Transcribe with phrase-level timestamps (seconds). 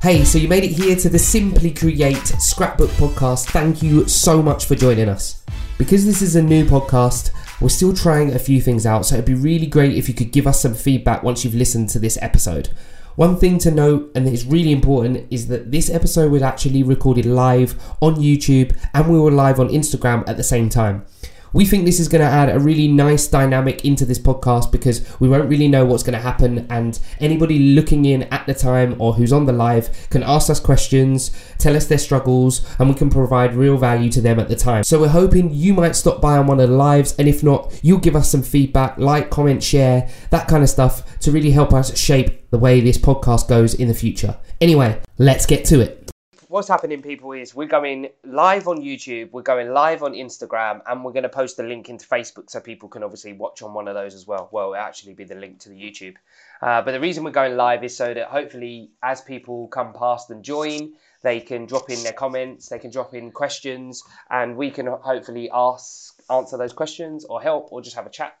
[0.00, 3.46] Hey, so you made it here to the Simply Create Scrapbook podcast.
[3.46, 5.42] Thank you so much for joining us.
[5.76, 9.24] Because this is a new podcast, we're still trying a few things out, so it'd
[9.24, 12.16] be really great if you could give us some feedback once you've listened to this
[12.22, 12.68] episode.
[13.16, 17.26] One thing to note, and is really important, is that this episode was actually recorded
[17.26, 21.06] live on YouTube and we were live on Instagram at the same time.
[21.52, 25.06] We think this is going to add a really nice dynamic into this podcast because
[25.18, 29.00] we won't really know what's going to happen, and anybody looking in at the time
[29.00, 32.94] or who's on the live can ask us questions, tell us their struggles, and we
[32.94, 34.84] can provide real value to them at the time.
[34.84, 37.78] So we're hoping you might stop by on one of the lives, and if not,
[37.82, 41.72] you'll give us some feedback, like, comment, share, that kind of stuff to really help
[41.72, 44.36] us shape the way this podcast goes in the future.
[44.60, 46.10] Anyway, let's get to it
[46.48, 51.04] what's happening, people, is we're going live on YouTube, we're going live on Instagram, and
[51.04, 53.86] we're going to post the link into Facebook so people can obviously watch on one
[53.86, 54.48] of those as well.
[54.50, 56.16] Well, it'll actually be the link to the YouTube.
[56.62, 60.30] Uh, but the reason we're going live is so that hopefully, as people come past
[60.30, 60.92] and join,
[61.22, 65.50] they can drop in their comments, they can drop in questions, and we can hopefully
[65.52, 68.36] ask, answer those questions, or help, or just have a chat.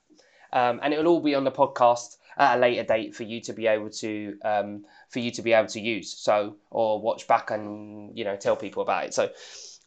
[0.52, 3.52] Um, and it'll all be on the podcast at a later date for you to
[3.52, 6.16] be able to um, for you to be able to use.
[6.16, 9.14] So or watch back and you know tell people about it.
[9.14, 9.30] So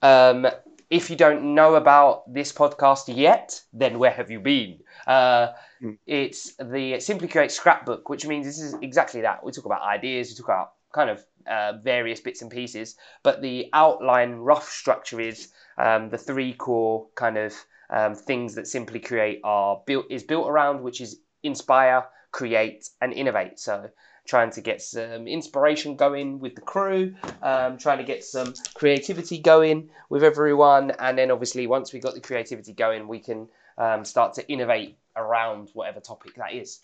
[0.01, 0.47] um,
[0.89, 4.79] if you don't know about this podcast yet, then where have you been?
[5.07, 5.47] Uh,
[5.81, 5.97] mm.
[6.05, 9.43] It's the Simply Create scrapbook, which means this is exactly that.
[9.43, 13.41] We talk about ideas, we talk about kind of uh, various bits and pieces, but
[13.41, 17.53] the outline, rough structure is um, the three core kind of
[17.89, 23.13] um, things that Simply Create are built is built around, which is inspire, create, and
[23.13, 23.59] innovate.
[23.59, 23.89] So
[24.25, 29.39] trying to get some inspiration going with the crew, um, trying to get some creativity
[29.39, 34.05] going with everyone, and then obviously once we've got the creativity going, we can um,
[34.05, 36.81] start to innovate around whatever topic that is.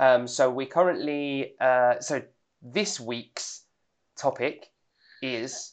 [0.00, 2.22] Um, so we currently, uh, so
[2.60, 3.62] this week's
[4.16, 4.70] topic
[5.22, 5.72] is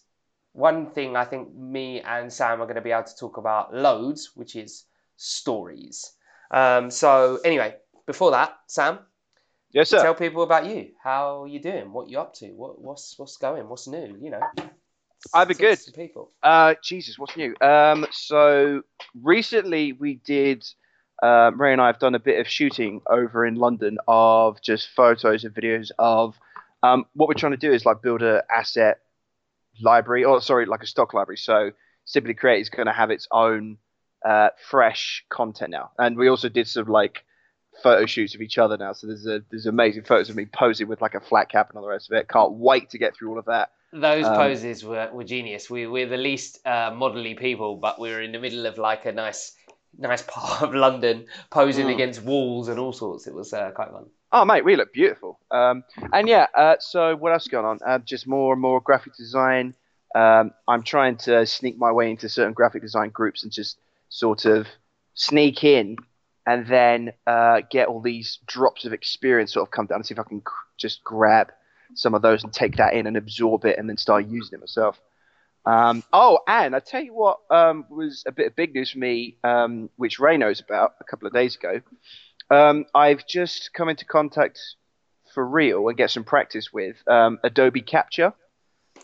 [0.53, 3.73] one thing I think me and Sam are going to be able to talk about
[3.73, 4.85] loads, which is
[5.17, 6.13] stories.
[6.51, 7.75] Um, so anyway,
[8.05, 8.99] before that, Sam,
[9.71, 10.01] Yes, sir.
[10.01, 10.91] Tell people about you.
[11.01, 11.91] How are you doing?
[11.93, 12.47] What you up to?
[12.47, 13.69] What, what's what's going?
[13.69, 14.17] What's new?
[14.19, 14.41] You know.
[15.33, 15.79] I've been good.
[15.95, 16.31] People.
[16.41, 17.53] Uh, Jesus, what's new?
[17.61, 18.81] Um, so
[19.21, 20.65] recently we did.
[21.21, 24.89] Uh, Ray and I have done a bit of shooting over in London of just
[24.95, 26.35] photos and videos of.
[26.81, 28.99] Um, what we're trying to do is like build a asset
[29.81, 31.37] library, or sorry, like a stock library.
[31.37, 31.71] So
[32.05, 33.77] Simply Create is going to have its own
[34.25, 37.25] uh, fresh content now, and we also did some like
[37.81, 38.93] photo shoots of each other now.
[38.93, 41.77] So there's a there's amazing photos of me posing with like a flat cap and
[41.77, 42.27] all the rest of it.
[42.27, 43.71] Can't wait to get through all of that.
[43.91, 45.69] Those um, poses were, were genius.
[45.69, 49.05] We we're the least uh, modelly people, but we were in the middle of like
[49.05, 49.55] a nice
[49.97, 51.93] nice part of London, posing mm.
[51.93, 53.27] against walls and all sorts.
[53.27, 54.05] It was uh, quite fun.
[54.31, 55.39] Oh mate, we look beautiful.
[55.49, 57.79] Um, and yeah, uh, so what else going on?
[57.85, 59.73] Uh, just more and more graphic design.
[60.13, 63.79] Um, I'm trying to sneak my way into certain graphic design groups and just
[64.09, 64.67] sort of
[65.13, 65.97] sneak in
[66.45, 70.13] and then uh, get all these drops of experience sort of come down and see
[70.13, 70.41] if I can
[70.77, 71.51] just grab
[71.95, 74.61] some of those and take that in and absorb it and then start using it
[74.61, 74.99] myself.
[75.65, 78.99] Um, oh, and I tell you what um, was a bit of big news for
[78.99, 81.81] me, um, which Ray knows about a couple of days ago.
[82.49, 84.59] Um, I've just come into contact
[85.33, 88.33] for real and get some practice with um, Adobe Capture.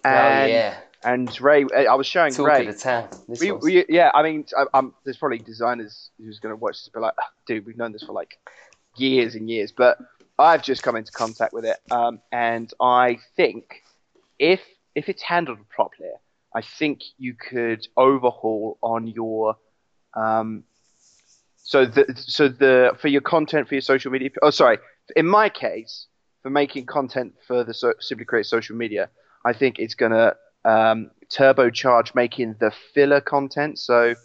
[0.04, 0.78] Oh, and, oh yeah.
[1.06, 2.66] And Ray, I was showing Talk Ray.
[2.66, 3.10] Of the town.
[3.28, 7.02] We, we, yeah, I mean, I, there's probably designers who's going to watch this, but
[7.02, 7.14] like,
[7.46, 8.40] dude, we've known this for like
[8.98, 9.72] years and years.
[9.72, 10.00] But
[10.40, 13.84] I've just come into contact with it, um, and I think
[14.40, 14.62] if
[14.96, 16.10] if it's handled properly,
[16.56, 19.58] I think you could overhaul on your
[20.16, 20.64] um,
[21.58, 24.32] so the so the for your content for your social media.
[24.42, 24.80] Oh, sorry.
[25.16, 26.08] In my case,
[26.42, 29.10] for making content for the so, Simply Create social media,
[29.46, 30.34] I think it's gonna
[30.66, 33.80] um, turbocharge making the filler content.
[33.80, 34.16] So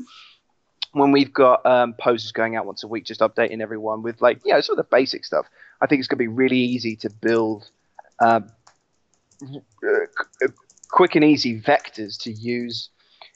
[0.93, 4.41] when we've got um, posters going out once a week, just updating everyone with like,
[4.45, 5.47] yeah, sort of the basic stuff.
[5.81, 7.71] I think it's going to be really easy to build
[8.21, 8.51] um,
[10.91, 12.91] quick and easy vectors to use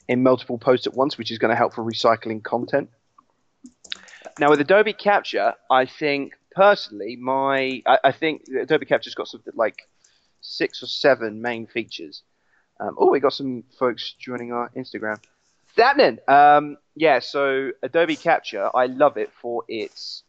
[0.07, 2.89] in multiple posts at once, which is going to help for recycling content.
[4.39, 9.53] Now with Adobe Capture, I think personally, my I, I think Adobe Capture's got something
[9.55, 9.87] like
[10.41, 12.23] six or seven main features.
[12.79, 15.19] Um, oh, we got some folks joining our Instagram.
[15.77, 16.19] Happening.
[16.27, 20.23] Um, yeah, so Adobe Capture, I love it for its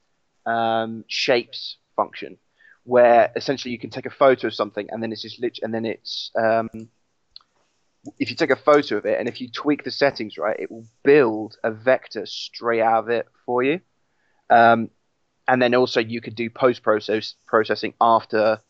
[0.45, 2.39] um, shapes function,
[2.85, 5.73] where essentially you can take a photo of something and then it's just lit- and
[5.73, 6.69] then it's um,
[8.19, 10.71] if you take a photo of it and if you tweak the settings right, it
[10.71, 13.81] will build a vector straight out of it for you.
[14.51, 14.91] Um,
[15.49, 18.61] and then also you could do post process processing after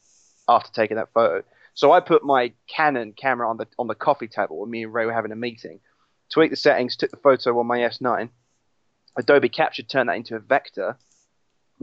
[0.48, 1.42] after taking that photo.
[1.76, 4.94] So I put my Canon camera on the on the coffee table when me and
[4.94, 5.80] Ray were having a meeting,
[6.30, 8.30] tweaked the settings, took the photo on my S9.
[9.18, 10.96] Adobe Capture turned that into a vector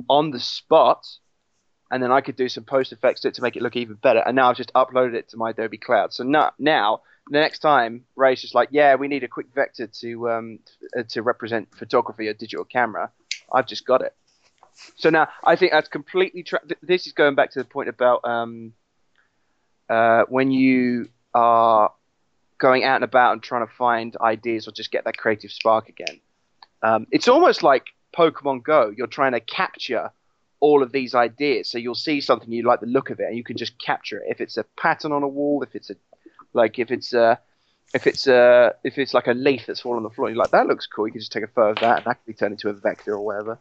[0.10, 1.06] on the spot,
[1.92, 3.96] and then I could do some post effects to it to make it look even
[3.96, 4.24] better.
[4.26, 6.12] And now I've just uploaded it to my Adobe Cloud.
[6.12, 9.86] So now, now the next time Ray's just like, yeah, we need a quick vector
[9.86, 10.60] to um,
[11.10, 13.12] to represent photography or digital camera.
[13.52, 14.16] I've just got it.
[14.96, 16.42] So now I think that's completely.
[16.42, 18.74] Tra- this is going back to the point about um,
[19.90, 21.92] uh, when you are
[22.58, 25.90] going out and about and trying to find ideas or just get that creative spark
[25.90, 26.20] again.
[26.82, 28.94] Um, it's almost like Pokemon Go.
[28.96, 30.12] You're trying to capture
[30.60, 31.70] all of these ideas.
[31.70, 34.20] So you'll see something you like the look of it, and you can just capture
[34.20, 34.28] it.
[34.30, 35.96] If it's a pattern on a wall, if it's a
[36.54, 37.40] like if it's a
[37.94, 40.52] if it's a if it's like a leaf that's fallen on the floor, you're like
[40.52, 41.08] that looks cool.
[41.08, 42.74] You can just take a photo of that, and that can be turned into a
[42.74, 43.60] vector or whatever.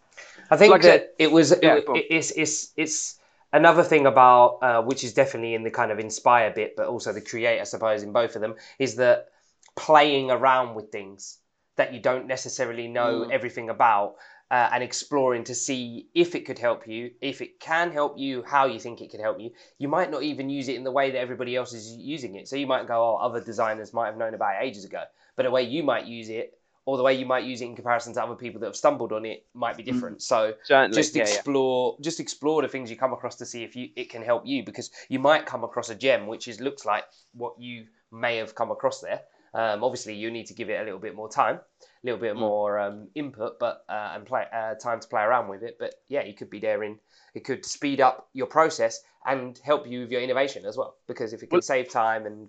[0.50, 3.18] I think Like that it was Yeah, it- it's it's it's
[3.52, 7.12] another thing about uh, which is definitely in the kind of inspire bit, but also
[7.12, 9.28] the create, I suppose, in both of them is that
[9.76, 11.38] playing around with things
[11.76, 13.32] that you don't necessarily know Mm.
[13.32, 14.16] everything about.
[14.50, 18.42] Uh, and exploring to see if it could help you, if it can help you,
[18.42, 19.50] how you think it could help you.
[19.78, 22.46] You might not even use it in the way that everybody else is using it.
[22.48, 25.04] So you might go, oh, other designers might have known about it ages ago.
[25.36, 26.52] But the way you might use it,
[26.84, 29.12] or the way you might use it in comparison to other people that have stumbled
[29.12, 30.20] on it, might be different.
[30.22, 31.34] So Certainly, just yeah, yeah.
[31.34, 34.44] explore just explore the things you come across to see if you it can help
[34.46, 38.36] you because you might come across a gem which is looks like what you may
[38.36, 39.20] have come across there
[39.54, 42.34] um, obviously you need to give it a little bit more time a little bit
[42.34, 42.40] Mm.
[42.40, 45.94] more um, input but uh, and play uh, time to play around with it but
[46.08, 46.98] yeah you could be there in
[47.34, 51.32] it could speed up your process and help you with your innovation as well because
[51.32, 52.48] if it can Well- save time and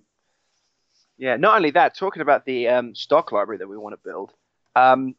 [1.24, 4.34] Yeah, not only that, talking about the um, stock library that we want to build,
[4.76, 5.16] um,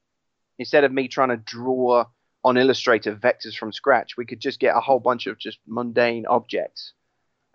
[0.59, 2.05] instead of me trying to draw
[2.45, 6.27] on Illustrator vectors from scratch, we could just get a whole bunch of just mundane
[6.27, 6.93] objects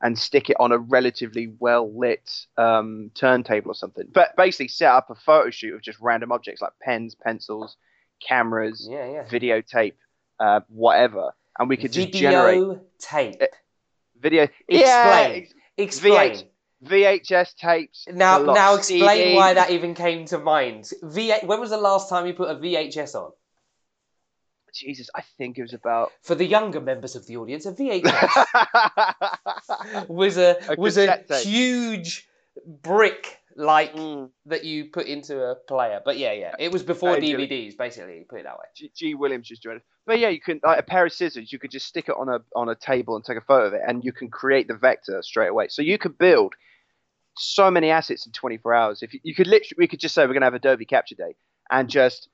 [0.02, 4.08] and stick it on a relatively well lit um, turntable or something.
[4.12, 7.78] But basically, set up a photo shoot of just random objects like pens, pencils,
[8.20, 9.94] cameras, yeah yeah videotape,
[10.40, 13.42] uh, whatever, and we could just generate video tape
[14.20, 14.44] video.
[14.68, 14.82] explain
[15.32, 16.50] Yeah, ex- explain
[16.86, 18.06] VHS tapes.
[18.12, 20.92] Now, now explain why that even came to mind.
[21.04, 21.34] V.
[21.44, 23.32] When was the last time you put a VHS on?
[24.74, 26.12] Jesus, I think it was about.
[26.22, 28.06] For the younger members of the audience, a VHS
[30.08, 31.46] was a, A was a tape.
[31.46, 32.28] huge
[32.66, 36.02] brick like Mm, that you put into a player.
[36.04, 37.18] But yeah, yeah, it was before.
[37.18, 38.26] DVDs, basically.
[38.30, 38.66] Put it that way.
[38.76, 39.16] G, G.
[39.16, 39.82] Williams just joined.
[40.06, 41.52] But yeah, you can like a pair of scissors.
[41.52, 43.74] You could just stick it on a on a table and take a photo of
[43.74, 45.68] it, and you can create the vector straight away.
[45.68, 46.56] So you could build
[47.36, 49.04] so many assets in 24 hours.
[49.04, 50.86] If you, you could literally, we could just say we're going to have a Adobe
[50.86, 51.36] Capture Day,
[51.70, 52.30] and just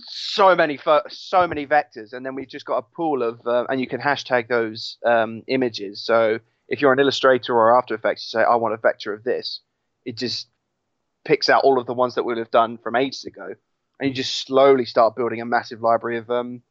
[0.00, 0.78] so many
[1.08, 4.00] so many vectors, and then we've just got a pool of, uh, and you can
[4.00, 6.04] hashtag those um, images.
[6.04, 9.24] So if you're an Illustrator or After Effects, you say I want a vector of
[9.24, 9.60] this.
[10.08, 10.48] It just
[11.24, 13.48] picks out all of the ones that we'll have done from ages ago,
[14.00, 16.62] and you just slowly start building a massive library of um,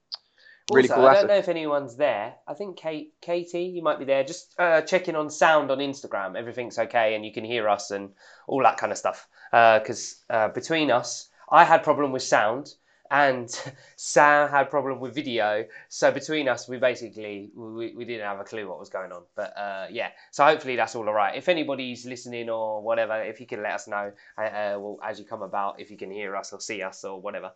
[0.72, 1.30] really also, cool I don't assets.
[1.30, 2.36] know if anyone's there.
[2.48, 4.24] I think Kate, Katie, you might be there.
[4.24, 6.36] Just uh, checking on sound on Instagram.
[6.36, 8.10] Everything's okay, and you can hear us and
[8.48, 9.28] all that kind of stuff.
[9.52, 12.74] Because uh, between us, I had problem with sound,
[13.12, 13.50] and
[13.96, 15.66] Sam had problem with video.
[15.90, 19.24] So between us, we basically we, we didn't have a clue what was going on.
[19.36, 21.36] But uh, yeah, so hopefully that's all alright.
[21.36, 25.20] If anybody's listening or whatever, if you can let us know, uh, uh, well, as
[25.20, 27.52] you come about, if you can hear us or see us or whatever.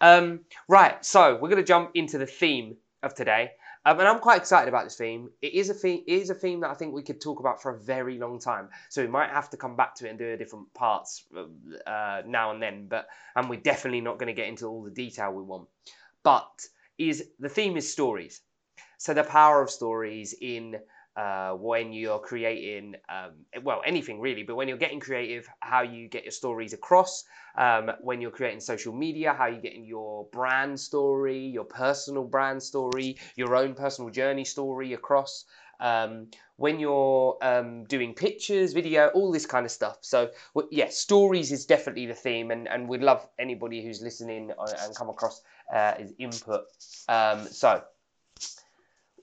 [0.00, 3.52] Um, right, so we're to jump into the theme of today.
[3.86, 5.30] Um, and I'm quite excited about this theme.
[5.40, 6.02] It is a theme.
[6.08, 8.40] It is a theme that I think we could talk about for a very long
[8.40, 8.68] time.
[8.88, 11.22] So we might have to come back to it and do different parts
[11.86, 12.88] uh, now and then.
[12.88, 15.68] But and we're definitely not going to get into all the detail we want.
[16.24, 16.66] But
[16.98, 18.40] is the theme is stories.
[18.98, 20.80] So the power of stories in
[21.16, 23.32] uh, when you're creating, um,
[23.62, 27.24] well, anything really, but when you're getting creative, how you get your stories across,
[27.56, 32.62] um, when you're creating social media, how you getting your brand story, your personal brand
[32.62, 35.46] story, your own personal journey story across.
[35.78, 39.98] Um, when you're um, doing pictures, video, all this kind of stuff.
[40.00, 44.52] So, w- yeah, stories is definitely the theme, and, and we'd love anybody who's listening
[44.58, 45.42] uh, and come across
[45.74, 46.62] uh, his input.
[47.08, 47.82] Um, so,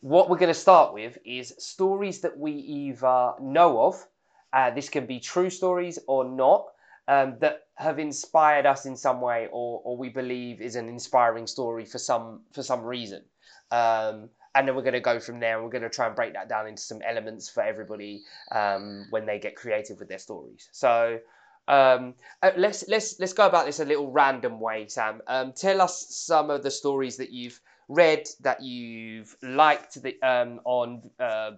[0.04, 4.06] what we're going to start with is stories that we either know of,
[4.52, 6.66] uh, this can be true stories or not,
[7.08, 11.48] um, that have inspired us in some way, or, or we believe is an inspiring
[11.48, 13.24] story for some for some reason.
[13.72, 16.16] Um, and then we're going to go from there, and we're going to try and
[16.18, 20.20] break that down into some elements for everybody um, when they get creative with their
[20.20, 20.68] stories.
[20.74, 21.20] So.
[21.66, 25.22] Um, uh, let's let's let's go about this a little random way, Sam.
[25.28, 27.58] Um, tell us some of the stories that you've
[27.94, 31.52] read that you've liked the, um, on uh,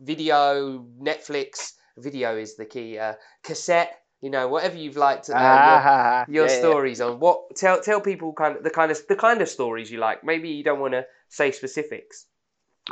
[0.00, 1.72] video, Netflix.
[1.96, 2.98] Video is the key.
[2.98, 6.58] Uh, cassette, you know, whatever you've liked uh, Ah, your, your yeah, yeah.
[6.58, 7.18] stories on.
[7.18, 10.22] What tell tell people kind of the kind of the kind of stories you like.
[10.22, 12.26] Maybe you don't want to say specifics.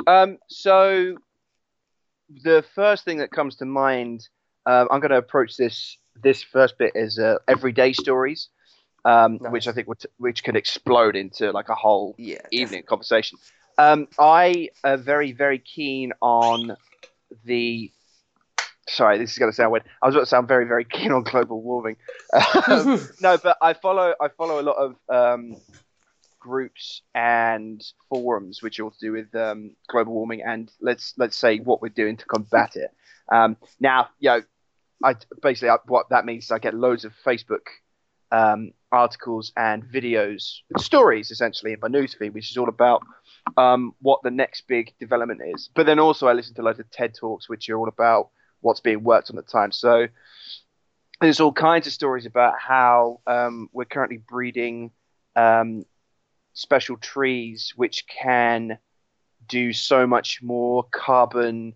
[0.05, 1.17] Um, so
[2.43, 4.27] the first thing that comes to mind,
[4.65, 8.49] um, I'm going to approach this this first bit as uh, everyday stories,
[9.05, 9.51] um, Nice.
[9.51, 12.41] which I think would, which could explode into like a whole Yeah.
[12.51, 13.37] evening conversation.
[13.77, 16.75] Um, I am very very keen on
[17.45, 17.91] the.
[18.89, 19.83] Sorry, this is going to sound weird.
[20.01, 21.97] I was about to sound very very keen on global warming.
[22.33, 25.57] Um, no, but I follow I follow a lot of um,
[26.39, 31.35] groups and forums which are all to do with um, global warming and let's let's
[31.35, 32.91] say what we're doing to combat it.
[33.29, 34.41] Um, now, you know,
[35.03, 37.67] I basically I, what that means is I get loads of Facebook
[38.31, 43.03] um, articles and videos, stories essentially in my newsfeed, which is all about
[43.57, 45.69] um, what the next big development is.
[45.73, 48.29] But then also I listen to loads of TED talks, which are all about
[48.61, 49.71] what's being worked on at the time.
[49.71, 50.07] So
[51.21, 54.91] there's all kinds of stories about how um, we're currently breeding
[55.35, 55.85] um,
[56.53, 58.77] special trees which can
[59.47, 61.73] do so much more carbon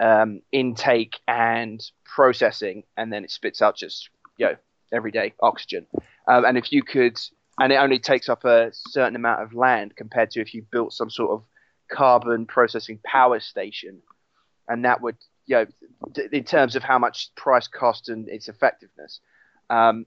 [0.00, 4.56] um, intake and processing, and then it spits out just you know
[4.92, 5.86] everyday oxygen.
[6.26, 7.18] Um, and if you could,
[7.58, 10.92] and it only takes up a certain amount of land compared to if you built
[10.92, 11.42] some sort of
[11.90, 14.00] carbon processing power station,
[14.68, 15.16] and that would
[15.46, 15.66] you know
[16.12, 19.20] d- in terms of how much price cost and its effectiveness.
[19.70, 20.06] Um,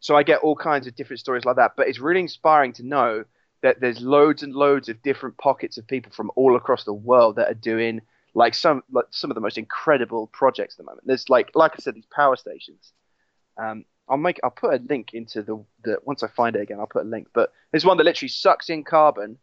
[0.00, 2.86] so I get all kinds of different stories like that, but it's really inspiring to
[2.86, 3.24] know
[3.62, 7.36] that there's loads and loads of different pockets of people from all across the world
[7.36, 8.00] that are doing
[8.34, 11.06] like some like some of the most incredible projects at the moment.
[11.06, 12.92] There's like like I said, these power stations.
[13.58, 16.78] Um, I'll make I'll put a link into the, the once I find it again,
[16.78, 17.28] I'll put a link.
[17.32, 19.38] But there's one that literally sucks in carbon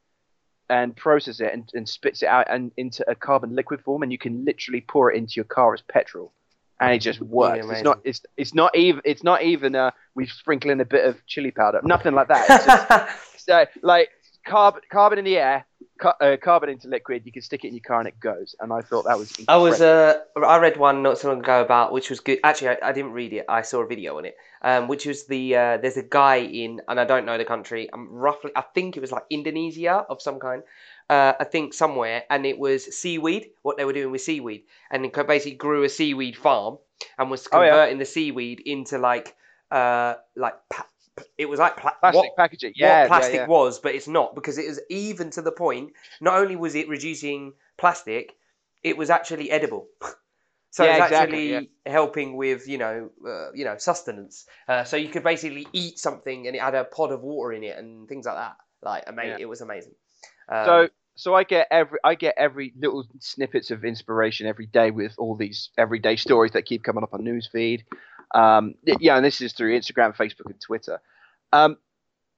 [0.70, 4.12] and processes it and, and spits it out and into a carbon liquid form, and
[4.12, 6.32] you can literally pour it into your car as petrol,
[6.80, 7.66] and it just works.
[7.70, 11.06] It's not it's it's not even it's not even uh we sprinkle in a bit
[11.06, 12.46] of chili powder, nothing like that.
[12.50, 14.10] It's just, so, like
[14.46, 15.66] carbon carbon in the air,
[16.04, 17.24] uh, carbon into liquid.
[17.26, 18.56] You can stick it in your car and it goes.
[18.60, 19.34] And I thought that was.
[19.48, 22.40] I was uh, I read one not so long ago about which was good.
[22.44, 23.46] Actually, I, I didn't read it.
[23.50, 24.36] I saw a video on it.
[24.62, 27.90] Um, which was the uh, there's a guy in and I don't know the country.
[27.94, 30.64] I'm roughly I think it was like Indonesia of some kind.
[31.10, 33.50] Uh, I think somewhere, and it was seaweed.
[33.62, 36.78] What they were doing with seaweed, and it basically grew a seaweed farm
[37.20, 37.72] and was Oh, yeah.
[37.72, 39.36] converting the seaweed into like
[39.70, 40.88] uh like pa-
[41.38, 42.74] it was like pla- plastic what- packaging.
[42.76, 43.48] Yeah, what plastic yeah, yeah.
[43.48, 45.94] was, but it's not because it was even to the point.
[46.22, 48.36] Not only was it reducing plastic,
[48.84, 49.88] it was actually edible.
[50.72, 54.46] so Yeah, it's exactly, actually helping with you know uh, you know sustenance.
[54.68, 57.64] Uh, so you could basically eat something and it had a pod of water in
[57.64, 58.56] it and things like that.
[58.82, 59.38] Like ama- Yeah.
[59.40, 59.94] it was amazing.
[60.50, 64.90] Um, So so I get every I get every little snippets of inspiration every day
[64.90, 67.84] with all these everyday stories that keep coming up on newsfeed.
[68.34, 71.00] Um, yeah, and this is through Instagram, Facebook, and Twitter.
[71.52, 71.78] Um,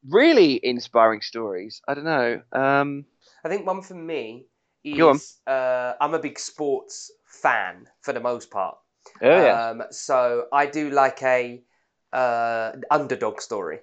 [0.08, 1.82] really inspiring stories.
[1.88, 2.42] I don't know.
[2.52, 3.06] Um,
[3.44, 4.48] I think one for me
[4.84, 8.78] is uh, I'm a big sports fan for the most part.
[9.22, 11.64] oh yeah, Um, so I do like a
[12.14, 13.80] uh, underdog story.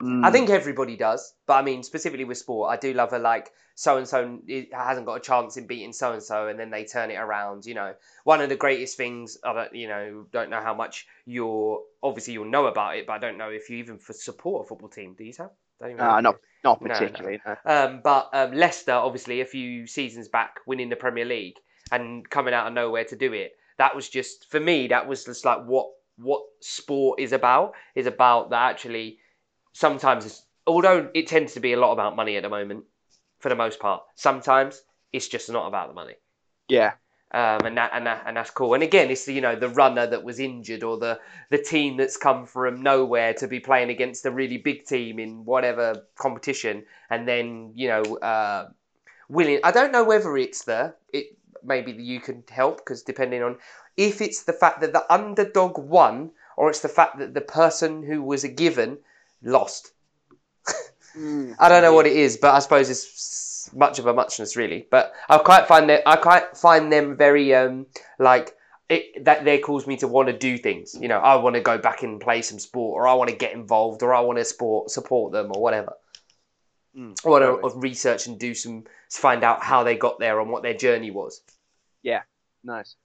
[0.00, 0.24] Mm.
[0.24, 3.50] I think everybody does, but I mean specifically with sport, I do love a like
[3.74, 4.38] so and so
[4.72, 7.64] hasn't got a chance in beating so and so, and then they turn it around.
[7.66, 9.38] You know, one of the greatest things.
[9.44, 13.14] I don't, you know, don't know how much you're obviously you'll know about it, but
[13.14, 15.14] I don't know if you even for support a football team.
[15.16, 15.50] Do you have?
[15.80, 16.10] Don't even know.
[16.10, 16.94] Uh, not not No, no.
[16.94, 17.40] particularly.
[17.46, 17.56] no.
[17.64, 21.56] Um, but um, Leicester, obviously, a few seasons back, winning the Premier League
[21.90, 23.52] and coming out of nowhere to do it.
[23.78, 24.88] That was just for me.
[24.88, 27.72] That was just like what what sport is about.
[27.94, 29.18] Is about that actually.
[29.72, 32.84] Sometimes, it's, although it tends to be a lot about money at the moment,
[33.38, 34.02] for the most part.
[34.14, 36.14] Sometimes it's just not about the money.
[36.68, 36.92] Yeah,
[37.32, 38.74] Um, and that and that and that's cool.
[38.74, 41.96] And again, it's the, you know the runner that was injured or the the team
[41.96, 46.84] that's come from nowhere to be playing against a really big team in whatever competition,
[47.08, 48.68] and then you know uh,
[49.28, 49.60] willing.
[49.62, 53.58] I don't know whether it's the it maybe you can help because depending on
[53.96, 58.02] if it's the fact that the underdog won or it's the fact that the person
[58.02, 58.98] who was a given
[59.42, 59.92] lost.
[61.16, 64.86] I don't know what it is, but I suppose it's much of a muchness, really.
[64.90, 67.86] But I quite find that I quite find them very um
[68.18, 68.56] like
[68.88, 70.96] it that they cause me to want to do things.
[71.00, 73.36] You know, I want to go back and play some sport, or I want to
[73.36, 75.94] get involved, or I want to sport support them, or whatever.
[76.96, 77.72] Mm, I want totally.
[77.72, 81.10] to research and do some find out how they got there and what their journey
[81.10, 81.40] was.
[82.02, 82.22] Yeah,
[82.64, 82.96] nice.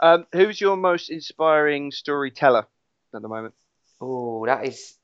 [0.00, 2.66] Um, who's your most inspiring storyteller
[3.14, 3.54] at the moment?
[4.00, 4.94] Oh, that is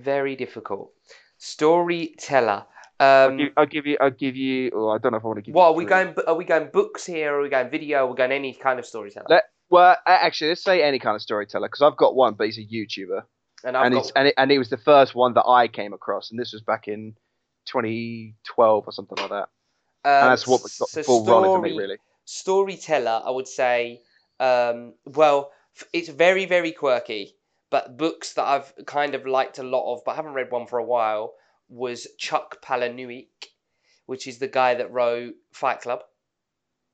[0.00, 0.92] very difficult.
[1.38, 2.64] Storyteller.
[2.98, 3.98] I'll, Um, give, I'll give you.
[4.00, 4.70] I'll give you.
[4.74, 5.54] Oh, I don't know if I want to give.
[5.54, 6.14] what you are we going?
[6.26, 7.32] Are we going books here?
[7.34, 8.04] Or are we going video?
[8.04, 9.26] Are we going any kind of storyteller?
[9.28, 12.56] Let- Well, actually, let's say any kind of storyteller because I've got one, but he's
[12.58, 13.22] a YouTuber,
[13.64, 15.68] and I've and got it's and it, and it was the first one that I
[15.68, 17.16] came across, and this was back in
[17.66, 19.48] 2012 or something like that.
[20.04, 21.98] and um, that's what got so ball rolling for me, really.
[22.24, 24.00] storyteller, I would say,
[24.40, 25.52] um, well,
[25.92, 27.35] it's very, very quirky.
[27.70, 30.78] But books that I've kind of liked a lot of, but haven't read one for
[30.78, 31.34] a while,
[31.68, 33.26] was Chuck Palahniuk,
[34.06, 36.00] which is the guy that wrote Fight Club.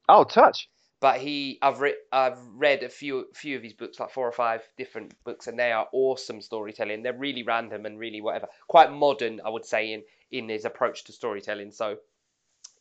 [0.08, 0.68] Oh, touch.
[1.00, 4.32] But he, I've read, I've read a few, few of his books, like four or
[4.32, 7.02] five different books, and they are awesome storytelling.
[7.02, 11.04] They're really random and really whatever, quite modern, I would say, in in his approach
[11.04, 11.72] to storytelling.
[11.72, 11.96] So,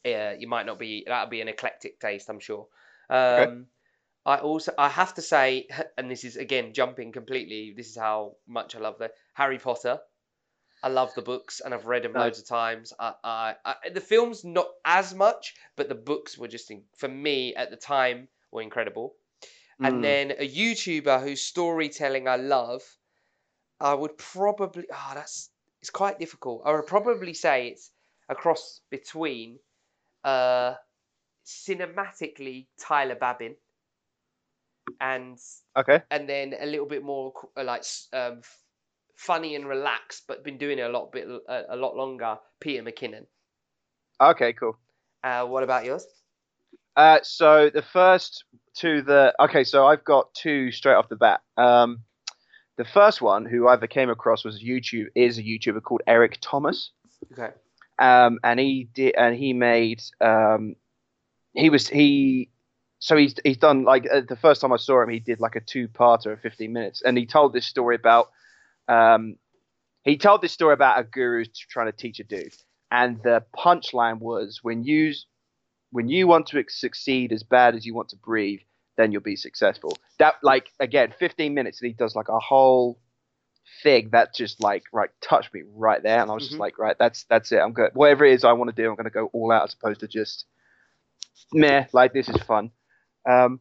[0.05, 2.67] yeah, you might not be that'll be an eclectic taste, I'm sure.
[3.09, 3.65] Um,
[4.25, 7.73] I also I have to say, and this is again jumping completely.
[7.75, 10.01] This is how much I love the Harry Potter.
[10.83, 12.93] I love the books and I've read them loads of times.
[12.99, 17.07] I, I, I, the films not as much, but the books were just in, for
[17.07, 19.15] me at the time were incredible.
[19.83, 20.03] And Mm.
[20.03, 22.97] then a YouTuber whose storytelling I love,
[23.81, 25.51] I would probably oh that's
[25.81, 26.61] it's quite difficult.
[26.65, 27.91] I would probably say it's
[28.29, 29.59] a cross between
[30.23, 30.75] uh
[31.45, 33.57] cinematically Tyler Babin
[34.99, 35.37] and
[35.77, 36.01] Okay.
[36.11, 37.83] and then a little bit more uh, like
[38.13, 38.41] um,
[39.15, 42.37] funny and relaxed, but been doing it a lot bit a, a lot longer.
[42.59, 43.25] Peter McKinnon.
[44.19, 44.53] Okay.
[44.53, 44.77] Cool.
[45.23, 46.05] Uh, what about yours?
[46.97, 48.43] Uh, so the first
[48.75, 49.63] two, the okay.
[49.63, 51.41] So I've got two straight off the bat.
[51.57, 52.03] Um,
[52.77, 55.07] the first one, who I ever came across, was YouTube.
[55.15, 56.91] Is a YouTuber called Eric Thomas.
[57.31, 57.53] Okay.
[57.99, 60.75] um, and he did, and he made, um,
[61.53, 62.49] he was he,
[63.01, 65.55] so he's he's done like uh, the first time I saw him, he did like
[65.55, 68.29] a two-parter of 15 minutes, and he told this story about,
[68.87, 69.35] um,
[70.03, 72.53] he told this story about a guru trying to teach a dude,
[72.91, 75.13] and the punchline was when you
[75.91, 78.61] when you want to succeed as bad as you want to breathe,
[78.97, 79.97] then you'll be successful.
[80.19, 82.99] That like again, 15 minutes, and he does like a whole
[83.81, 86.49] thing that just like right touched me right there, and I was Mhm.
[86.49, 87.57] just like, right, that's that's it.
[87.57, 87.95] I'm good.
[87.95, 90.01] Whatever it is I want to do, I'm going to go all out as opposed
[90.01, 90.45] to just
[91.51, 91.85] meh.
[91.93, 92.69] Like this is fun.
[93.29, 93.59] Um,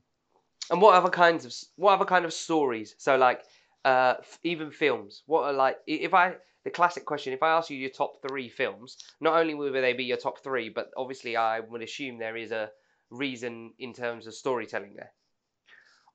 [0.70, 2.94] And what other kinds of what other kind of stories?
[2.98, 3.44] So like
[3.84, 5.22] uh, even films.
[5.26, 7.32] What are like if I the classic question?
[7.32, 10.38] If I ask you your top three films, not only will they be your top
[10.42, 12.70] three, but obviously I would assume there is a
[13.10, 15.12] reason in terms of storytelling there.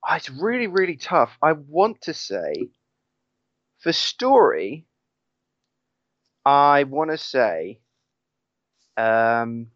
[0.08, 1.36] oh, it's really really tough.
[1.42, 2.70] I want to say
[3.78, 4.86] for story,
[6.46, 7.80] I want to say,
[8.96, 9.70] um.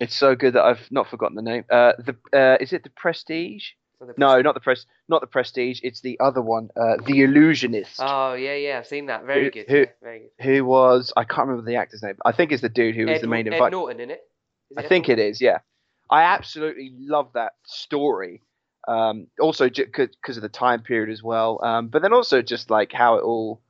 [0.00, 1.64] It's so good that I've not forgotten the name.
[1.70, 3.70] Uh, the uh, is it the Prestige?
[4.00, 5.80] The- No, not the press, not the Prestige.
[5.82, 9.24] It's the other one, uh, the Illusionist, Oh yeah, yeah, I've seen that.
[9.24, 9.66] Very Who- good.
[9.68, 10.44] who- yeah, very good.
[10.44, 12.14] who was I can't remember the actor's name.
[12.24, 13.72] I think it's the dude who was the main Ed invite.
[13.72, 14.20] Norton in it.
[14.70, 15.24] Is I Ed think Norton?
[15.26, 15.40] it is.
[15.40, 15.58] Yeah,
[16.10, 18.42] I absolutely love that story.
[18.86, 21.62] Um, also because of the time period as well.
[21.62, 23.60] Um, but then also just like how it all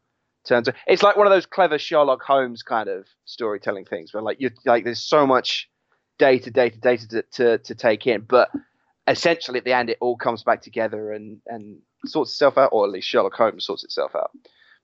[0.45, 0.69] turns.
[0.69, 0.75] out.
[0.87, 4.51] It's like one of those clever Sherlock Holmes kind of storytelling things where like you
[4.67, 5.69] like there's so much
[6.19, 8.51] data, data, data to, to to take in, but
[9.07, 12.85] essentially at the end it all comes back together and and sorts itself out, or
[12.85, 14.31] at least Sherlock Holmes sorts itself out.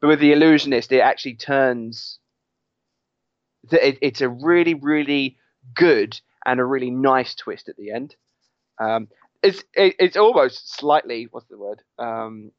[0.01, 2.19] But with the illusionist, it actually turns.
[3.71, 5.39] It, it's a really, really
[5.75, 8.15] good and a really nice twist at the end.
[8.79, 9.09] Um,
[9.43, 11.83] it's it, it's almost slightly what's the word?
[11.99, 12.53] Um,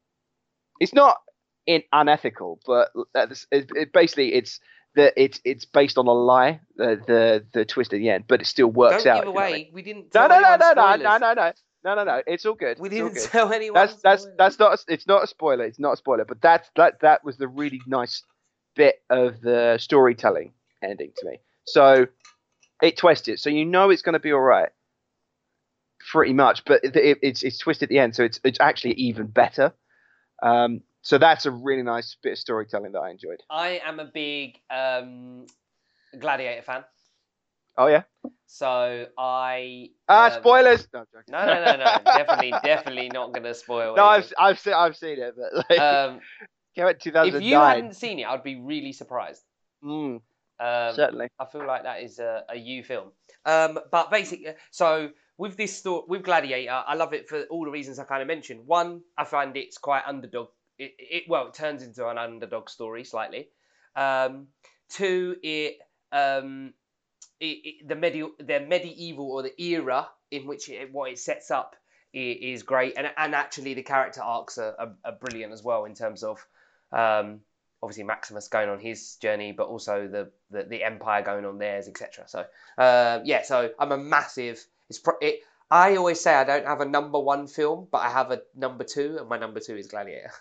[0.80, 1.18] it's not
[1.66, 4.60] in unethical, but it basically it's
[4.96, 6.60] the it's it's based on a lie.
[6.76, 9.24] The the the twist at the end, but it still works out.
[9.24, 9.24] Don't out.
[9.24, 9.54] give if you know I mean.
[9.54, 9.70] away.
[9.72, 10.14] We didn't.
[10.14, 11.52] No, no, no, no, no, no, no, no,
[11.84, 12.22] no, no, no.
[12.26, 12.78] It's all good.
[12.80, 13.30] We It's didn't good.
[13.30, 13.74] tell anyone.
[13.74, 14.36] That's that's spoilers.
[14.38, 15.64] that's not it's not a spoiler.
[15.64, 18.22] It's not a spoiler, but that's that that was the really nice
[18.74, 21.38] bit of the storytelling ending to me.
[21.66, 22.06] So
[22.82, 24.70] it twisted, so you know it's going to be all right,
[26.10, 26.64] pretty much.
[26.64, 29.72] But it, it, it's it's twisted at the end, so it's it's actually even better.
[30.42, 33.40] Um, so that's a really nice bit of storytelling that I enjoyed.
[33.48, 35.46] I am a big um,
[36.18, 36.84] Gladiator fan,
[37.78, 38.02] Oh yeah.
[38.46, 39.90] so I.
[40.08, 40.88] Ah, um, spoilers.
[40.92, 41.04] No.
[41.28, 41.84] No, no, no, no.
[42.04, 43.94] definitely, definitely not going to spoil.
[43.94, 44.32] No, anything.
[44.36, 46.20] I've I've seen I've seen it, but like, Um,
[46.74, 46.96] came out
[47.28, 49.42] if you hadn't seen it, I'd be really surprised.
[49.84, 50.20] Mm,
[50.58, 51.28] Um, certainly.
[51.38, 53.12] I feel like that is a, a you film.
[53.44, 57.70] Um, but basically, so with this story, with Gladiator, I love it for all the
[57.70, 58.66] reasons I kind of mentioned.
[58.66, 60.48] One, I find it's quite underdog.
[60.78, 63.48] It, it well, it turns into an underdog story slightly.
[63.94, 64.48] Um,
[64.90, 65.78] two, it,
[66.12, 66.74] um,
[67.40, 71.50] it, it the medieval, the medieval or the era in which it, what it sets
[71.50, 71.76] up
[72.12, 75.94] is great, and and actually the character arcs are, are, are brilliant as well in
[75.94, 76.46] terms of.
[76.92, 77.40] Um,
[77.82, 81.88] obviously Maximus going on his journey, but also the the, the Empire going on theirs,
[81.88, 82.24] etc.
[82.26, 82.44] So
[82.78, 84.64] uh, yeah, so I'm a massive.
[84.88, 85.40] It's pro- it.
[85.70, 88.84] I always say I don't have a number one film, but I have a number
[88.84, 90.32] two, and my number two is Gladiator.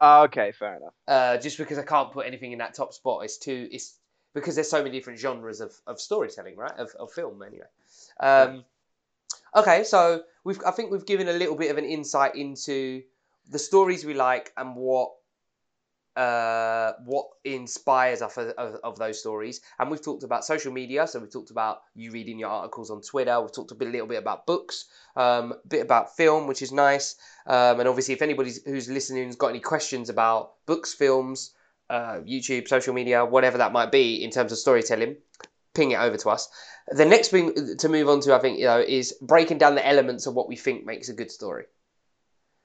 [0.00, 0.94] Oh, okay, fair enough.
[1.08, 3.68] Uh, just because I can't put anything in that top spot, it's too.
[3.70, 3.94] It's
[4.34, 6.74] because there's so many different genres of, of storytelling, right?
[6.78, 7.66] Of, of film, anyway.
[8.20, 8.64] Um,
[9.54, 13.02] okay, so we've I think we've given a little bit of an insight into
[13.48, 15.12] the stories we like and what
[16.16, 19.60] uh, what inspires us of, of, of those stories.
[19.78, 23.02] And we've talked about social media, so we've talked about you reading your articles on
[23.02, 23.40] Twitter.
[23.40, 26.72] We've talked a bit, little bit about books, um, a bit about film, which is
[26.72, 27.16] nice.
[27.46, 31.52] Um, and obviously, if anybody who's listening has got any questions about books, films,
[31.90, 35.16] uh, YouTube, social media, whatever that might be in terms of storytelling,
[35.74, 36.48] ping it over to us.
[36.88, 39.86] The next thing to move on to, I think, you know, is breaking down the
[39.86, 41.64] elements of what we think makes a good story.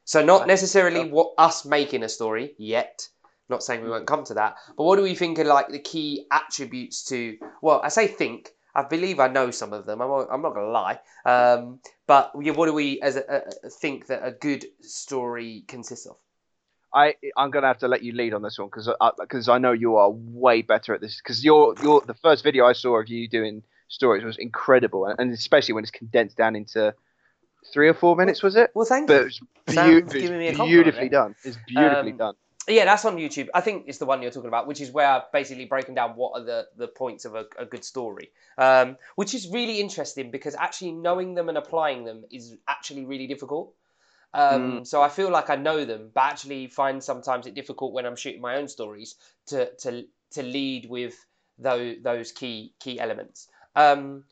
[0.06, 3.08] So not necessarily what us making a story yet.
[3.52, 5.80] Not saying we won't come to that, but what do we think are like the
[5.80, 7.38] key attributes to?
[7.62, 8.50] Well, I say think.
[8.74, 10.02] I believe I know some of them.
[10.02, 11.00] I'm, I'm not gonna lie.
[11.26, 16.16] Um, but what do we as a, a, think that a good story consists of?
[16.94, 19.58] I I'm gonna have to let you lead on this one because because I, I,
[19.58, 23.00] know you are way better at this because your your the first video I saw
[23.02, 26.94] of you doing stories was incredible and especially when it's condensed down into
[27.74, 28.72] three or four minutes was it?
[28.74, 29.98] Well, thank but you.
[30.08, 31.36] It's be- beautifully done.
[31.44, 32.34] It's beautifully um, done.
[32.68, 33.48] Yeah, that's on YouTube.
[33.54, 36.12] I think it's the one you're talking about, which is where I've basically broken down
[36.12, 40.30] what are the, the points of a, a good story, um, which is really interesting
[40.30, 43.74] because actually knowing them and applying them is actually really difficult.
[44.34, 44.88] Um, mm.
[44.88, 48.16] So I feel like I know them, but actually find sometimes it difficult when I'm
[48.16, 49.16] shooting my own stories
[49.48, 51.26] to to to lead with
[51.58, 53.50] those those key key elements.
[53.76, 54.24] Um,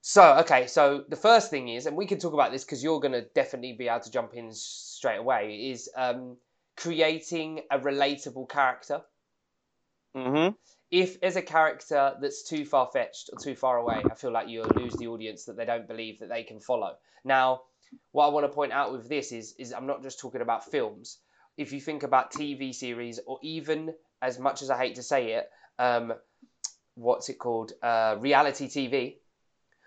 [0.00, 3.00] so okay, so the first thing is, and we can talk about this because you're
[3.00, 5.70] going to definitely be able to jump in straight away.
[5.70, 6.36] Is um,
[6.76, 9.02] creating a relatable character.
[10.16, 10.54] Mm-hmm.
[10.90, 14.48] If as a character that's too far fetched or too far away, I feel like
[14.48, 16.94] you'll lose the audience that they don't believe that they can follow.
[17.24, 17.62] Now,
[18.12, 20.70] what I want to point out with this is, is I'm not just talking about
[20.70, 21.18] films.
[21.56, 25.32] If you think about TV series, or even as much as I hate to say
[25.32, 26.14] it, um,
[26.94, 27.72] what's it called?
[27.82, 29.16] Uh, reality TV.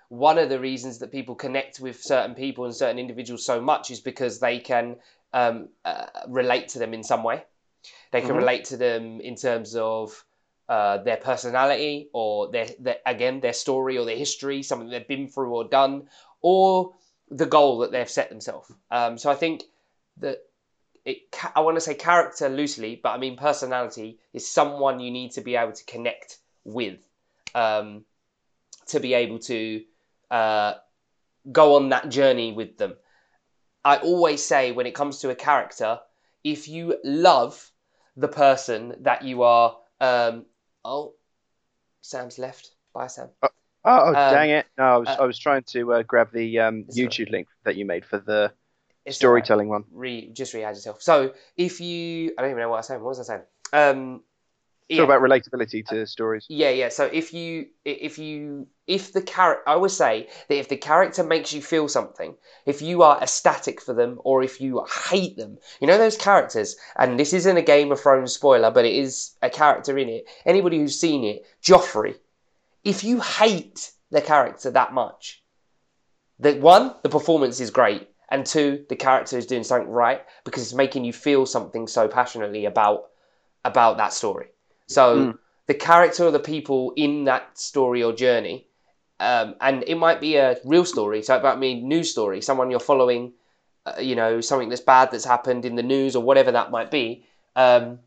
[0.10, 3.92] One of the reasons that people connect with certain people and certain individuals so much
[3.92, 4.98] is because they can
[5.34, 7.44] um, uh, relate to them in some way.
[8.12, 8.40] They can mm-hmm.
[8.40, 10.24] relate to them in terms of
[10.68, 15.28] uh, their personality or their, their, again their story or their history, something they've been
[15.28, 16.08] through or done,
[16.42, 16.94] or
[17.30, 18.72] the goal that they've set themselves.
[18.92, 19.64] Um, so I think
[20.18, 20.40] that
[21.06, 21.18] it,
[21.56, 25.42] I want to say character loosely, but I mean personality is someone you need to
[25.42, 27.00] be able to connect with,
[27.56, 28.04] um,
[28.88, 29.84] to be able to
[30.30, 30.74] uh,
[31.52, 32.96] go on that journey with them.
[33.90, 36.00] I always say when it comes to a character,
[36.44, 37.72] if you love
[38.16, 40.46] the person that you are, um,
[40.86, 41.16] oh,
[42.02, 42.70] Sam's left.
[42.94, 43.30] Bye, Sam.
[43.42, 43.50] Oh,
[43.86, 44.68] oh, um, dang it!
[44.78, 47.78] No, I was uh, I was trying to uh, grab the um, YouTube link that
[47.78, 48.52] you made for the
[49.10, 49.86] storytelling one.
[49.92, 51.02] Re, just read yourself.
[51.02, 53.02] So if you, I don't even know what I was saying.
[53.02, 53.46] What was I saying?
[53.74, 54.24] Um,
[54.98, 55.04] yeah.
[55.04, 56.46] about relatability to uh, stories.
[56.50, 56.90] Yeah, yeah.
[56.90, 61.24] So if you if you if the character, I would say that if the character
[61.24, 65.58] makes you feel something, if you are ecstatic for them or if you hate them,
[65.80, 66.76] you know those characters.
[66.98, 70.26] And this isn't a Game of Thrones spoiler, but it is a character in it.
[70.46, 72.16] Anybody who's seen it, Joffrey.
[72.84, 75.44] If you hate the character that much,
[76.40, 80.64] that one, the performance is great, and two, the character is doing something right because
[80.64, 83.10] it's making you feel something so passionately about
[83.66, 84.48] about that story.
[84.90, 85.38] So mm.
[85.68, 88.66] the character or the people in that story or journey,
[89.20, 91.22] um, and it might be a real story.
[91.22, 93.34] So about me, news story, someone you're following,
[93.86, 96.90] uh, you know, something that's bad that's happened in the news or whatever that might
[96.90, 97.24] be.
[97.56, 98.00] Um,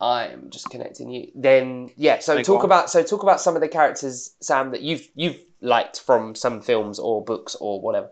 [0.00, 1.30] I'm just connecting you.
[1.34, 4.80] Then yeah, so Thank talk about so talk about some of the characters, Sam, that
[4.80, 8.10] you've you've liked from some films or books or whatever.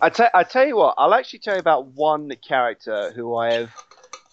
[0.00, 3.54] I tell I tell you what, I'll actually tell you about one character who I
[3.54, 3.74] have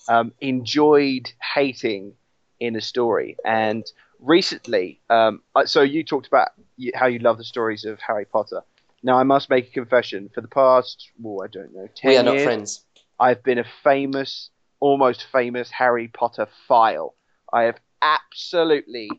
[0.09, 2.13] um, enjoyed hating
[2.61, 3.35] in a story.
[3.43, 3.83] And
[4.19, 6.49] recently, um, so you talked about
[6.93, 8.61] how you love the stories of Harry Potter.
[9.03, 10.29] Now, I must make a confession.
[10.33, 12.85] For the past, well, I don't know, ten we are not friends.
[13.19, 17.15] I've been a famous, almost famous Harry Potter file.
[17.51, 19.09] I have absolutely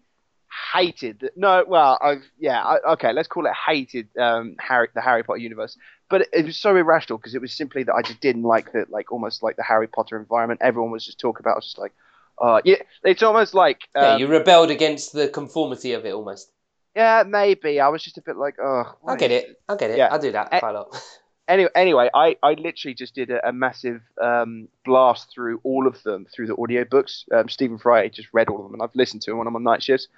[0.73, 1.19] hated.
[1.21, 5.25] The, no, well, I've yeah, I, okay, let's call it hated um, Harry, the Harry
[5.25, 5.77] Potter universe.
[6.09, 8.73] But it, it was so irrational because it was simply that I just didn't like
[8.73, 10.61] the like almost like the Harry Potter environment.
[10.63, 11.55] Everyone was just talking about.
[11.55, 11.93] I was just like,
[12.39, 16.51] uh, yeah, it's almost like um, yeah, you rebelled against the conformity of it almost.
[16.95, 17.81] Yeah, maybe.
[17.81, 18.85] I was just a bit like, oh.
[19.07, 19.61] I get it.
[19.69, 19.99] I get it.
[19.99, 20.13] Yeah.
[20.13, 21.03] I do that quite a lot.
[21.49, 26.03] anyway, anyway, I, I literally just did a, a massive um, blast through all of
[26.03, 27.25] them through the audiobooks.
[27.33, 29.57] Um, Stephen Fry just read all of them, and I've listened to them when I'm
[29.57, 30.09] on night shifts.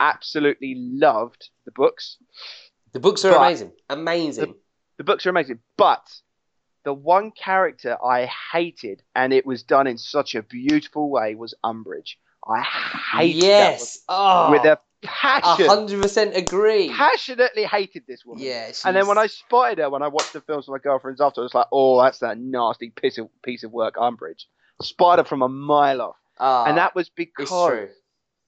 [0.00, 2.18] Absolutely loved the books.
[2.92, 3.72] The books are amazing.
[3.88, 4.54] Amazing.
[4.98, 6.06] The books are amazing, but
[6.84, 11.54] the one character I hated, and it was done in such a beautiful way, was
[11.64, 12.16] Umbridge.
[12.46, 14.04] I hated that yes.
[14.08, 15.66] Oh, with a passion.
[15.66, 16.90] hundred percent agree.
[16.90, 18.44] Passionately hated this woman.
[18.44, 18.72] Yeah.
[18.84, 21.40] And then when I spotted her, when I watched the films with my girlfriends after,
[21.40, 24.46] I was like, "Oh, that's that nasty piece of piece of work, Umbridge."
[24.80, 27.50] Spotted her from a mile off, Ah, and that was because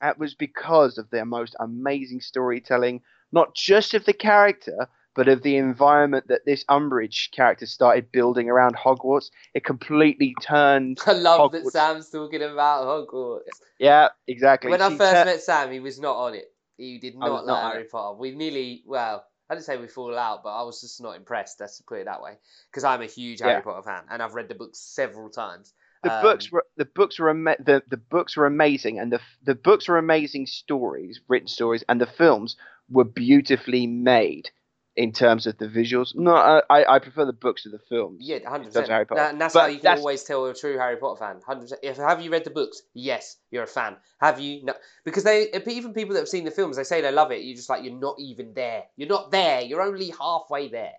[0.01, 5.43] that was because of their most amazing storytelling, not just of the character, but of
[5.43, 9.31] the environment that this Umbridge character started building around Hogwarts.
[9.55, 10.99] It completely turned.
[11.07, 13.61] I love that Sam's talking about Hogwarts.
[13.79, 14.71] Yeah, exactly.
[14.71, 16.53] When I first tur- met Sam, he was not on it.
[16.77, 18.19] He did not like Harry Potter.
[18.19, 21.61] We nearly, well, I didn't say we fall out, but I was just not impressed.
[21.61, 22.33] Let's put it that way,
[22.71, 25.73] because I'm a huge Harry Potter fan, and I've read the books several times.
[26.03, 29.21] the Um, books were the books were ama- the, the books were amazing and the
[29.45, 32.57] the books were amazing stories written stories and the films
[32.91, 34.51] were beautifully made
[34.97, 38.39] in terms of the visuals no I, I prefer the books to the films Yeah,
[38.49, 39.09] hundred terms of Harry percent.
[39.09, 39.31] Potter.
[39.33, 41.41] And that's But how you can that's- always tell a true Harry Potter fan.
[41.45, 41.81] Hundred percent.
[41.83, 42.83] If have you read the books?
[42.95, 43.97] Yes, you're a fan.
[44.21, 44.63] Have you?
[44.65, 47.43] No, because they even people that have seen the films, they say they love it.
[47.43, 48.85] You're just like you're not even there.
[48.97, 49.63] You're not there.
[49.63, 50.93] You're only halfway there.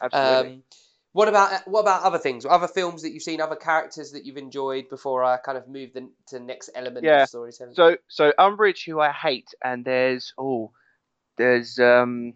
[0.00, 0.62] absolutely Um,
[1.12, 2.44] what about what about other things?
[2.44, 5.94] Other films that you've seen, other characters that you've enjoyed before I kind of move
[5.94, 7.22] the, to the next element Yeah.
[7.22, 7.74] of storytelling?
[7.74, 10.72] so so Umbridge who I hate and there's oh
[11.38, 12.34] there's um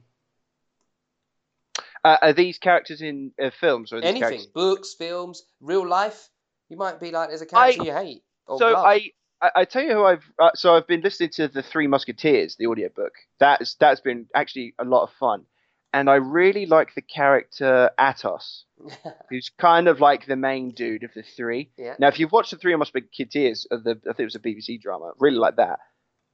[2.04, 6.28] uh, are these characters in uh, films or Anything, characters- books, films, real life.
[6.68, 8.22] You might be like, there's a character you hate.
[8.46, 8.84] Or so love.
[8.86, 9.10] I,
[9.42, 12.56] I I tell you who I've uh, so I've been listening to the Three Musketeers,
[12.56, 13.12] the audiobook.
[13.38, 15.44] That's that's been actually a lot of fun,
[15.92, 18.64] and I really like the character Athos,
[19.30, 21.70] who's kind of like the main dude of the three.
[21.76, 21.94] yeah.
[21.98, 24.80] Now, if you've watched the Three Musketeers, of the I think it was a BBC
[24.80, 25.80] drama, really like that.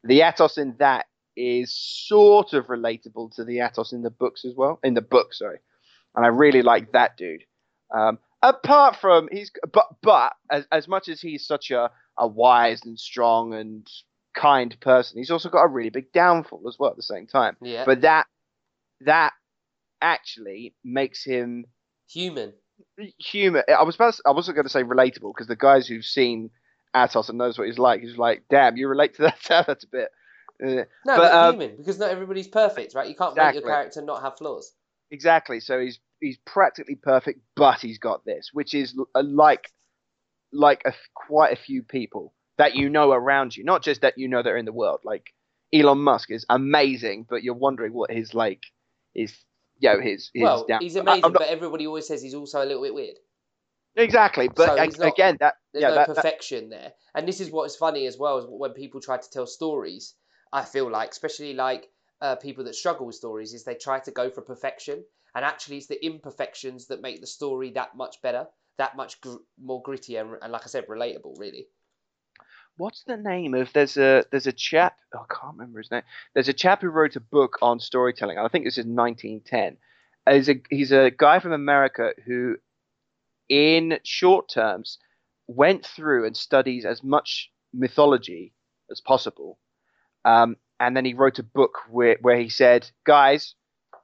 [0.05, 4.55] The Athos in that is sort of relatable to the Athos in the books as
[4.55, 4.79] well.
[4.83, 5.59] In the book, sorry,
[6.15, 7.45] and I really like that dude.
[7.95, 12.83] Um, apart from he's but but as as much as he's such a a wise
[12.85, 13.87] and strong and
[14.35, 17.57] kind person, he's also got a really big downfall as well at the same time.
[17.61, 17.85] Yeah.
[17.85, 18.27] But that
[19.03, 19.33] that
[20.01, 21.67] actually makes him
[22.09, 22.53] Human.
[23.19, 23.63] human.
[23.69, 26.51] I was about to, I wasn't going to say relatable because the guys who've seen
[26.95, 29.39] Athos and knows what he's like, he's like, damn, you relate to that.
[29.67, 30.09] That's a bit.
[30.65, 33.09] Uh, No, But, um, human because not everybody's perfect, right?
[33.09, 34.73] You can't make your character not have flaws.
[35.11, 35.61] exactly.
[35.61, 39.71] So he's he's practically perfect, but he's got this, which is like
[40.53, 44.29] like a, quite a few people that you know around you, not just that you
[44.29, 45.01] know that are in the world.
[45.05, 45.27] Like
[45.73, 48.63] Elon Musk is amazing, but you're wondering what his like
[49.15, 49.37] his
[49.79, 52.63] you know his his well, down- he's amazing, not- but everybody always says he's also
[52.63, 53.17] a little bit weird.
[53.97, 56.93] exactly, but So not- again, that There's yeah, no that, that- perfection there.
[57.15, 60.15] And this is what's funny as well is when people try to tell stories.
[60.53, 61.89] I feel like, especially like
[62.21, 65.05] uh, people that struggle with stories, is they try to go for perfection,
[65.35, 68.47] and actually it's the imperfections that make the story that much better,
[68.79, 71.39] that much gr- more gritty, and, and like I said, relatable.
[71.39, 71.67] Really.
[72.77, 76.03] what's the name of there's a there's a chap oh, I can't remember his name.
[76.35, 78.39] There's a chap who wrote a book on storytelling.
[78.39, 79.77] I think this is 1910.
[80.29, 82.57] He's a he's a guy from America who,
[83.49, 84.99] in short terms,
[85.47, 88.53] went through and studies as much mythology
[88.91, 89.59] as possible,
[90.27, 93.55] um, and then he wrote a book where where he said, guys,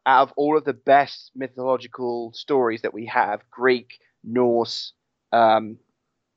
[0.07, 4.95] out of all of the best mythological stories that we have, Greek, Norse,
[5.33, 5.77] um,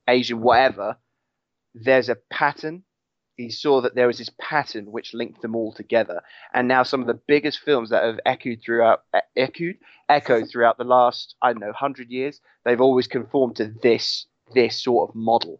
[0.07, 0.97] Asian, whatever
[1.75, 2.83] there's a pattern.
[3.35, 6.21] He saw that there was this pattern which linked them all together,
[6.53, 9.03] and now some of the biggest films that have echoed throughout,
[9.35, 9.75] echoed,
[10.07, 14.81] echoed throughout the last I don't know hundred years, they've always conformed to this this
[14.81, 15.59] sort of model,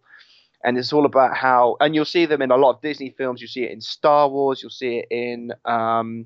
[0.65, 3.41] and it's all about how, and you'll see them in a lot of Disney films.
[3.41, 4.61] You see it in Star Wars.
[4.61, 6.25] You'll see it in um,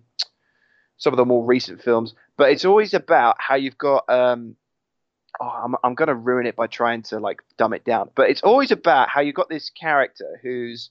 [0.98, 4.56] some of the more recent films, but it's always about how you've got um,
[5.40, 8.10] oh, I'm, I'm going to ruin it by trying to like dumb it down.
[8.16, 10.90] But it's always about how you've got this character who's,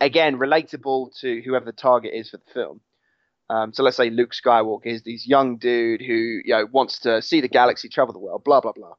[0.00, 2.80] again, relatable to whoever the target is for the film.
[3.48, 7.22] Um, so let's say Luke Skywalker is this young dude who you know wants to
[7.22, 8.94] see the galaxy, travel the world, blah blah blah.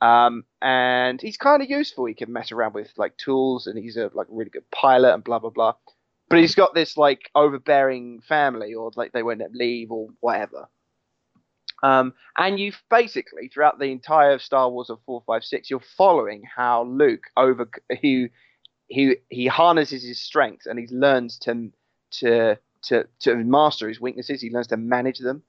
[0.00, 2.06] Um, and he's kind of useful.
[2.06, 5.24] He can mess around with like tools, and he's a like really good pilot, and
[5.24, 5.74] blah blah blah.
[6.30, 10.68] But he's got this like overbearing family, or like they won't let leave, or whatever.
[11.82, 16.42] Um, and you've basically throughout the entire Star Wars of four, five, six, you're following
[16.56, 17.70] how Luke over
[18.02, 18.28] who
[18.88, 21.70] he he harnesses his strengths and he learns to
[22.12, 24.42] to to to master his weaknesses.
[24.42, 25.42] He learns to manage them.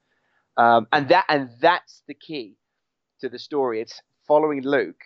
[0.57, 2.57] um, and that and that's the key
[3.21, 3.81] to the story.
[3.81, 5.01] It's following Luke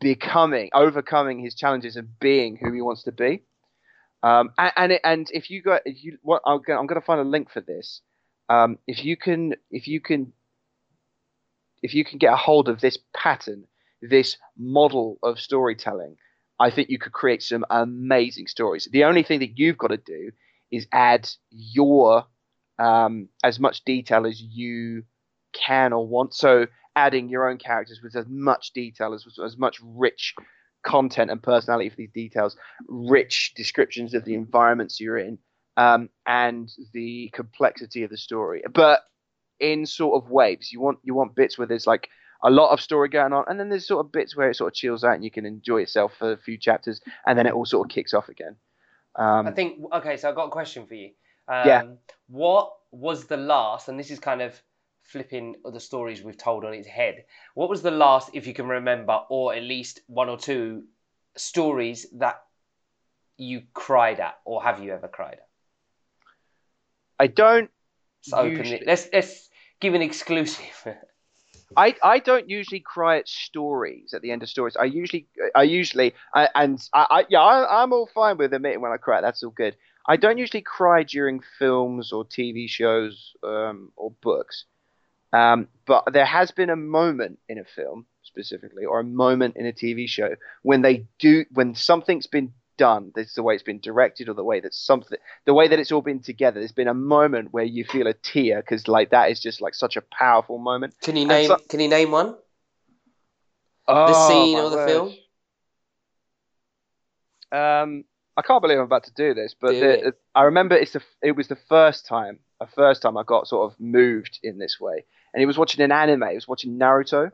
[0.00, 3.42] becoming, overcoming his challenges and being who he wants to be.
[4.22, 7.20] Um, and and, it, and if you go, if you what I'm going, to find
[7.20, 8.02] a link for this.
[8.48, 10.32] Um, if you can, if you can,
[11.82, 13.64] if you can get a hold of this pattern,
[14.02, 16.16] this model of storytelling,
[16.58, 18.88] I think you could create some amazing stories.
[18.90, 20.30] The only thing that you've got to do
[20.70, 22.26] is add your
[22.78, 25.04] um, as much detail as you
[25.66, 26.34] can or want.
[26.34, 30.34] So adding your own characters with as much detail as as much rich
[30.82, 32.56] content and personality for these details,
[32.88, 35.38] rich descriptions of the environments you're in,
[35.76, 38.62] um, and the complexity of the story.
[38.72, 39.00] But
[39.60, 42.08] in sort of waves, you want you want bits where there's like
[42.42, 44.68] a lot of story going on, and then there's sort of bits where it sort
[44.68, 47.52] of chills out and you can enjoy yourself for a few chapters, and then it
[47.52, 48.56] all sort of kicks off again.
[49.16, 51.10] Um, I think okay, so I've got a question for you.
[51.48, 51.82] Um, Yeah.
[52.28, 54.60] What was the last, and this is kind of
[55.12, 57.24] flipping the stories we've told on its head.
[57.54, 60.84] What was the last, if you can remember, or at least one or two
[61.36, 62.42] stories that
[63.36, 65.48] you cried at, or have you ever cried at?
[67.18, 67.70] I don't.
[68.26, 68.86] Let's open Usually- it.
[68.86, 69.48] Let's let's
[69.80, 70.86] give an exclusive.
[71.76, 74.76] I, I don't usually cry at stories at the end of stories.
[74.76, 78.80] I usually I usually I, and I, I yeah I, I'm all fine with admitting
[78.80, 79.20] when I cry.
[79.20, 79.76] That's all good.
[80.08, 84.64] I don't usually cry during films or TV shows um, or books,
[85.32, 89.66] um, but there has been a moment in a film specifically or a moment in
[89.66, 93.12] a TV show when they do when something's been done.
[93.14, 95.78] This is the way it's been directed or the way that something the way that
[95.78, 96.60] it's all been together.
[96.60, 99.74] There's been a moment where you feel a tear because like that is just like
[99.74, 100.94] such a powerful moment.
[101.02, 102.36] Can you name so- Can you name one?
[103.88, 104.86] Oh, scene or the word.
[104.88, 105.14] film?
[107.52, 108.04] Um,
[108.36, 110.14] I can't believe I'm about to do this, but Do the.
[110.34, 113.70] I remember it's the it was the first time, a first time I got sort
[113.70, 116.28] of moved in this way, and he was watching an anime.
[116.28, 117.30] He was watching Naruto.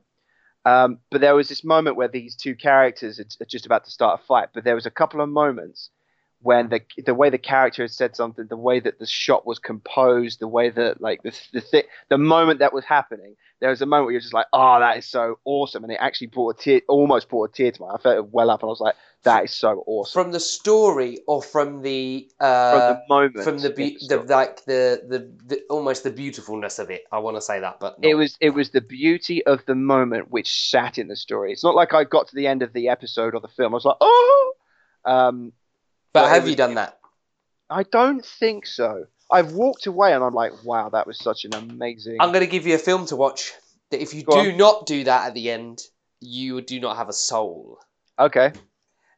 [0.65, 4.21] Um, but there was this moment where these two characters are just about to start
[4.21, 4.51] a fight.
[4.55, 5.91] But there was a couple of moments
[6.43, 9.59] when the the way the character had said something, the way that the shot was
[9.59, 13.81] composed, the way that like the the thi- the moment that was happening, there was
[13.81, 16.59] a moment where you're just like, oh, that is so awesome, and it actually brought
[16.59, 17.95] a tear, almost brought a tear to my.
[17.95, 20.23] I felt it well up, and I was like, that is so awesome.
[20.25, 24.27] From the story or from the From uh, the moment, from the, be- the story.
[24.27, 27.05] like the, the the almost the beautifulness of it.
[27.13, 30.31] I want to say that, but it was it was the beauty of the moment
[30.31, 31.53] which sat in the story.
[31.53, 33.73] It's not like I got to the end of the episode or the film.
[33.73, 34.53] I was like, oh.
[35.05, 35.53] Um,
[36.13, 36.99] But but have was- you done that?
[37.71, 39.07] I don't think so.
[39.31, 42.19] I've walked away and I'm like, wow, that was such an amazing.
[42.21, 43.53] I'm going to give you a film to watch.
[43.91, 44.57] That if you Go do on.
[44.59, 45.81] not do that at the end,
[46.21, 47.79] you do not have a soul.
[48.19, 48.53] Okay.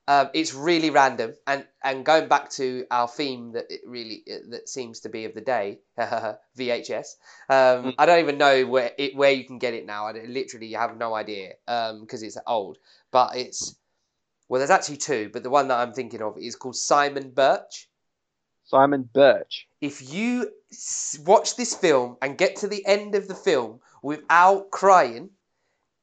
[0.07, 4.69] Um, it's really random, and and going back to our theme that it really that
[4.69, 7.17] seems to be of the day, VHS.
[7.49, 7.95] Um, Mm.
[7.99, 10.07] I don't even know where it where you can get it now.
[10.07, 12.79] I literally have no idea because it's old.
[13.13, 13.77] But it's
[14.49, 17.89] well, there's actually two, but the one that I'm thinking of is called Simon Birch.
[18.65, 19.69] Simon Birch.
[19.81, 24.71] If you s- watch this film and get to the end of the film without
[24.71, 25.31] crying,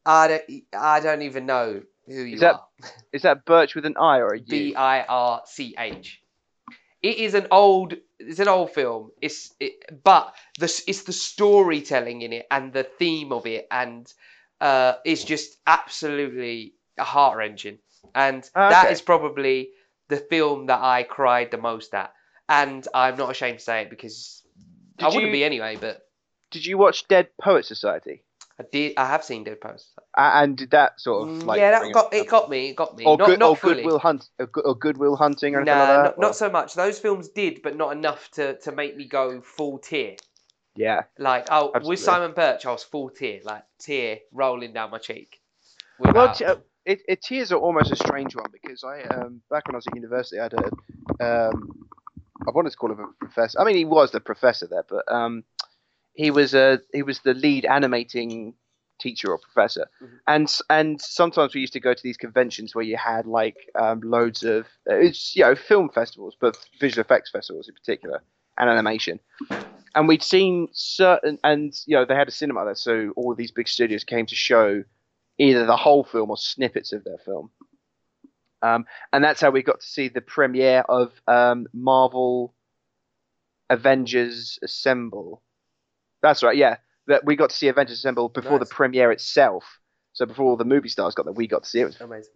[0.06, 2.68] I don't I don't even know who you that are.
[3.14, 4.46] Is that Birch with an I or a U?
[4.46, 6.22] B I R C H.
[7.02, 7.96] It is an old.
[8.20, 9.12] It's an old film.
[9.22, 13.68] It's it, but the s- it's the storytelling in it and the theme of it
[13.72, 14.12] and
[14.60, 17.80] uh, it's just absolutely heart wrenching.
[18.14, 18.94] And that Okay.
[18.94, 19.70] is probably
[20.10, 22.14] the film that I cried the most at.
[22.48, 24.44] And I'm not ashamed to say it because
[25.00, 25.78] I wouldn't you- be anyway.
[25.80, 26.02] But
[26.52, 28.24] Did you watch Dead Poet Society?
[28.62, 28.94] I did.
[28.98, 29.90] I have seen Dead Post.
[30.16, 32.28] A- And did that sort of like Mm, yeah, that got up- it.
[32.28, 32.70] Got me.
[32.70, 33.06] It got me.
[33.06, 33.58] or not good not or.
[33.70, 36.04] Goodwill Hunt or, Good- or Good Will Hunting or anything Nah, like that?
[36.04, 36.74] not, or- not so much.
[36.76, 40.16] Those films did, but not enough to, to make me go full tear.
[40.76, 41.04] Yeah.
[41.18, 41.90] Like, oh, Absolutely.
[41.90, 45.42] with Simon Birch, I was full tear, like tear rolling down my cheek.
[46.00, 49.42] Well, Without- t- uh, it, it tears are almost a strange one because I um
[49.52, 50.66] back when I was at university I had a
[51.24, 51.88] um
[52.48, 53.60] I wanted to call him a professor.
[53.62, 55.44] I mean he was the professor there, but um
[56.14, 58.54] he was a he was the lead animating
[59.00, 60.20] teacher or professor, Mhm.
[60.28, 64.02] and and sometimes we used to go to these conventions where you had like um,
[64.02, 68.22] loads of uh, it's you know film festivals, but visual effects festivals in particular
[68.58, 69.20] and animation.
[69.96, 73.38] And we'd seen certain, and you know they had a cinema there, so all of
[73.38, 74.84] these big studios came to show
[75.38, 77.52] either the whole film or snippets of their film.
[78.62, 82.54] Um, and that's how we got to see the premiere of um, Marvel
[83.70, 85.42] Avengers Assemble.
[86.22, 86.78] That's right, yeah.
[87.08, 88.70] That we got to see Avengers Assemble before Nice.
[88.70, 89.64] the premiere itself.
[90.14, 91.84] So before all the movie stars got there, we got to see it.
[91.84, 92.34] It was Amazing.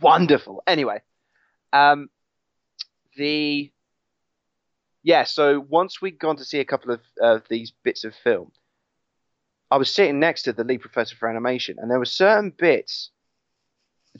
[0.00, 0.62] wonderful.
[0.66, 1.00] Anyway,
[1.72, 2.10] um,
[3.16, 3.70] the
[5.02, 5.24] yeah.
[5.24, 8.52] So once we'd gone to see a couple of uh, these bits of film,
[9.70, 13.10] I was sitting next to the lead professor for animation, and there were certain bits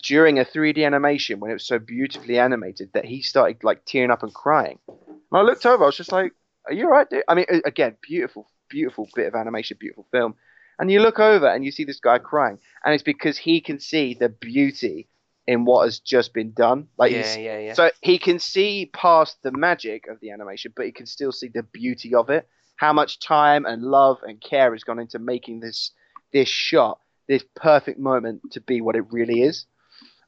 [0.03, 4.11] during a 3D animation when it was so beautifully animated that he started like tearing
[4.11, 4.79] up and crying.
[4.89, 6.33] And I looked over, I was just like,
[6.67, 10.35] "Are you alright, dude?" I mean, again, beautiful, beautiful bit of animation, beautiful film.
[10.79, 13.79] And you look over and you see this guy crying, and it's because he can
[13.79, 15.09] see the beauty
[15.47, 16.89] in what has just been done.
[16.97, 17.75] Like, yeah, yeah, yeah.
[17.75, 21.49] so he can see past the magic of the animation, but he can still see
[21.49, 22.49] the beauty of it.
[22.77, 25.93] How much time and love and care has gone into making this
[26.33, 26.99] this shot,
[27.29, 29.67] this perfect moment to be what it really is.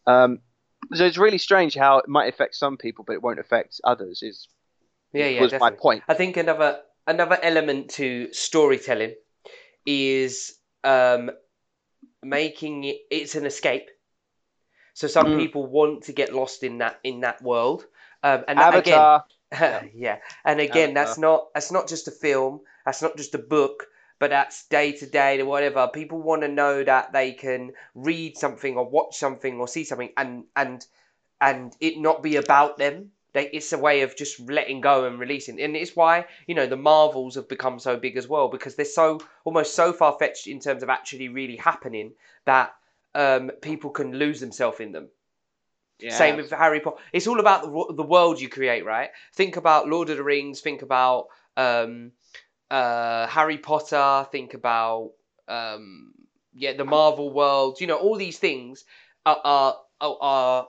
[0.07, 0.41] Um,
[0.93, 4.23] so it's really strange how it might affect some people, but it won't affect others.
[4.23, 4.47] Is
[5.13, 5.77] yeah, yeah, was definitely.
[5.77, 6.03] my point.
[6.07, 9.15] I think another another element to storytelling
[9.87, 11.31] is um,
[12.23, 13.89] making it it's an escape.
[14.95, 15.37] So some Mm.
[15.37, 17.87] people want to get lost in that in that world,
[18.23, 19.13] um, and that, again,
[19.95, 20.19] yeah.
[20.45, 22.61] And again, that's not that's not just a film.
[22.85, 23.89] That's not just a book.
[24.21, 25.89] But that's day to day or whatever.
[25.89, 30.13] People want to know that they can read something or watch something or see something,
[30.17, 30.87] and and
[31.41, 33.13] and it not be about them.
[33.35, 36.67] They, it's a way of just letting go and releasing, and it's why you know
[36.67, 40.47] the Marvels have become so big as well because they're so almost so far fetched
[40.47, 42.13] in terms of actually really happening
[42.47, 42.75] that
[43.15, 45.09] um, people can lose themselves in them.
[46.01, 46.17] Yeah.
[46.17, 46.97] Same with Harry Potter.
[47.13, 49.11] It's all about the, the world you create, right?
[49.35, 50.61] Think about Lord of the Rings.
[50.61, 51.27] Think about
[51.57, 52.13] um,
[52.71, 54.27] uh, Harry Potter.
[54.31, 55.13] Think about
[55.49, 56.13] um,
[56.53, 57.81] yeah, the Marvel world.
[57.81, 58.85] You know, all these things
[59.25, 60.69] are, are, are, are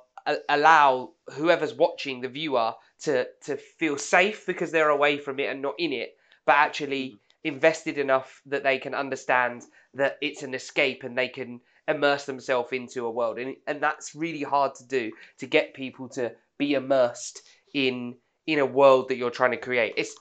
[0.49, 5.61] allow whoever's watching the viewer to to feel safe because they're away from it and
[5.61, 6.15] not in it,
[6.45, 7.55] but actually mm-hmm.
[7.55, 9.63] invested enough that they can understand
[9.93, 13.37] that it's an escape and they can immerse themselves into a world.
[13.37, 17.41] And and that's really hard to do to get people to be immersed
[17.73, 18.15] in
[18.47, 19.93] in a world that you're trying to create.
[19.97, 20.15] It's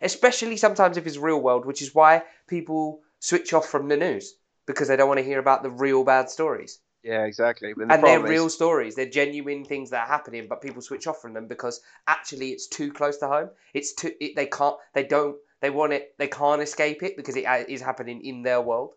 [0.00, 4.34] especially sometimes if it's real world which is why people switch off from the news
[4.66, 7.72] because they don't want to hear about the real bad stories yeah, exactly.
[7.74, 10.82] But the and they're is- real stories they're genuine things that are happening but people
[10.82, 14.46] switch off from them because actually it's too close to home it's too it, they
[14.46, 18.42] can't they don't they want it they can't escape it because it uh, happening in
[18.42, 18.92] their world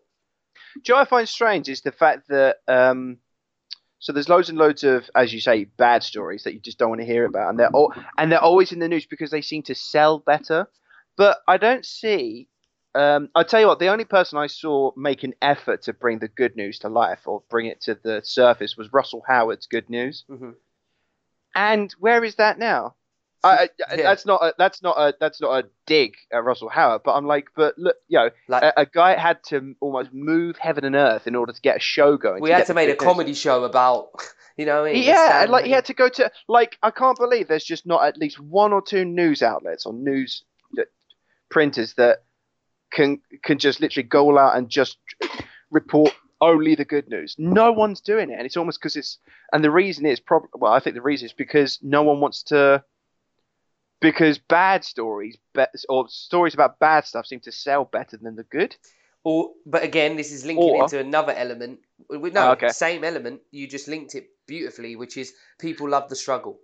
[0.74, 3.18] Do you know what I find strange is the fact that um,
[3.98, 6.88] so there's loads and loads of, as you say, bad stories that you just don't
[6.88, 9.42] want to hear about, and they're all and they're always in the news because they
[9.42, 10.68] seem to sell better.
[11.16, 12.48] But I don't see.
[12.94, 16.18] Um, I'll tell you what, the only person I saw make an effort to bring
[16.18, 19.88] the good news to life or bring it to the surface was Russell Howard's Good
[19.88, 20.24] News.
[20.28, 20.50] hmm
[21.54, 22.94] And where is that now?
[23.44, 24.02] I, I, Yeah.
[24.04, 27.26] That's not a, that's not a that's not a dig at Russell Howard, but I'm
[27.26, 30.94] like, but look, you know, like a, a guy had to almost move heaven and
[30.94, 32.42] earth in order to get a show going.
[32.42, 34.10] we had to make a comedy show about
[34.56, 35.02] you know what I mean?
[35.04, 38.16] Yeah, like he had to go to like I can't believe there's just not at
[38.18, 40.44] least one or two news outlets or news
[41.50, 42.22] printers that
[42.92, 44.98] can can just literally go out and just
[45.70, 47.36] report only the good news.
[47.38, 49.18] No one's doing it, and it's almost because it's
[49.52, 52.42] and the reason is probably well, I think the reason is because no one wants
[52.44, 52.84] to
[54.00, 55.36] because bad stories
[55.88, 58.76] or stories about bad stuff seem to sell better than the good.
[59.24, 61.78] Or, but again, this is linking Or- into another element.
[62.10, 62.68] No, Oh, okay.
[62.70, 63.40] same element.
[63.52, 66.58] You just linked it beautifully, which is people love the struggle.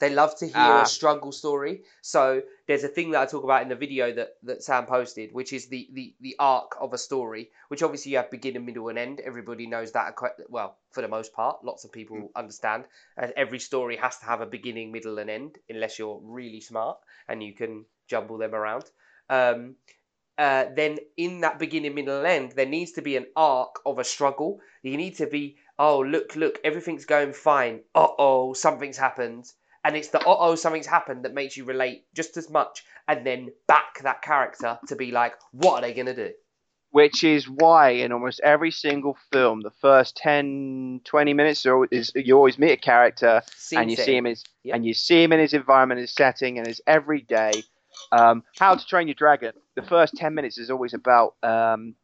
[0.00, 0.82] They love to hear Ah.
[0.82, 1.82] a struggle story.
[2.02, 5.32] So there's a thing that I talk about in the video that, that Sam posted,
[5.32, 8.88] which is the, the, the arc of a story, which obviously you have beginning, middle,
[8.90, 9.20] and end.
[9.20, 11.64] Everybody knows that, quite- well, for the most part.
[11.64, 12.28] Lots of people Mm.
[12.36, 12.84] understand.
[13.16, 16.98] And every story has to have a beginning, middle, and end, unless you're really smart
[17.28, 18.84] and you can jumble them around.
[19.28, 19.76] Um,
[20.38, 23.98] uh, then in that beginning, middle, and end, there needs to be an arc of
[23.98, 24.60] a struggle.
[24.82, 27.80] You need to be, oh, look, look, everything's going fine.
[27.94, 29.50] Uh oh, something's happened.
[29.88, 33.26] And it's the uh oh, something's happened that makes you relate just as much and
[33.26, 36.32] then back that character to be like, what are they going to do?
[36.90, 42.34] which is why in almost every single film, the first 10, 20 minutes is you
[42.34, 45.38] always meet a character and you see him in his, and you see him in
[45.38, 47.52] his environment, his setting, and his everyday.
[48.10, 49.52] Um, How to Train Your Dragon.
[49.74, 51.94] The first ten minutes is always about, um,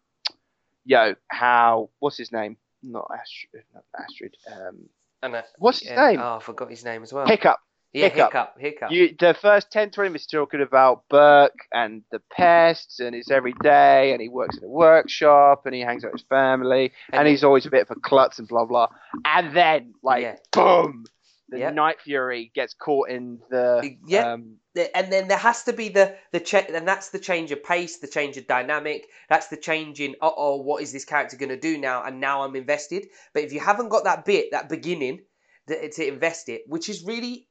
[0.84, 2.56] yo, how what's his name?
[2.82, 3.64] Not Astrid.
[3.72, 4.36] Not Astrid.
[4.52, 4.88] Um,
[5.22, 6.20] And, uh, what's his yeah, name?
[6.20, 7.26] Oh, I forgot his name as well.
[7.26, 7.58] Hiccup.
[7.94, 8.32] Yeah, Hiccup.
[8.32, 8.54] Hiccup.
[8.58, 8.90] Hiccup.
[8.90, 14.12] You, the first 10, 20 minutes talking about Berk and the pests and his everyday,
[14.12, 17.28] and he works in a workshop and he hangs out with his family, and, And-
[17.28, 18.88] he's always a bit of a klutz and blah blah.
[19.24, 20.36] And then, like, Yeah.
[20.52, 21.04] boom,
[21.50, 21.70] the Yeah.
[21.70, 24.32] Night Fury gets caught in the Yeah.
[24.32, 24.56] um,
[24.94, 27.98] and then there has to be the the cha- and that's the change of pace,
[27.98, 29.06] the change of dynamic.
[29.28, 32.02] That's the change in uh oh, what is this character going to do now?
[32.02, 33.06] And now I'm invested.
[33.32, 35.20] But if you haven't got that bit, that beginning,
[35.68, 37.46] that, to invest it, which is really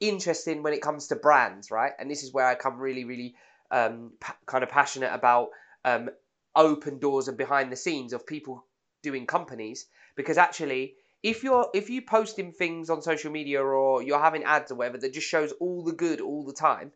[0.00, 1.92] interesting when it comes to brands, right?
[1.98, 3.34] And this is where I come really, really
[3.70, 5.48] um, pa- kind of passionate about
[5.84, 6.10] um,
[6.54, 8.64] open doors and behind the scenes of people
[9.02, 9.86] doing companies.
[10.16, 14.70] Because actually if you're if you posting things on social media or you're having ads
[14.70, 16.92] or whatever that just shows all the good all the time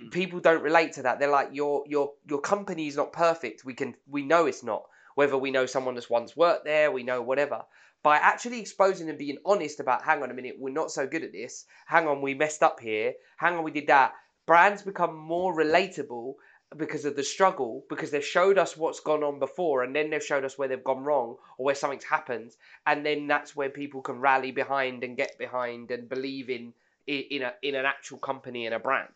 [0.00, 0.12] Mm.
[0.12, 1.18] people don't relate to that.
[1.18, 3.64] They're like your your your company is not perfect.
[3.64, 4.84] We can we know it's not.
[5.16, 7.64] Whether we know someone that's once worked there we know whatever
[8.02, 11.24] by actually exposing and being honest about hang on a minute we're not so good
[11.24, 11.64] at this.
[11.86, 13.14] Hang on we messed up here.
[13.36, 14.14] Hang on we did that.
[14.46, 16.34] Brands become more relatable
[16.76, 20.24] because of the struggle because they've showed us what's gone on before and then they've
[20.24, 22.54] showed us where they've gone wrong or where something's happened
[22.86, 26.72] and then that's where people can rally behind and get behind and believe in
[27.06, 29.08] in a in an actual company and a brand.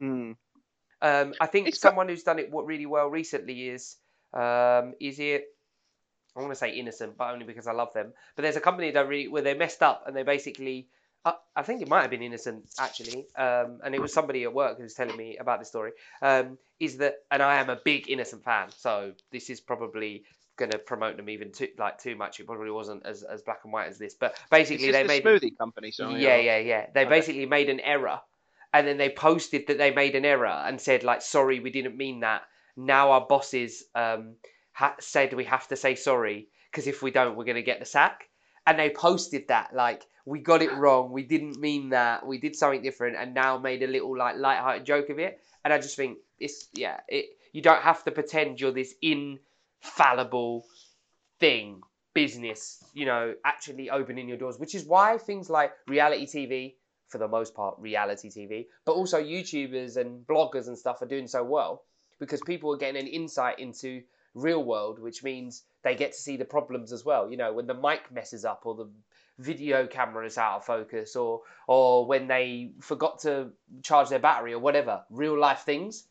[0.00, 0.36] Mm.
[1.02, 3.96] um, I think It's got- someone who's done it what really well recently is
[4.32, 5.54] um, is it
[6.36, 8.12] I want to say innocent, but only because I love them.
[8.36, 10.88] But there's a company that really where they messed up and they basically
[11.24, 14.54] uh, I think it might have been innocent actually, um, and it was somebody at
[14.54, 15.92] work who was telling me about this story.
[16.22, 20.24] Um, is that and I am a big innocent fan, so this is probably
[20.56, 22.40] going to promote them even too like too much.
[22.40, 25.24] It probably wasn't as, as black and white as this, but basically they the made
[25.24, 25.90] smoothie company.
[25.90, 26.86] So yeah, yeah, yeah.
[26.94, 27.10] They Okay.
[27.10, 28.20] basically made an error,
[28.72, 31.98] and then they posted that they made an error and said like, "Sorry, we didn't
[31.98, 32.42] mean that."
[32.76, 34.36] Now our bosses um,
[34.80, 37.84] ha- said we have to say sorry because if we don't, we're gonna get the
[37.84, 38.28] sack.
[38.66, 41.12] And they posted that like, "We got it wrong.
[41.12, 42.26] We didn't mean that.
[42.26, 45.40] We did something different," and now made a little like light-hearted joke of it.
[45.64, 47.26] And I just think it's yeah, it.
[47.52, 50.64] You don't have to pretend you're this infallible
[51.40, 51.82] thing
[52.14, 56.74] business, you know, actually opening your doors, which is why things like reality TV,
[57.08, 61.26] for the most part, reality TV, but also YouTubers and bloggers and stuff are doing
[61.26, 61.84] so well
[62.18, 64.02] because people are getting an insight into
[64.34, 67.30] real world, which means they get to see the problems as well.
[67.30, 68.88] You know, when the mic messes up or the
[69.38, 73.50] video camera is out of focus or or when they forgot to
[73.82, 76.06] charge their battery or whatever, real life things.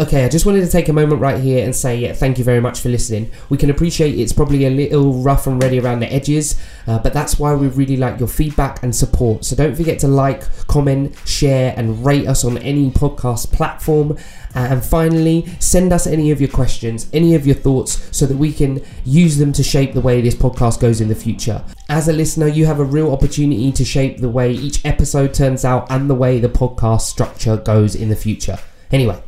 [0.00, 2.42] Okay, I just wanted to take a moment right here and say yeah, thank you
[2.42, 3.30] very much for listening.
[3.48, 7.12] We can appreciate it's probably a little rough and ready around the edges, uh, but
[7.12, 9.44] that's why we really like your feedback and support.
[9.44, 14.18] So don't forget to like, comment, share, and rate us on any podcast platform.
[14.56, 18.36] Uh, and finally, send us any of your questions, any of your thoughts, so that
[18.36, 21.62] we can use them to shape the way this podcast goes in the future.
[21.88, 25.64] As a listener, you have a real opportunity to shape the way each episode turns
[25.64, 28.58] out and the way the podcast structure goes in the future.
[28.90, 29.22] Anyway,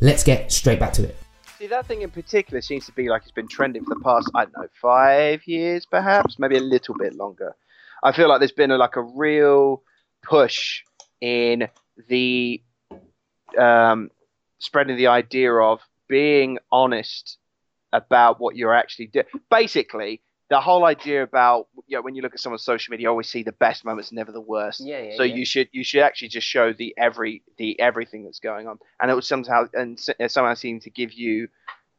[0.00, 1.16] let's get straight back to it.
[1.58, 4.30] See, that thing in particular seems to be like it's been trending for the past,
[4.34, 7.56] I don't know, five years perhaps, maybe a little bit longer.
[8.02, 9.82] I feel like there's been a, like a real
[10.22, 10.82] push
[11.20, 11.68] in
[12.08, 12.62] the
[13.58, 14.10] um,
[14.58, 17.38] spreading the idea of being honest
[17.92, 19.26] about what you're actually doing.
[19.50, 20.20] Basically,
[20.50, 23.28] the whole idea about you know, when you look at someone's social media, you always
[23.28, 24.80] see the best moments, never the worst.
[24.80, 25.16] Yeah, yeah.
[25.16, 25.34] so yeah.
[25.34, 29.10] you should you should actually just show the every the everything that's going on, and
[29.10, 31.48] it would somehow and uh, somehow seem to give you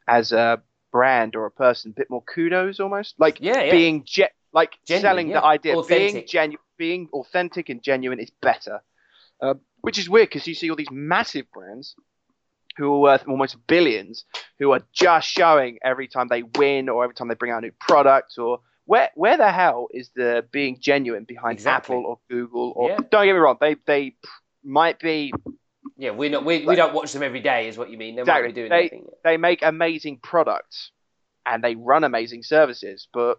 [0.07, 3.71] as a brand or a person a bit more kudos almost like Yeah, yeah.
[3.71, 8.81] being ge- like Genuine, selling the idea being genuine being authentic and genuine is better
[9.41, 11.95] uh, which is weird because you see all these massive brands
[12.79, 14.23] who are worth almost billions
[14.57, 17.67] who are just showing every time they win or every time they bring out a
[17.67, 21.95] new product or where where the hell is the being genuine behind Exactly.
[21.97, 22.97] Apple or Google or Yeah.
[23.11, 24.15] don't get me wrong they they
[24.63, 25.31] might be
[25.97, 26.45] Yeah, we're not.
[26.45, 28.15] We, we don't watch them every day, is what you mean.
[28.15, 28.53] They might be Exactly.
[28.61, 29.05] doing They- anything.
[29.23, 30.91] they make amazing products
[31.45, 33.35] and they run amazing services but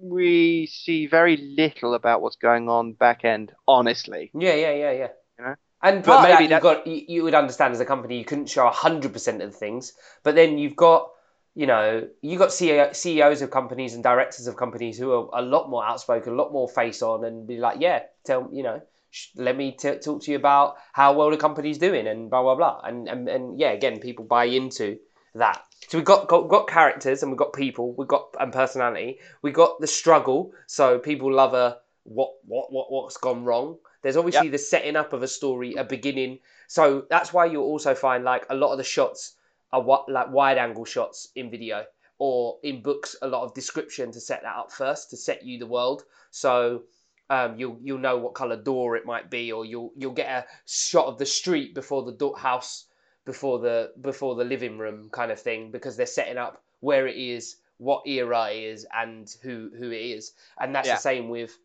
[0.00, 5.08] we see very little about what's going on back end honestly Yeah, yeah, yeah, yeah.
[5.38, 5.54] You know?
[5.82, 8.66] And But maybe that, got you, you would understand as a company you couldn't show
[8.68, 9.92] hundred percent of the things,
[10.24, 11.10] but then you've got
[11.54, 15.42] you know you got CEO, CEOs of companies and directors of companies who are a
[15.42, 18.80] lot more outspoken, a lot more face on, and be like, yeah, tell you know.
[19.10, 22.42] sh- Let me t- talk to you about how well the company's doing and blah
[22.42, 22.80] blah blah.
[22.82, 24.98] And, and and yeah again people buy into
[25.34, 25.62] that.
[25.88, 29.18] So we've got, got got characters and we've got people we've got and personality.
[29.42, 30.52] We've got the struggle.
[30.66, 35.12] So people love a what what what what's gone wrong there's obviously the setting up
[35.12, 36.38] of a story a beginning.
[36.66, 39.34] So that's why you'll also find like a lot of the shots
[39.72, 41.84] are what like wide angle shots in video
[42.18, 45.58] or in books a lot of description to set that up first to set you
[45.58, 46.04] the world.
[46.30, 46.82] So
[47.30, 50.46] um, you'll you'll know what color door it might be or you'll you'll get a
[50.66, 52.86] shot of the street before the door, house
[53.24, 57.16] before the before the living room kind of thing because they're setting up where it
[57.16, 60.32] is what era it is and who who it is.
[60.58, 60.94] And that's Yeah.
[60.94, 61.58] the same with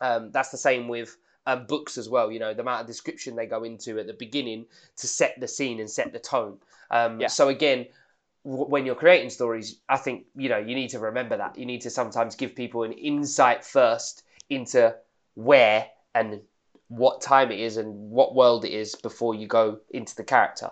[0.00, 1.16] um, that's the same with
[1.48, 2.30] um, books as well.
[2.30, 4.66] You know, the amount of description they go into at the beginning
[5.00, 6.58] to set the scene and set the tone.
[6.90, 7.28] Um, Yeah.
[7.38, 7.86] So again,
[8.44, 11.66] w- when you're creating stories, I think you know you need to remember that you
[11.66, 14.94] need to sometimes give people an insight first into
[15.34, 16.40] where and
[16.88, 20.70] what time it is and what world it is before you go into the character.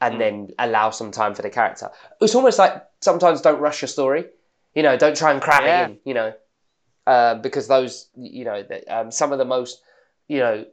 [0.00, 0.18] and Mm.
[0.18, 1.90] then allow some time for the character.
[2.20, 4.26] It's almost like sometimes don't rush your story.
[4.76, 5.80] You know, don't try and cram Yeah.
[5.86, 5.98] it in.
[6.04, 6.32] You know,
[7.08, 9.82] um, because those, you know, the, um, some of the most,
[10.28, 10.64] you know,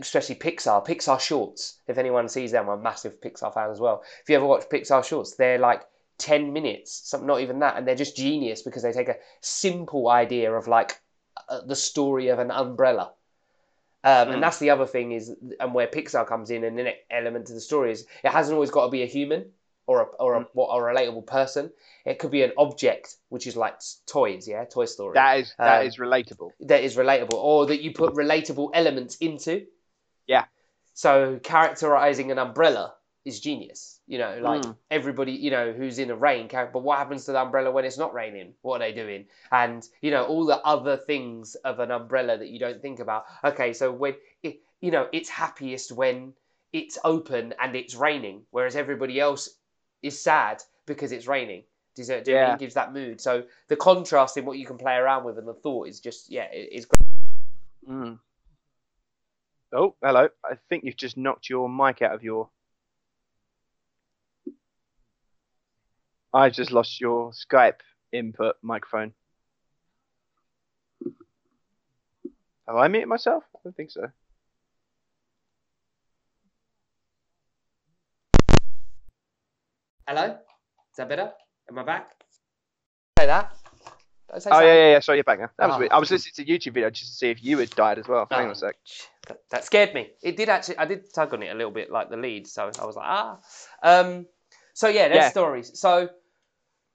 [0.00, 1.78] especially Pixar, Pixar shorts.
[1.86, 4.02] If anyone sees them, I'm a massive Pixar fan as well.
[4.22, 5.82] If you ever watch Pixar shorts, they're like
[6.18, 10.08] 10 minutes, some, not even that, and they're just genius because they take a simple
[10.08, 11.00] idea of like
[11.48, 13.12] uh, the story of an umbrella.
[14.04, 14.34] Um, Mm.
[14.34, 17.52] And that's the other thing is, and where Pixar comes in, and an element to
[17.52, 19.46] the story is it hasn't always got to be a human
[19.88, 21.72] or a or a, or a relatable person.
[22.04, 25.80] It could be an object, which is like toys, yeah, Toy Story That is that
[25.80, 26.50] Um, is relatable.
[26.60, 29.66] that is relatable, or that you put relatable elements into.
[30.26, 30.44] Yeah.
[30.94, 34.00] So characterizing an umbrella is genius.
[34.06, 34.76] You know, like Mm.
[34.90, 36.48] everybody, you know, who's in a rain.
[36.50, 38.54] But what happens to the umbrella when it's not raining?
[38.62, 39.26] What are they doing?
[39.50, 43.24] And you know, all the other things of an umbrella that you don't think about.
[43.42, 46.34] Okay, so when it, you know, it's happiest when
[46.72, 49.48] it's open and it's raining, whereas everybody else
[50.02, 51.64] is sad because it's raining.
[51.94, 52.52] Does it, do you know what I Yeah.
[52.52, 52.58] mean?
[52.58, 53.20] gives that mood.
[53.20, 56.30] So the contrast in what you can play around with and the thought is just
[56.30, 57.08] yeah, it, it's great.
[57.88, 58.18] Mm.
[59.72, 60.28] Oh, hello.
[60.44, 62.48] I think you've just knocked your mic out of your.
[66.32, 67.80] I've just lost your Skype
[68.12, 69.12] input microphone.
[72.66, 73.44] Have I muted myself?
[73.56, 74.08] I don't think so.
[80.08, 81.30] Hello, is that better?
[81.68, 82.12] Am I back?
[83.18, 83.52] Say that.
[83.58, 83.70] Say
[84.30, 84.66] Oh yeah, something?
[84.66, 85.00] yeah, yeah.
[85.00, 85.50] Sorry, you're back now.
[85.58, 85.78] That was Oh.
[85.80, 85.92] weird.
[85.92, 88.08] I was listening to a YouTube video just to see if you had died as
[88.08, 88.26] well.
[88.30, 88.76] Hang on Oh, a sec.
[89.26, 90.08] That, that scared me.
[90.22, 90.78] It did actually.
[90.78, 92.46] I did tug on it a little bit, like the lead.
[92.46, 93.38] So I was like, ah.
[93.82, 94.26] Um.
[94.72, 95.30] So yeah, there's Yeah.
[95.30, 95.78] stories.
[95.78, 96.08] So.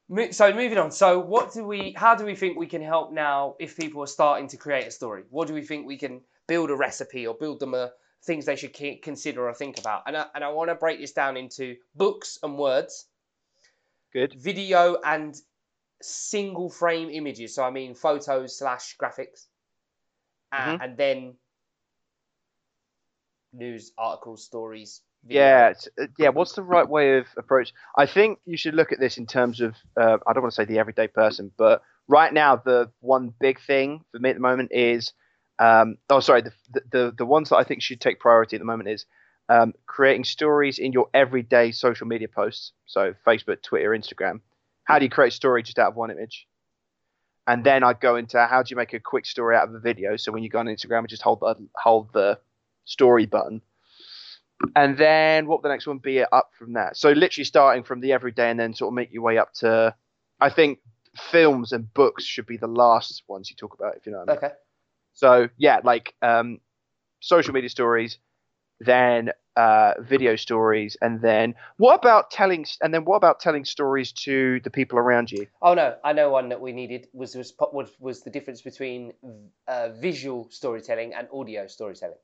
[0.09, 0.89] mo- So moving on.
[0.89, 1.93] So what do we?
[1.95, 4.91] How do we think we can help now if people are starting to create a
[4.91, 5.21] story?
[5.29, 7.91] What do we think we can build a recipe or build them a
[8.25, 10.03] things they should consider or think about?
[10.07, 13.07] And I, and I want to break this down into books and words,
[14.13, 14.35] Good.
[14.37, 15.35] video and
[16.01, 17.55] single frame images.
[17.55, 19.47] So I mean photos slash graphics,
[20.51, 20.83] uh, Mhm.
[20.83, 21.37] and then
[23.53, 25.01] news articles, stories.
[25.25, 25.41] video.
[25.41, 26.29] Yeah, uh, yeah.
[26.29, 27.73] What's the right way of approach?
[27.97, 29.73] I think you should look at this in terms of.
[29.95, 33.61] Uh, I don't want to say the everyday person, but right now the one big
[33.61, 35.13] thing for me at the moment is.
[35.59, 36.41] Um, oh, sorry.
[36.41, 36.51] The,
[36.91, 39.05] the the ones that I think should take priority at the moment is
[39.49, 42.71] um, creating stories in your everyday social media posts.
[42.85, 44.41] So Facebook, Twitter, Instagram.
[44.85, 46.47] How do you create a story just out of one image?
[47.45, 49.79] And then I'd go into how do you make a quick story out of a
[49.79, 50.15] video.
[50.17, 52.39] So when you go on Instagram, and just hold the hold the
[52.85, 53.61] story button
[54.75, 56.97] and then what the next one be up from that?
[56.97, 59.95] So literally starting from the everyday and then sort of make your way up to
[60.39, 60.79] I think
[61.17, 64.29] films and books should be the last ones you talk about, if you know what
[64.29, 64.37] I mean.
[64.37, 64.53] Okay.
[65.13, 66.59] So yeah, like um,
[67.21, 68.17] social media stories,
[68.79, 72.65] then uh, video stories, and then what about telling?
[72.81, 75.47] And then what about telling stories to the people around you?
[75.61, 79.13] Oh no, I know one that we needed was was was, was the difference between
[79.67, 82.17] uh, visual storytelling and audio storytelling.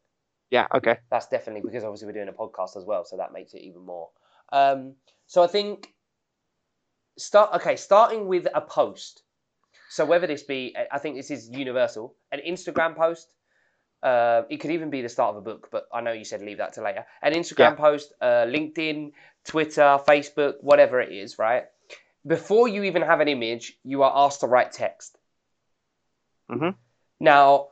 [0.50, 0.68] Yeah.
[0.74, 0.98] Okay.
[1.12, 3.86] That's definitely because obviously we're doing a podcast as well, so that makes it even
[3.86, 4.10] more.
[4.52, 4.96] Um,
[5.28, 5.94] so I think
[7.18, 9.24] start okay, starting with a post.
[9.90, 13.28] So whether this be, I think this is universal, an Instagram post.
[14.02, 16.42] Uh, it could even be the start of a book, but I know you said
[16.42, 17.06] leave that to later.
[17.22, 17.76] An Instagram Yeah.
[17.76, 19.12] post, uh, LinkedIn,
[19.44, 21.66] Twitter, Facebook, whatever it is, right?
[22.26, 25.18] Before you even have an image, you are asked to write text.
[26.50, 26.76] Mhm.
[27.20, 27.70] Now,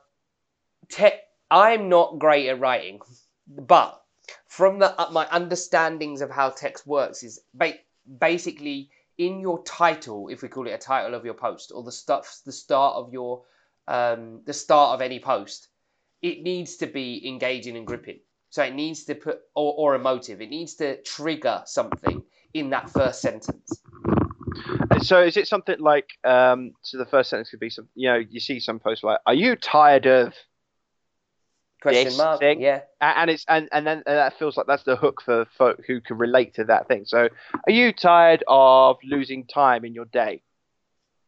[0.89, 2.99] te- I'm not great at writing,
[3.47, 4.03] but
[4.47, 7.80] from the uh, my understandings of how text works is ba-
[8.20, 11.91] basically in your title, if we call it a title of your post, or the
[11.91, 13.43] stuff, the start of your,
[13.88, 15.70] um, the start of any post,
[16.22, 18.20] it needs to be engaging and gripping.
[18.49, 20.41] So it needs to put or, or emotive.
[20.41, 23.82] It needs to trigger something in that first sentence.
[25.01, 28.15] So is it something like um, so the first sentence could be some you know
[28.15, 30.34] you see some posts like are you tired of
[31.88, 32.39] Question This mark.
[32.39, 32.61] thing.
[32.61, 32.81] Yeah.
[33.01, 36.01] And it's and and then uh, that feels like that's the hook for folk who
[36.01, 37.05] can relate to that thing.
[37.05, 37.29] So,
[37.67, 40.41] are you tired of losing time in your day?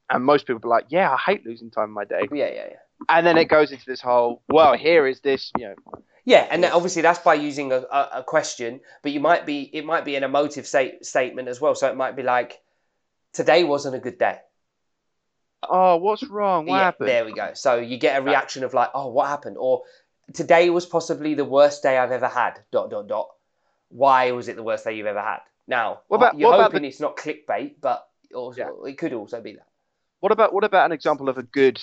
[0.10, 2.47] And most people are like, "Yeah, I hate losing time in my day." Yeah.
[2.47, 2.66] Yeah.
[2.72, 2.76] Yeah.
[3.07, 5.76] And then it goes into this whole, "Well, here is this," you know.
[6.26, 9.70] Yeah, and then obviously that's by using a, a, a question, but you might be
[9.74, 11.76] it might be an emotive state, statement as well.
[11.76, 12.62] So it might be like,
[13.34, 14.39] "Today wasn't a good day."
[15.68, 16.66] Oh, what's wrong?
[16.66, 17.10] What yeah, happened?
[17.10, 17.51] there we go.
[17.53, 19.84] So you get a reaction of like, "Oh, what happened?" Or
[20.34, 22.60] today was possibly the worst day I've ever had.
[22.72, 23.30] Dot dot dot.
[23.90, 25.40] Why was it the worst day you've ever had?
[25.68, 29.42] Now, What about- you're what about hoping it's not clickbait, but also, it could also
[29.42, 29.68] be that.
[30.20, 31.82] What about what about an example of a good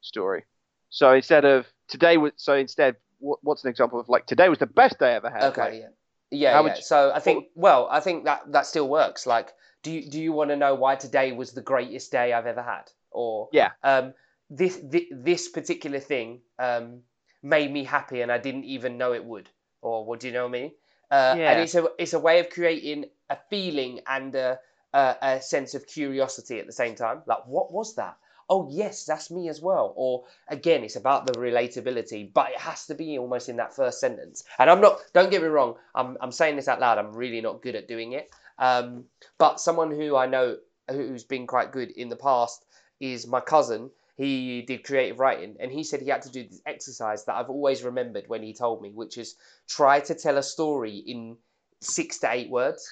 [0.00, 0.44] story?
[0.90, 4.58] So instead of today was so instead, what, what's an example of like today was
[4.58, 5.42] the best day I ever had?
[5.44, 5.88] Okay, Like, yeah.
[6.30, 6.74] Yeah, yeah.
[6.76, 9.26] you- so I think well, I think that that still works.
[9.26, 12.46] Like, do you do you want to know why today was the greatest day I've
[12.46, 13.70] ever had, or Yeah.
[13.82, 14.14] um,
[14.50, 17.02] this this, this particular thing um,
[17.44, 19.48] made me happy and I didn't even know it would,
[19.82, 20.72] or what do you know what I mean?
[21.10, 21.52] Uh, Yeah.
[21.52, 24.58] And it's a it's a way of creating a feeling and a,
[24.92, 27.22] a a sense of curiosity at the same time.
[27.26, 28.16] Like, what was that?
[28.48, 29.92] Oh yes, that's me as well.
[29.96, 34.00] Or again, it's about the relatability, but it has to be almost in that first
[34.00, 34.44] sentence.
[34.58, 34.98] And I'm not.
[35.12, 35.76] Don't get me wrong.
[35.94, 36.98] I'm I'm saying this out loud.
[36.98, 38.30] I'm really not good at doing it.
[38.58, 39.04] Um,
[39.38, 40.58] but someone who I know
[40.90, 42.64] who's been quite good in the past
[43.00, 43.90] is my cousin.
[44.16, 47.50] He did creative writing, and he said he had to do this exercise that I've
[47.50, 49.34] always remembered when he told me, which is
[49.68, 51.36] try to tell a story in
[51.80, 52.88] six to eight words,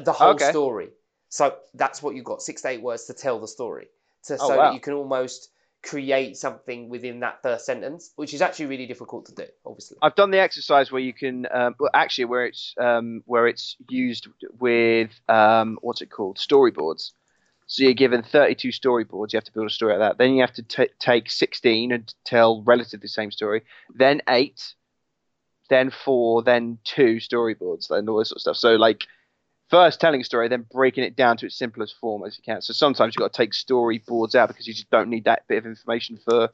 [0.00, 0.50] the whole Okay.
[0.50, 0.90] story.
[1.28, 3.88] So that's what you've got six to eight words to tell the story,
[4.24, 4.68] to, Oh, so wow.
[4.68, 5.50] that you can almost
[5.82, 9.98] create something within that first sentence, which is actually really difficult to do, obviously.
[10.02, 13.76] I've done the exercise where you can, um, well, actually, where it's um, where it's
[13.88, 14.28] used
[14.58, 17.12] with um, what's it called, storyboards.
[17.66, 19.32] So you're given 32 storyboards.
[19.32, 20.18] You have to build a story out of that.
[20.18, 23.62] Then you have to t- take 16 and tell relatively the same story.
[23.92, 24.74] Then eight,
[25.68, 28.56] then four, then two storyboards, and all this sort of stuff.
[28.56, 29.06] So like,
[29.68, 32.62] first telling a story, then breaking it down to its simplest form as you can.
[32.62, 35.58] So sometimes you've got to take storyboards out because you just don't need that bit
[35.58, 36.50] of information for.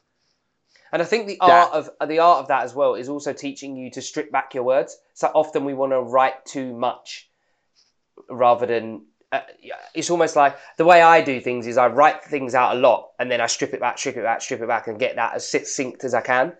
[0.92, 3.34] And I think the That- art of the art of that as well is also
[3.34, 4.98] teaching you to strip back your words.
[5.12, 7.30] So often we want to write too much
[8.30, 9.06] rather than.
[9.32, 9.40] Uh,
[9.94, 13.12] it's almost like the way I do things is I write things out a lot
[13.18, 15.34] and then I strip it back, strip it back, strip it back, and get that
[15.34, 16.52] as succinct as I can.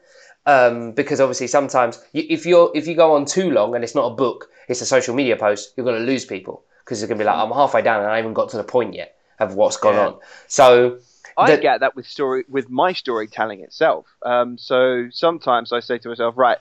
[0.47, 3.95] Um, because obviously sometimes you, if you're if you go on too long and it's
[3.95, 7.09] not a book, it's a social media post, you're going to lose people because it's
[7.09, 9.17] going to be like I'm halfway down and I haven't got to the point yet
[9.39, 10.07] of what's gone Yeah.
[10.07, 10.19] on.
[10.49, 10.99] So
[11.37, 14.07] I The- get that with story with my storytelling itself.
[14.25, 16.59] Um, so sometimes I say to myself, right,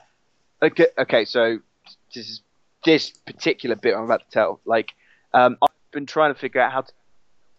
[0.62, 1.58] okay, okay, so
[2.14, 2.42] this is
[2.84, 4.60] this particular bit I'm about to tell.
[4.64, 4.90] Like,
[5.34, 5.56] um,
[5.92, 6.92] been trying to figure out how to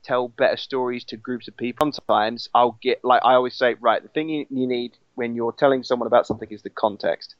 [0.04, 1.92] tell better stories to groups of people.
[1.92, 5.54] Sometimes I'll get like I always say, right, the thing you, you need when you're
[5.54, 7.36] telling someone about something is the context.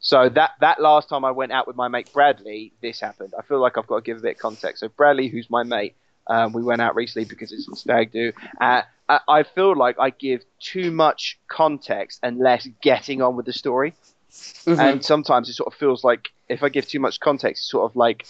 [0.00, 3.32] So that that last time I went out with my mate Bradley, this happened.
[3.38, 4.80] I feel like I've got to give a bit of context.
[4.80, 5.96] So Bradley, who's my mate,
[6.28, 8.32] um, we went out recently because it's a stag do.
[8.60, 13.46] Uh, I, I feel like I give too much context and less getting on with
[13.46, 13.94] the story.
[14.30, 14.78] mhm.
[14.78, 17.90] And sometimes it sort of feels like if I give too much context, it's sort
[17.90, 18.26] of like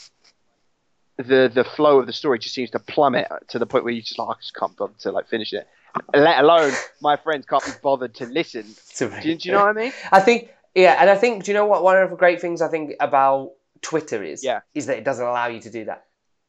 [1.18, 4.00] the the flow of the story just seems to plummet to the point where you
[4.02, 5.66] just like I just can't bother to like finish it.
[6.14, 8.64] Let alone my friends can't be bothered to listen.
[8.96, 9.92] Do, you- do you know what I mean?
[10.12, 11.82] I think, yeah, and I think, do you know what?
[11.82, 13.52] One of the great things I think about
[13.82, 14.60] Twitter is, Yeah.
[14.74, 16.04] is that it doesn't allow you to do that.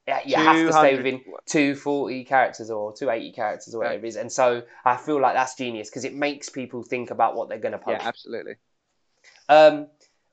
[0.07, 4.15] Yeah, you have to stay within 240 characters or 280 characters or whatever it is.
[4.15, 7.59] And so I feel like that's genius because it makes people think about what they're
[7.59, 8.01] going to post.
[8.01, 8.53] Yeah, absolutely.
[9.47, 9.87] Um,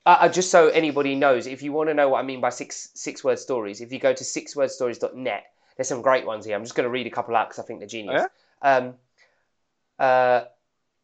[0.07, 2.49] I, I, just so anybody knows, if you want to know what I mean by
[2.49, 5.43] six six word stories, if you go to sixwordstories.net,
[5.75, 6.55] there's some great ones here.
[6.55, 8.23] I'm just going to read a couple out because I think they're genius.
[8.61, 8.93] Um,
[9.99, 10.45] uh,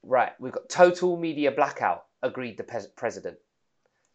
[0.03, 2.05] right, we've got total media blackout.
[2.23, 3.37] Agreed, the pres- president.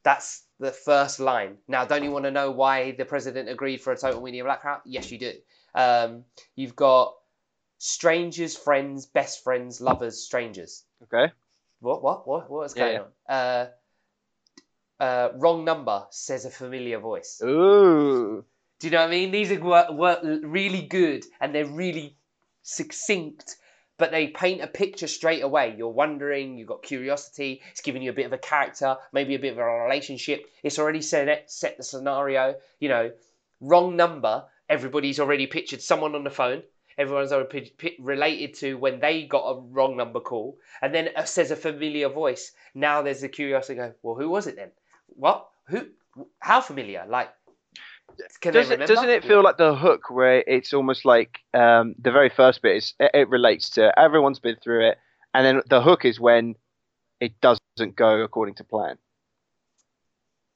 [0.05, 1.59] That's the first line.
[1.69, 4.81] Now, don't you want to know why the president agreed for a total media blackout?
[4.87, 5.33] Yes, you do.
[5.75, 6.25] Um,
[6.57, 7.15] you've got
[7.77, 10.85] strangers, friends, best friends, lovers, strangers.
[11.03, 11.31] Okay.
[11.81, 12.03] What?
[12.03, 12.27] What?
[12.27, 12.51] What?
[12.51, 13.01] What's Yeah, going yeah.
[13.01, 13.37] on?
[13.37, 13.67] Uh,
[15.01, 17.41] uh, wrong number says a familiar voice.
[17.45, 18.45] Ooh.
[18.81, 19.31] Do you know what I mean?
[19.31, 22.17] These are really good and they're really
[22.63, 23.57] succinct,
[23.97, 25.75] but they paint a picture straight away.
[25.77, 29.39] You're wondering, you've got curiosity, it's giving you a bit of a character, maybe a
[29.39, 30.47] bit of a relationship.
[30.63, 32.55] It's already set set the scenario.
[32.79, 33.11] You know,
[33.61, 34.45] wrong number.
[34.69, 36.63] Everybody's already pictured someone on the phone.
[36.99, 41.51] Everyone's already related to when they got a wrong number call, and then it says
[41.51, 42.53] a familiar voice.
[42.75, 43.77] Now there's the curiosity.
[43.77, 44.73] Go, well, who was it then?
[45.19, 45.49] What?
[45.69, 45.87] Who?
[46.41, 47.05] How familiar?
[47.09, 47.31] Like,
[48.41, 48.95] can Does they it, remember?
[48.95, 52.77] doesn't it feel like the hook where it's almost like um, the very first bit
[52.77, 54.99] is it, it relates to everyone's been through it,
[55.35, 56.55] and then the hook is when
[57.21, 58.97] it doesn't go according to plan.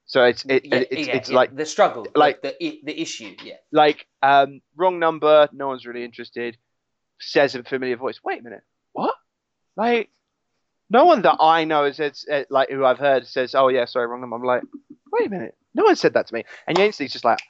[0.06, 3.00] So it's it, Yeah, it's, yeah, it's yeah, like the struggle, like- like the the
[3.00, 3.34] issue.
[3.42, 6.56] Yeah, like um, wrong number, no one's really interested.
[7.20, 8.20] Says in familiar voice.
[8.24, 9.14] Wait a minute, what?
[9.76, 10.10] Like
[10.93, 14.07] no one that I know says uh, like who I've heard says, oh yeah, sorry,
[14.07, 14.36] wrong number.
[14.36, 14.62] I'm like,
[15.11, 17.40] wait a minute, no one said that to me, and instantly just like,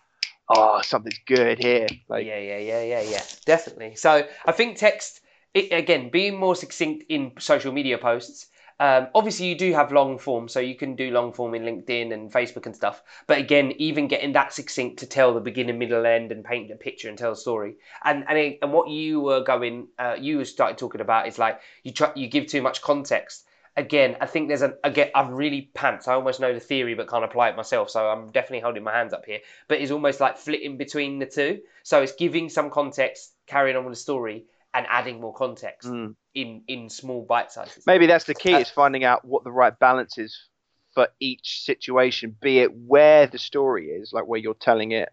[0.49, 1.88] oh, something's good here.
[2.09, 3.97] Like yeah, yeah, yeah, yeah, yeah, definitely.
[3.97, 5.20] So I think text
[5.55, 8.47] it, again being more succinct in social media posts.
[8.80, 12.12] Um, obviously, you do have long form, so you can do long form in LinkedIn
[12.12, 13.02] and Facebook and stuff.
[13.26, 16.76] But again, even getting that succinct to tell the beginning, middle, end, and paint a
[16.76, 17.76] picture and tell a story.
[18.04, 21.38] And and it, and what you were going, uh, you were started talking about is
[21.38, 23.44] like you try, you give too much context.
[23.76, 25.10] again, I think there's a again.
[25.14, 26.08] I'm really pants.
[26.08, 27.90] I almost know the theory, but can't apply it myself.
[27.90, 29.40] So I'm definitely holding my hands up here.
[29.68, 31.60] But it's almost like flitting between the two.
[31.82, 34.44] So it's giving some context, carrying on with the story,
[34.74, 36.14] and adding more context Mm.
[36.34, 37.86] in in small bite sizes.
[37.86, 38.54] Maybe that's the key.
[38.54, 40.48] Uh, is finding out what the right balance is
[40.94, 45.08] for each situation, be it where the story is, like where you're telling it,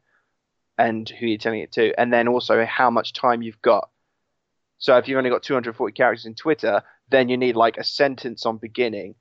[0.78, 3.90] and who you're telling it to, and then also how much time you've got.
[4.78, 8.46] So if you've only got 240 characters in Twitter, then you need like a sentence
[8.46, 9.16] on beginning.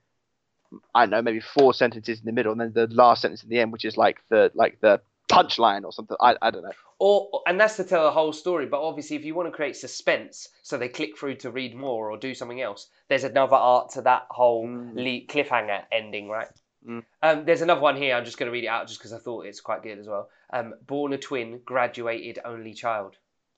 [0.95, 3.49] I don't know, maybe four sentences in the middle, and then the last sentence in
[3.49, 6.17] the end, which is like the like the punchline or something.
[6.21, 6.73] I, I don't know.
[6.99, 8.67] Or and that's to tell a whole story.
[8.67, 12.11] But obviously, if you want to create suspense, so they click through to read more
[12.11, 14.95] or do something else, there's another art to that whole Mm.
[14.95, 16.49] le- cliffhanger ending, right?
[16.87, 17.05] Mm.
[17.23, 18.15] Um, there's another one here.
[18.17, 20.07] I'm just going to read it out just because I thought it's quite good as
[20.09, 20.29] well.
[20.51, 23.17] Um, born a twin, graduated only child.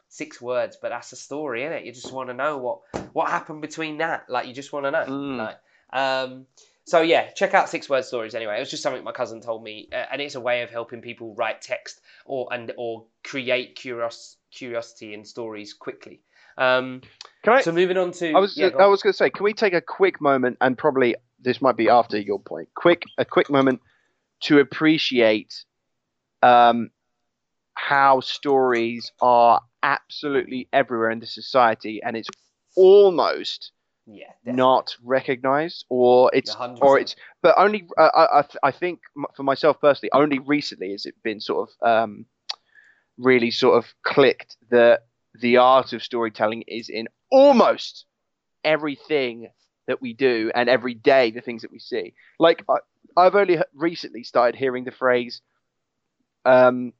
[0.08, 1.84] Six words, but that's a story, isn't it?
[1.84, 2.80] You just want to know what
[3.12, 4.28] what happened between that.
[4.28, 5.04] Like you just want to know.
[5.06, 5.36] Mm.
[5.36, 5.58] Like,
[5.92, 6.46] um,
[6.86, 8.56] so yeah, check out six word stories anyway.
[8.56, 11.00] It was just something my cousin told me, uh, and it's a way of helping
[11.00, 16.20] people write text or and or create curios- curiosity in stories quickly.
[16.58, 17.02] Um,
[17.42, 17.60] Can I?
[17.62, 19.72] so moving on to I was yeah, I was going to say, can we take
[19.72, 22.68] a quick moment, and probably this might be after your point.
[22.74, 23.80] Quick, a quick moment
[24.42, 25.64] to appreciate
[26.42, 26.90] um,
[27.74, 32.28] how stories are absolutely everywhere in the society, and it's
[32.76, 33.72] almost
[34.06, 34.56] yeah, definitely.
[34.58, 36.78] not recognized, or it's 100%.
[36.80, 39.00] or it's but only uh, I I, I think
[39.36, 42.26] for myself personally, only recently has it been sort of um,
[43.18, 45.02] really sort of clicked that
[45.34, 48.06] the art of storytelling is in almost
[48.64, 49.48] everything
[49.86, 52.14] that we do and every day the things that we see.
[52.38, 52.76] Like I,
[53.16, 55.42] I've only recently started hearing the phrase
[56.44, 56.92] um,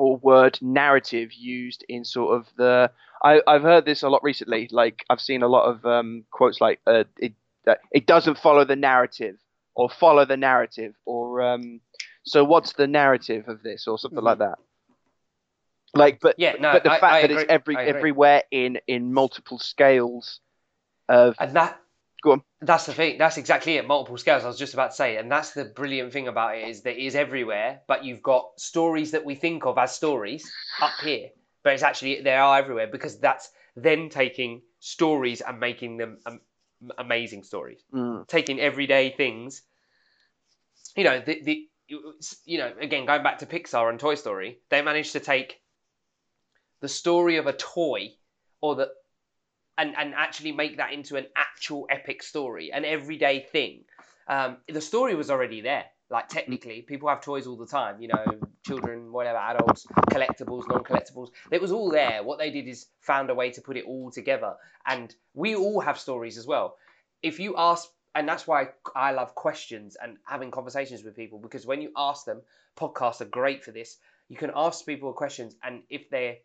[0.00, 2.90] or word narrative used in sort of the.
[3.22, 4.66] I, I've heard this a lot recently.
[4.72, 7.34] Like I've seen a lot of um, quotes like uh, it
[7.66, 9.36] uh, it doesn't follow the narrative
[9.74, 11.82] or follow the narrative or um,
[12.24, 14.58] so what's the narrative of this or something like that.
[15.92, 17.42] Like, but yeah, no, but the I, fact I that agree.
[17.42, 20.40] it's every everywhere in in multiple scales
[21.10, 21.78] of and that
[22.22, 22.42] Go on.
[22.60, 23.16] That's the thing.
[23.18, 23.86] That's exactly it.
[23.86, 24.44] Multiple scales.
[24.44, 26.98] I was just about to say, and that's the brilliant thing about it is that
[26.98, 27.80] it is everywhere.
[27.86, 30.50] But you've got stories that we think of as stories
[30.82, 31.30] up here,
[31.62, 36.40] but it's actually they are everywhere because that's then taking stories and making them um,
[36.98, 37.82] amazing stories.
[37.94, 39.62] Mm, Taking everyday things.
[40.96, 41.68] You know the the
[42.44, 45.60] you know again going back to Pixar and Toy Story, they managed to take
[46.80, 48.10] the story of a toy
[48.60, 48.90] or the
[49.80, 53.84] and, and actually make that into an actual epic story, an everyday thing.
[54.28, 55.84] Um, the story was already there.
[56.10, 58.02] Like technically, people have toys all the time.
[58.02, 58.24] You know,
[58.66, 61.28] children, whatever, adults, collectibles, non-collectibles.
[61.50, 62.22] It was all there.
[62.22, 64.54] What they did is found a way to put it all together.
[64.86, 66.76] And we all have stories as well.
[67.22, 71.64] If you ask, and that's why I love questions and having conversations with people because
[71.64, 72.42] when you ask them,
[72.76, 73.96] podcasts are great for this.
[74.28, 76.36] You can ask people questions, and if they're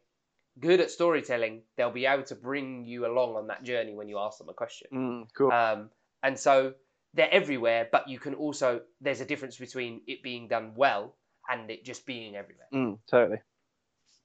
[0.59, 4.17] good at storytelling, they'll be able to bring you along on that journey when you
[4.19, 4.87] ask them a question.
[4.93, 5.51] mm, cool.
[5.51, 5.89] Um,
[6.23, 6.73] and so
[7.13, 11.15] they're everywhere, but you can also there's a difference between it being done well
[11.49, 12.67] and it just being everywhere.
[12.73, 13.39] Mm, totally.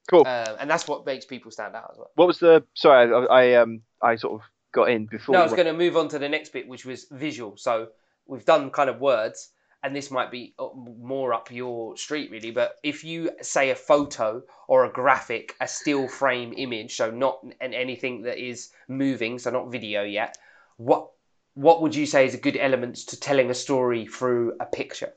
[0.09, 0.27] Cool.
[0.27, 2.11] Um, and that's what makes people stand out as well.
[2.17, 2.65] what was the?
[2.75, 5.35] Sorry, I, I um I sort of got in before.
[5.35, 7.07] No, I we was went- going to move on to the next bit, which was
[7.13, 7.57] visual.
[7.57, 7.89] So
[8.27, 9.51] we've done kind of words,
[9.83, 12.51] and this might be uh, more up your street, really.
[12.51, 17.41] But if you say a photo or a graphic, a still frame image, so not
[17.61, 20.37] an anything that is moving, so not video yet,
[20.77, 21.11] what
[21.55, 25.13] what would you say is a good element to telling a story through a picture?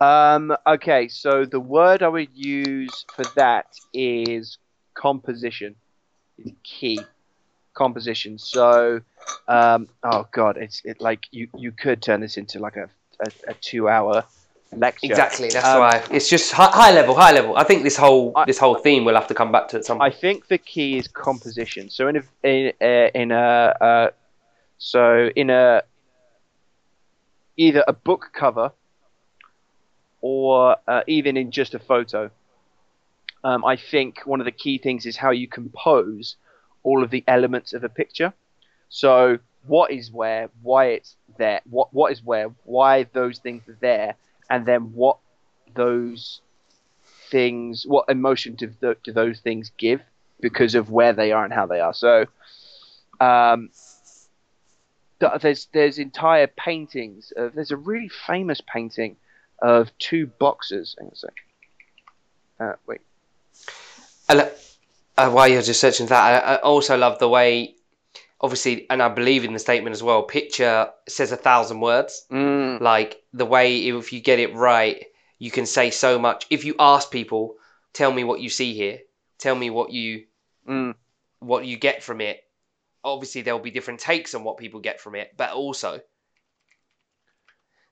[0.00, 4.58] Um, okay, so the word I would use for that is
[4.94, 5.74] composition.
[6.38, 7.00] Is key.
[7.74, 8.38] Composition.
[8.38, 9.00] So,
[9.48, 12.90] um, oh god, it's it like you you could turn this into like a
[13.20, 14.24] a, a two hour
[14.72, 15.06] lecture.
[15.06, 15.48] Exactly.
[15.50, 17.56] That's Um, why it's just high, high level, high level.
[17.56, 19.84] I think this whole I- this whole theme we'll have to come back to at
[19.84, 21.88] some I think the key is composition.
[21.90, 24.10] So in a in a, in a uh,
[24.78, 25.82] so in a
[27.56, 28.72] either a book cover
[30.20, 32.30] or uh, even in just a photo.
[33.44, 36.36] Um, I think one of the key things is how you compose
[36.82, 38.32] all of the elements of a picture.
[38.88, 43.78] So what is where, why it's there, what what is where, why those things are
[43.80, 44.14] there,
[44.50, 45.18] and then what
[45.74, 46.40] those
[47.30, 50.00] things, what emotion do, do those things give
[50.40, 51.94] because of where they are and how they are.
[51.94, 52.26] So,
[53.20, 53.70] um,
[55.40, 57.32] there's there's entire paintings.
[57.36, 59.16] Of, there's a really famous painting
[59.62, 60.94] of two boxers.
[60.98, 61.34] Hang on a sec.
[62.58, 63.00] Uh, wait.
[64.28, 64.50] And,
[65.16, 67.75] uh, while you're just searching that, I, I also love the way
[68.40, 70.22] obviously, and I believe in the statement as well.
[70.24, 72.26] Picture says a thousand words.
[72.30, 75.04] Mm, Like the way if you get it right,
[75.38, 76.46] you can say so much.
[76.50, 77.56] If you ask people,
[77.92, 79.00] tell me what you see here.
[79.38, 80.24] Tell me what you
[80.68, 80.94] mm,
[81.40, 82.40] what you get from it.
[83.04, 86.00] Obviously, there'll be different takes on what people get from it, but also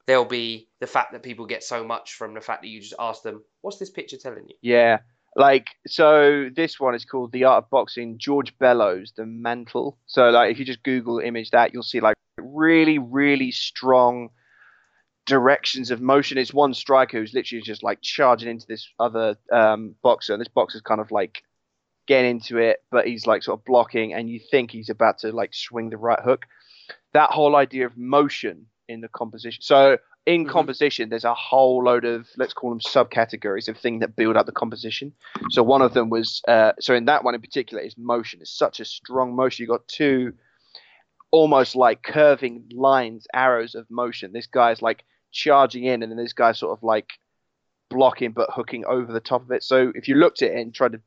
[0.07, 2.95] there'll be the fact that people get so much from the fact that you just
[2.99, 4.99] ask them, "What's this picture telling you?" yeah.
[5.37, 9.99] Like so, this one is called "The Art of Boxing." George Bellows, the mantle.
[10.07, 14.30] So, like, if you just Google image that, you'll see like really, really strong
[15.26, 16.39] directions of motion.
[16.39, 20.49] It's one striker who's literally just like charging into this other um, boxer, and this
[20.49, 21.43] boxer's kind of like
[22.07, 25.32] getting into it, but he's like sort of blocking, and you think he's about to
[25.32, 26.47] like swing the right hook.
[27.12, 29.62] That whole idea of motion in the composition.
[29.62, 30.50] So in Mhm.
[30.50, 34.46] composition, there's a whole load of let's call them subcategories of things that build up
[34.46, 35.12] the composition.
[35.50, 38.40] So one of them was uh, so in that one in particular is motion.
[38.40, 39.62] It's such a strong motion.
[39.62, 40.32] You got two
[41.30, 44.32] almost like curving lines, arrows of motion.
[44.32, 47.12] This guy's like charging in, and then this guy's sort of like
[47.90, 49.62] blocking but hooking over the top of it.
[49.62, 51.00] So if you looked at it and tried to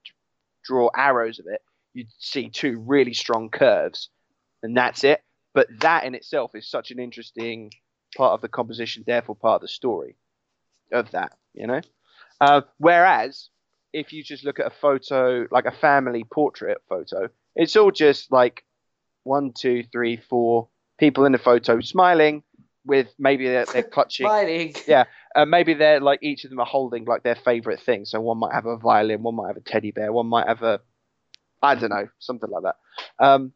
[0.64, 1.62] draw arrows of it,
[1.94, 4.10] you'd see two really strong curves,
[4.62, 5.24] and that's it.
[5.54, 7.72] But that in itself is such an interesting
[8.16, 10.16] part of the composition, therefore part of the story
[10.92, 11.82] of that, you know.
[12.40, 13.50] Uh, whereas
[13.94, 18.32] if you just look at a photo, like a family portrait photo, it's all just
[18.32, 18.64] like
[19.24, 22.44] one, two, three, four people in the photo smiling
[22.86, 24.76] with maybe they're, they're clutching Smiling.
[24.88, 25.06] Yeah.
[25.36, 28.06] uh, maybe they're like each of them are holding like their favorite thing.
[28.06, 30.64] So one might have a violin, one might have a teddy bear, one might have
[30.64, 30.80] a,
[31.62, 32.76] I don't know, something like that.
[33.20, 33.52] Um,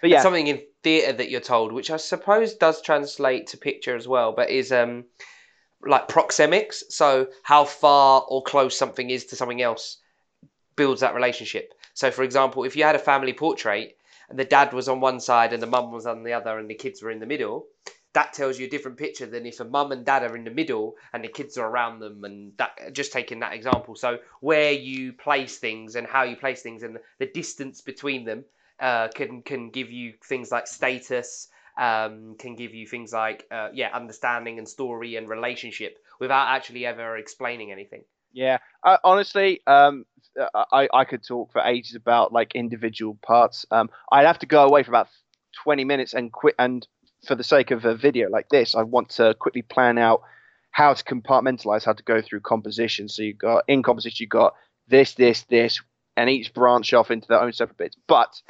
[0.00, 3.96] but yeah, something in theatre that you're told, which I suppose does translate to picture
[3.96, 5.04] as well, but is um
[5.84, 6.82] like proxemics.
[6.90, 9.98] So how far or close something is to something else
[10.76, 11.74] builds that relationship.
[11.94, 13.96] So for example, if you had a family portrait
[14.28, 16.70] and the dad was on one side and the mum was on the other and
[16.70, 17.66] the kids were in the middle,
[18.14, 20.50] that tells you a different picture than if a mum and dad are in the
[20.50, 23.94] middle and the kids are around them and that just taking that example.
[23.94, 28.44] So where you place things and how you place things and the distance between them
[28.80, 31.48] uh, can can give you things like status,
[31.78, 36.86] um, can give you things like uh, yeah, understanding and story and relationship without actually
[36.86, 38.04] ever explaining anything.
[38.32, 38.58] yeah.
[38.84, 40.04] I, honestly, um,
[40.72, 43.66] I I could talk for ages about like individual parts.
[43.70, 45.08] Um, I'd have to go away for about
[45.62, 46.54] twenty minutes and quit.
[46.58, 46.86] And
[47.26, 50.22] for the sake of a video like this, I want to quickly plan out
[50.72, 53.08] how to compartmentalize, how to go through composition.
[53.08, 54.54] So you got in composition, you got
[54.88, 55.80] this, this, this,
[56.16, 57.96] and each branch off into their own separate bits.
[58.06, 58.40] But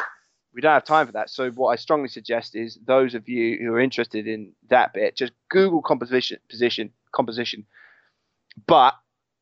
[0.54, 1.30] we don't have time for that.
[1.30, 5.16] So what I strongly suggest is those of you who are interested in that bit,
[5.16, 7.66] just Google composition position composition.
[8.66, 8.94] But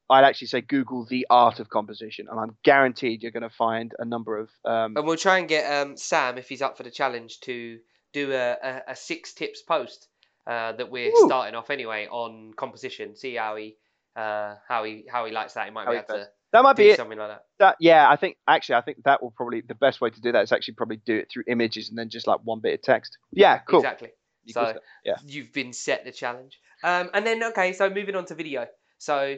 [0.08, 3.92] I'd actually say Google the art of composition, and I'm guaranteed you're going to find
[3.98, 6.82] a number of um, And we'll try and get um, Sam, if he's up for
[6.82, 7.78] the challenge, to
[8.12, 10.08] do a, a, a six tips post
[10.46, 11.26] uh, that we're Woo.
[11.26, 13.14] starting off anyway on composition.
[13.16, 13.76] See how he
[14.16, 15.66] uh, how he how he likes that.
[15.66, 16.96] He might How be able to that might be it.
[16.96, 17.44] something like that.
[17.58, 20.32] That yeah, I think actually I think that will probably the best way to do
[20.32, 22.82] that is actually probably do it through images and then just like one bit of
[22.82, 23.16] text.
[23.32, 23.80] Yeah, cool.
[23.80, 24.10] Exactly.
[24.44, 26.58] You So- yeah, You've been set the challenge.
[26.82, 28.66] Um, and then okay, so moving on to video.
[28.98, 29.36] So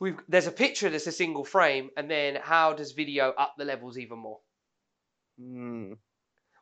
[0.00, 3.64] we've there's a picture that's a single frame, and then how does video up the
[3.64, 4.40] levels even more?
[5.40, 5.96] Mm,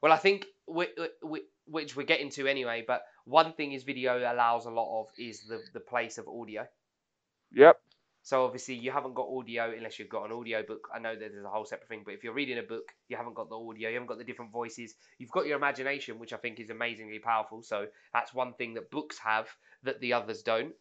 [0.03, 0.87] Well, I think we,
[1.23, 2.85] we, which we're getting to anyway.
[2.87, 6.67] But one thing is video allows a lot of is the the place of audio.
[7.53, 7.81] yep.
[8.29, 10.89] So obviously you haven't got audio unless you've got an audio book.
[10.95, 13.17] I know that there's a whole separate thing, but if you're reading a book, you
[13.17, 14.97] haven't got the audio, you haven't got the different voices.
[15.17, 17.63] You've got your imagination, which I think is amazingly powerful.
[17.63, 19.49] So that's one thing that books have
[19.85, 20.75] that the others don't.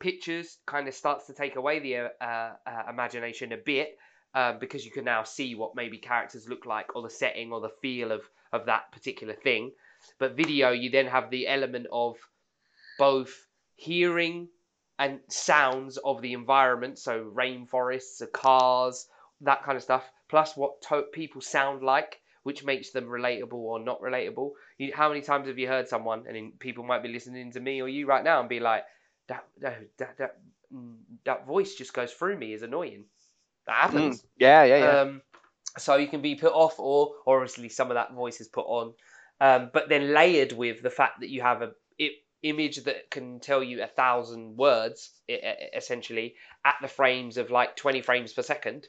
[0.00, 2.24] Pictures kind of starts to take away the uh,
[2.66, 3.96] uh, imagination a bit
[4.34, 7.60] um, because you can now see what maybe characters look like or the setting or
[7.60, 8.22] the feel of
[8.52, 9.70] of that particular thing.
[10.18, 12.16] But video, you then have the element of
[12.98, 13.46] both
[13.76, 14.48] hearing
[14.98, 19.08] and sounds of the environment, so rainforests, uh, cars,
[19.40, 23.78] that kind of stuff, plus what to- people sound like, which makes them relatable or
[23.78, 24.52] not relatable.
[24.78, 27.60] You, how many times have you heard someone, and in, people might be listening to
[27.60, 28.84] me or you right now, and be like,
[29.28, 30.36] "That that that that,
[30.74, 33.04] mm, that voice just goes through me is annoying."
[33.66, 34.22] That happens.
[34.22, 35.00] Mm, yeah, yeah, yeah.
[35.00, 35.22] Um,
[35.76, 38.66] so you can be put off, or, or obviously some of that voice is put
[38.66, 38.94] on,
[39.40, 42.10] um, but then layered with the fact that you have a i
[42.42, 46.34] image that can tell you a thousand words, essentially
[46.64, 48.86] at the frames of like twenty frames per second.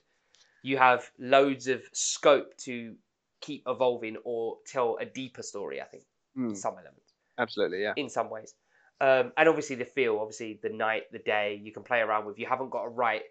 [0.61, 2.95] You have loads of scope to
[3.41, 5.81] keep evolving or tell a deeper story.
[5.81, 6.03] I think
[6.37, 7.93] Mm, some elements absolutely, yeah.
[7.95, 8.53] in some ways.
[9.01, 12.37] Um, and obviously the feel, obviously the night, the day, you can play around with.
[12.37, 13.23] You haven't got to write.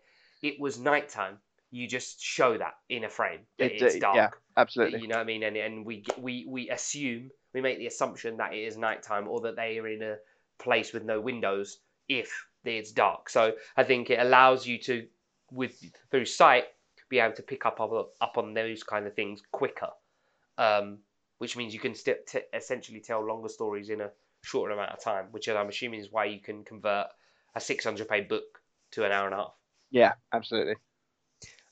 [0.42, 1.38] It was nighttime.
[1.70, 4.16] you just show that in a frame that It- it's dark.
[4.16, 5.00] yeah, absolutely.
[5.00, 5.42] You know what I mean?
[5.42, 9.40] And and we we we assume we make the assumption that it is nighttime or
[9.40, 10.16] that they are in a
[10.58, 11.78] place with no windows
[12.08, 13.28] if it's dark.
[13.28, 15.06] So I think it allows you to
[15.50, 16.64] with through sight
[17.08, 19.88] be able to pick up up, up on those kind of things quicker.
[20.56, 20.98] Um,
[21.38, 24.10] which means you can st- t- essentially tell longer stories in a
[24.42, 27.06] shorter amount of time, which I'm assuming is why you can convert
[27.54, 28.60] a 600 page book
[28.92, 29.54] to an hour and a half.
[29.90, 30.74] Yeah, absolutely.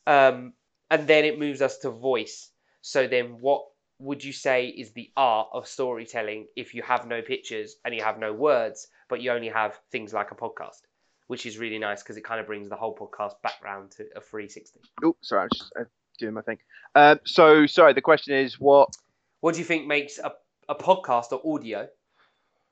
[0.06, 0.52] Um,
[0.88, 2.50] and then it moves us to voice.
[2.80, 3.64] So then, what
[3.98, 8.02] would you say is the art of storytelling if you have no pictures and you
[8.02, 10.82] have no words, but you only have things like a podcast,
[11.28, 14.20] which is really nice because it kind of brings the whole podcast background to a
[14.20, 14.80] 360.
[15.04, 15.84] Oh, sorry, I'm just uh,
[16.18, 16.58] doing my thing.
[16.94, 18.94] Um, so, sorry, the question is what?
[19.40, 20.32] What do you think makes a,
[20.68, 21.88] a podcast or audio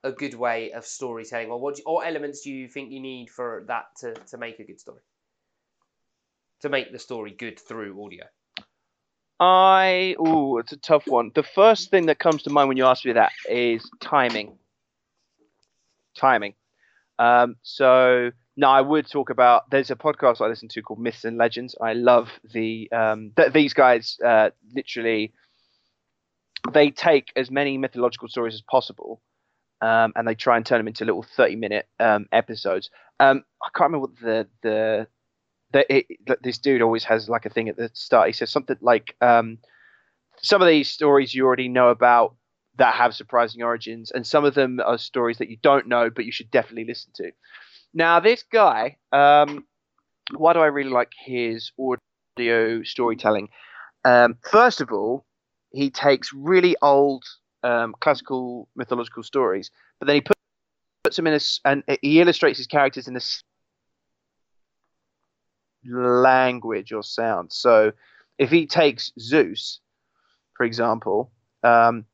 [0.02, 3.30] a good way of storytelling, or what do, or elements do you think you need
[3.30, 5.00] for that to, to make a good story?
[6.60, 8.24] To make the story good through audio.
[9.40, 11.32] I oh, it's a tough one.
[11.34, 14.56] The first thing that comes to mind when you ask me that is timing.
[16.16, 16.54] Timing.
[17.18, 19.70] Um, so now I would talk about.
[19.70, 21.74] There's a podcast I listen to called Myths and Legends.
[21.80, 24.16] I love the um, th- these guys.
[24.24, 25.32] Uh, literally,
[26.72, 29.20] they take as many mythological stories as possible,
[29.80, 32.90] um, and they try and turn them into little 30 minute um, episodes.
[33.18, 35.06] Um, I can't remember what the the
[35.74, 38.28] that it, that this dude always has like a thing at the start.
[38.28, 39.58] He says something like, um,
[40.40, 42.36] "Some of these stories you already know about
[42.76, 46.24] that have surprising origins, and some of them are stories that you don't know, but
[46.24, 47.32] you should definitely listen to."
[47.92, 49.66] Now, this guy, um,
[50.32, 53.48] why do I really like his audio storytelling?
[54.04, 55.26] Um, first of all,
[55.72, 57.24] he takes really old
[57.64, 60.40] um, classical mythological stories, but then he puts,
[61.02, 63.20] puts them in a and he illustrates his characters in a
[65.86, 67.52] language or sound.
[67.52, 67.92] So
[68.38, 69.80] if he takes Zeus,
[70.56, 71.30] for example,
[71.62, 72.04] um,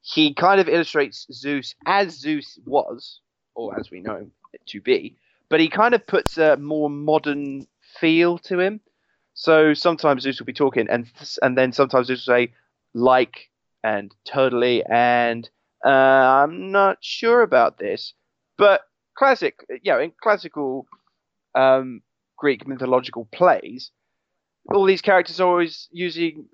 [0.00, 3.20] he kind of illustrates Zeus as Zeus was,
[3.54, 5.16] or as we know it to be,
[5.48, 7.66] but he kind of puts a more modern
[8.00, 8.80] feel to him.
[9.34, 11.10] So sometimes Zeus will be talking, and
[11.42, 12.52] and then sometimes Zeus will say
[12.92, 13.50] like
[13.82, 15.48] and totally, and
[15.84, 18.14] uh, I'm not sure about this,
[18.56, 18.82] but
[19.16, 20.86] classic, you know, in classical
[21.54, 22.02] um,
[22.36, 23.90] Greek mythological plays,
[24.72, 26.46] all these characters are always using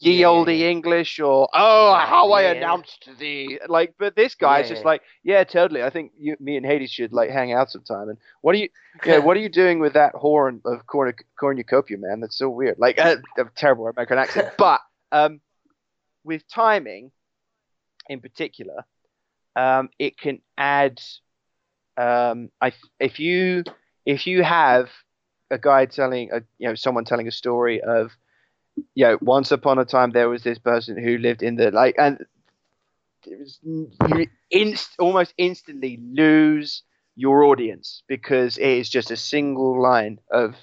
[0.00, 0.48] ye Yeah, olde.
[0.48, 2.50] English or oh how I Yeah.
[2.52, 5.82] announced thee like but this guy Yeah, just like yeah totally.
[5.82, 8.08] I think you, me and Hades should like hang out sometime.
[8.08, 8.68] And what are you
[9.04, 12.20] yeah what are you doing with that horn of corn- cornucopia man?
[12.20, 12.78] That's so weird.
[12.78, 14.48] Like uh, a terrible American accent.
[14.58, 14.80] But
[15.12, 15.40] um
[16.24, 17.10] with timing
[18.08, 18.84] in particular
[19.56, 21.00] um it can add
[21.96, 23.64] um I if you
[24.06, 24.88] if you have
[25.50, 28.12] a guy telling a you know someone telling a story of
[28.94, 31.96] you know once upon a time there was this person who lived in the like
[31.98, 32.24] and
[33.26, 36.82] it was, you inst- almost instantly lose
[37.16, 40.54] your audience because it is just a single line of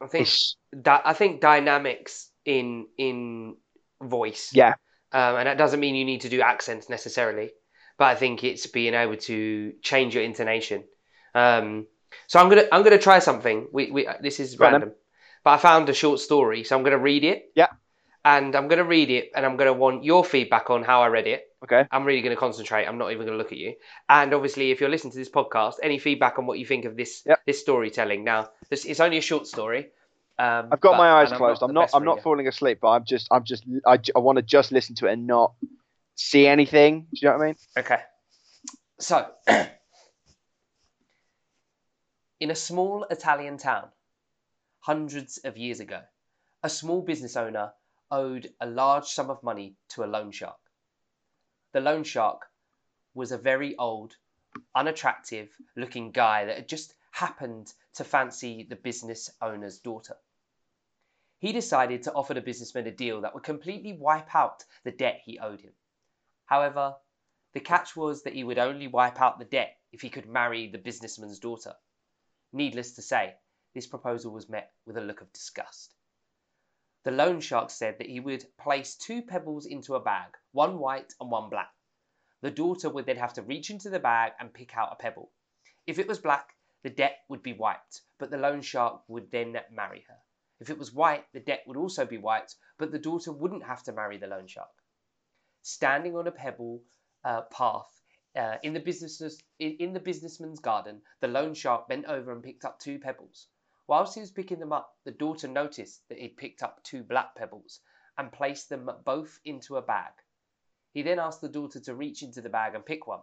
[0.00, 0.28] I think
[0.72, 3.56] that I think dynamics in in
[4.02, 4.52] voice.
[4.52, 4.74] yeah
[5.12, 7.50] Um, and that doesn't mean you need to do accents necessarily,
[7.98, 10.84] but I think it's being able to change your intonation.
[11.34, 11.86] Um,
[12.26, 13.68] so I'm gonna I'm gonna try something.
[13.72, 14.92] We, we this is Go random,
[15.44, 17.52] but I found a short story, so I'm gonna read it.
[17.54, 17.68] Yeah.
[18.24, 21.26] And I'm gonna read it, and I'm gonna want your feedback on how I read
[21.26, 21.44] it.
[21.64, 22.86] okay I'm really going to concentrate.
[22.86, 23.74] I'm not even going to look at you.
[24.08, 26.96] And obviously, if you're listening to this podcast, any feedback on what you think of
[26.96, 27.38] this Yep.
[27.46, 28.22] this storytelling?
[28.24, 29.88] Now, this it's only a short story.
[30.38, 32.22] Um, I've got but- my eyes closed I'm not I'm not reader.
[32.22, 35.12] falling asleep but I'm just I'm just I, I want to just listen to it
[35.14, 35.54] and not
[36.14, 38.00] see anything do you know what I mean Okay.
[39.00, 39.26] So,
[42.40, 43.88] in a small Italian town,
[44.80, 46.00] hundreds of years ago,
[46.62, 47.72] a small business owner
[48.10, 50.60] owed a large sum of money to a loan shark.
[51.72, 52.48] The loan shark
[53.12, 54.16] was a very old,
[54.74, 60.16] unattractive looking guy that had just happened to fancy the business owner's daughter.
[61.40, 65.22] He decided to offer the businessman a deal that would completely wipe out the debt
[65.24, 65.72] he owed him.
[66.46, 66.94] However,
[67.52, 70.68] the catch was that he would only wipe out the debt if he could marry
[70.68, 71.74] the businessman's daughter.
[72.52, 73.36] Needless to say,
[73.74, 75.94] this proposal was met with a look of disgust.
[77.04, 81.14] The loan shark said that he would place two pebbles into a bag, one white
[81.20, 81.74] and one black.
[82.40, 85.30] The daughter would then have to reach into the bag and pick out a pebble.
[85.86, 89.60] If it was black, the debt would be wiped, but the loan shark would then
[89.70, 90.18] marry her.
[90.60, 93.82] If it was white, the debt would also be wiped, but the daughter wouldn't have
[93.84, 94.70] to marry the loan shark.
[95.62, 96.82] Standing on a pebble
[97.24, 97.97] uh, path
[98.36, 102.64] uh, in the in in the businessman's garden, the loan shark bent over and picked
[102.64, 103.48] up two pebbles.
[103.86, 107.34] Whilst he was picking them up, the daughter noticed that he'd picked up two black
[107.34, 107.80] pebbles
[108.18, 110.12] and placed them both into a bag.
[110.92, 113.22] He then asked the daughter to reach into the bag and pick one.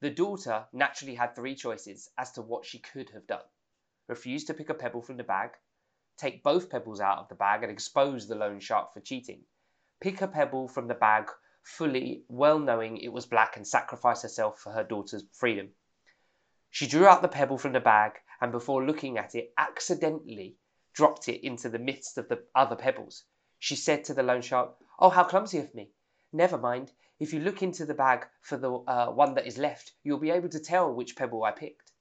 [0.00, 3.44] The daughter naturally had three choices as to what she could have done
[4.10, 5.50] refuse to pick a pebble from the bag,
[6.18, 9.40] take both pebbles out of the bag and expose the loan shark for cheating,
[10.00, 11.30] pick a pebble from the bag
[11.62, 15.70] fully well knowing it was black and sacrificed herself for her daughter's freedom.
[16.70, 20.56] She drew out the pebble from the bag and before looking at it accidentally
[20.92, 23.24] dropped it into the midst of the other pebbles.
[23.58, 25.90] She said to the loan shark, Oh, how clumsy of me!
[26.32, 29.92] Never mind, if you look into the bag for the uh, one that is left,
[30.02, 31.92] you'll be able to tell which pebble I picked.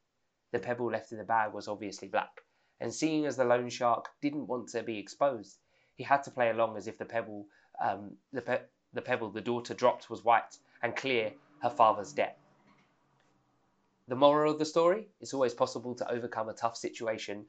[0.51, 2.41] The pebble left in the bag was obviously black,
[2.79, 5.59] and seeing as the loan shark didn't want to be exposed,
[5.95, 7.47] he had to play along as if the pebble,
[7.83, 12.37] um, the, pe- the pebble the daughter dropped was white and clear her father's debt.
[14.07, 17.45] The moral of the story: it's always possible to overcome a tough situation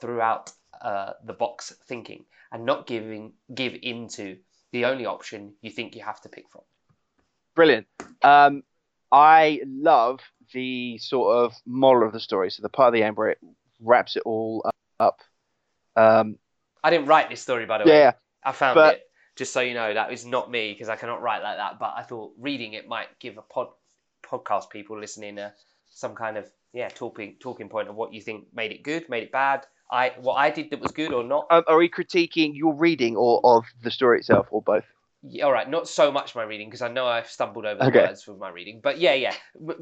[0.00, 0.52] throughout
[0.82, 4.38] uh, the box thinking and not giving give into
[4.72, 6.62] the only option you think you have to pick from.
[7.54, 7.86] Brilliant.
[8.22, 8.62] Um,
[9.12, 10.20] I love
[10.52, 12.50] the sort of moral of the story.
[12.50, 13.38] So the part of the end where it
[13.80, 14.68] wraps it all
[14.98, 15.20] up.
[15.96, 16.38] Um,
[16.82, 17.98] I didn't write this story, by the way.
[17.98, 18.12] yeah,
[18.44, 19.09] I found but- it.
[19.40, 21.78] Just so you know, that is not me because I cannot write like that.
[21.78, 23.68] But I thought reading it might give a pod
[24.22, 25.52] podcast people listening uh,
[25.88, 29.22] some kind of yeah talking talking point of what you think made it good, made
[29.22, 29.64] it bad.
[29.90, 31.46] I what I did that was good or not.
[31.50, 34.84] um, are we critiquing your reading or of the story itself, or both?
[35.22, 37.88] Yeah, all right, not so much my reading because I know I've stumbled over the
[37.88, 38.06] Okay.
[38.06, 38.80] words with my reading.
[38.82, 39.34] But yeah, yeah,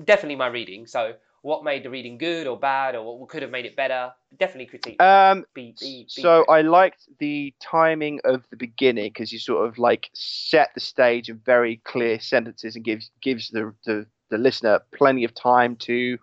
[0.04, 0.86] definitely my reading.
[0.86, 1.14] So
[1.48, 4.12] what made the reading good or bad or what could have made it better?
[4.38, 5.02] Definitely critique.
[5.02, 6.44] Um, be, be, be so.
[6.46, 11.30] I liked the timing of the beginning because you sort of like set the stage
[11.30, 16.18] in very clear sentences and gives gives the, the the listener plenty of time to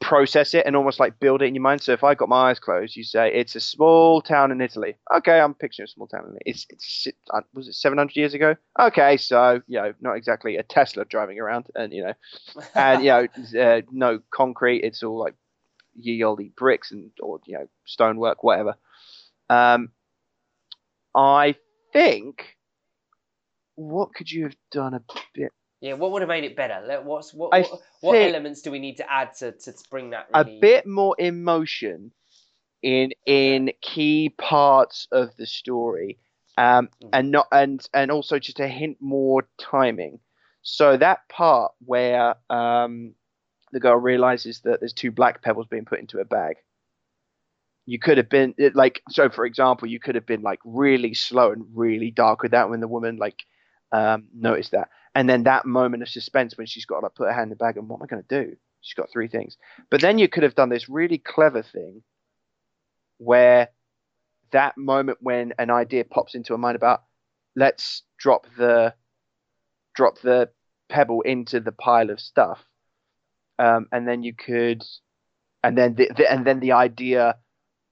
[0.00, 1.82] process it and almost like build it in your mind.
[1.82, 4.96] So if I got my eyes closed, you say it's a small town in Italy.
[5.16, 6.42] Okay, I'm picturing a small town in Italy.
[6.46, 8.56] It's, it's uh, was it 700 years ago?
[8.78, 12.12] Okay, so you know, not exactly a Tesla driving around, and you know,
[12.74, 13.26] and you know,
[13.60, 14.84] uh, no concrete.
[14.84, 15.34] It's all like
[15.94, 18.76] ye olde bricks and or you know, stonework, whatever.
[19.48, 19.90] Um,
[21.14, 21.56] I
[21.92, 22.56] think
[23.76, 25.02] what could you have done a
[25.34, 26.82] bit yeah, what would have made it better?
[26.86, 27.54] Let- What's what?
[27.54, 30.28] I what, what elements do we need to add to, to bring that?
[30.34, 32.12] a bit more emotion
[32.82, 36.18] in in key parts of the story
[36.58, 37.10] um Mhm.
[37.12, 40.20] and not and and also just a hint more timing
[40.62, 43.14] so that part where um
[43.72, 46.56] the girl realizes that there's two black pebbles being put into a bag
[47.86, 51.14] you could have been it, like so for example you could have been like really
[51.14, 53.44] slow and really dark with that when the woman like
[53.92, 57.26] um noticed that and then that moment of suspense when she's got to like, put
[57.26, 58.54] her hand in the bag and what am i going to do?
[58.82, 59.56] She's got three things.
[59.90, 62.02] But then you could have done this really clever thing
[63.16, 63.70] where
[64.52, 67.02] that moment when an idea pops into her mind about
[67.56, 68.92] let's drop the
[69.94, 70.50] drop the
[70.90, 72.62] pebble into the pile of stuff
[73.58, 74.84] um, and then you could
[75.64, 77.36] and then the, the and then the idea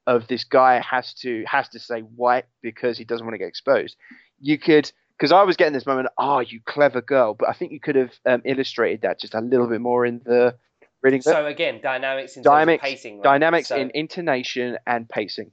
[0.07, 3.49] of this guy has to has to say white because he doesn't want to get
[3.49, 3.97] exposed.
[4.39, 7.73] You could because I was getting this moment, oh, you clever girl, but I think
[7.73, 10.57] you could have um, illustrated that just a little bit more in the
[11.03, 11.23] reading.
[11.23, 13.17] So again, dynamics in Dynamics- pacing.
[13.19, 13.25] Right?
[13.25, 15.53] Dynamics So- in intonation and pacing.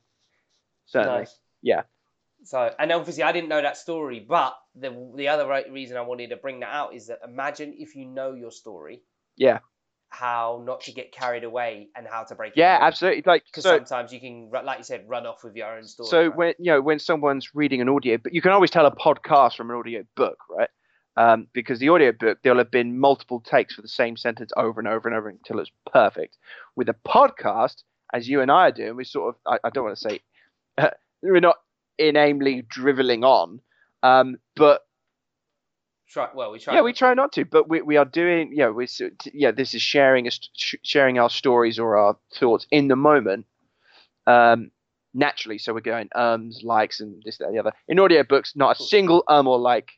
[0.88, 1.20] Certainly.
[1.20, 1.38] Nice.
[1.62, 1.84] Yeah.
[2.44, 6.02] So, and obviously, I didn't know that story, but the the other right reason I
[6.02, 9.04] wanted to bring that out is that imagine if you know your story,
[9.38, 9.60] Yeah.
[10.12, 12.54] How not to get carried away and how to break.
[12.56, 13.24] Yeah, absolutely.
[13.26, 16.10] Like Because so, sometimes you can, like you said, run off with your own story.
[16.10, 16.36] so right?
[16.36, 19.56] when you know when someone's reading an audio, but you can always tell a podcast
[19.56, 20.70] from an audio book, right?
[21.16, 24.80] Um, because the audio book there'll have been multiple takes for the same sentence over
[24.80, 26.38] and over and over until it's perfect.
[26.76, 27.84] With a podcast,
[28.14, 30.20] as you and I are doing, we sort of I, I don't want to say
[31.24, 31.58] we're not
[31.98, 33.62] inanely driveling on,
[34.04, 34.82] um, but
[36.12, 36.76] try, well, we try.
[36.76, 38.52] yeah, we try not to, but we, we are doing.
[38.54, 38.88] Yeah, we
[39.34, 39.52] yeah.
[39.52, 40.40] This is sharing us
[40.84, 43.46] sharing our stories or our thoughts in the moment,
[44.28, 44.72] um,
[45.14, 45.58] naturally.
[45.58, 47.74] So we're going ums, likes, and this, that, and the other.
[47.88, 49.92] In audiobooks, not a single um or like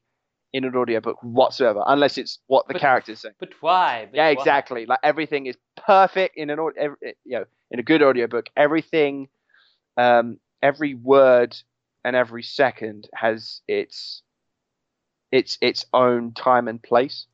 [0.53, 3.29] in an audiobook whatsoever, unless it's what the But- characters say.
[3.39, 4.05] But why?
[4.09, 4.31] But Yeah, why?
[4.31, 4.85] exactly.
[4.85, 8.49] Like everything is perfect in an au- every, you know in a good audiobook.
[8.55, 9.29] Everything,
[9.97, 11.57] um, every word
[12.05, 14.21] and every second has its
[15.33, 17.25] its its own time and place.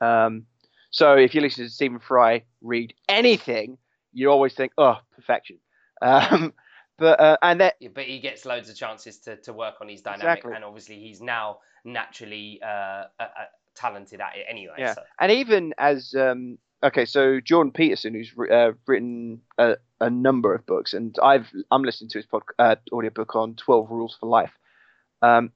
[0.00, 0.46] Um,
[0.90, 3.78] so if you listen to Stephen Fry read anything,
[4.12, 5.58] you always think, oh, perfection.
[6.02, 6.52] Um,
[6.98, 10.02] but uh, and that but he gets loads of chances to, to work on his
[10.02, 10.54] dynamic, Exactly.
[10.54, 13.04] and obviously he's now naturally uh,
[13.76, 14.74] talented at it anyway.
[14.78, 14.94] Yeah.
[14.94, 15.02] So.
[15.20, 20.66] and even as um, okay, so Jordan Peterson, who's uh, written uh, a number of
[20.66, 24.52] books, and I've I'm listening to his pod, uh, audiobook on Twelve Rules for Life.
[25.22, 25.52] Um,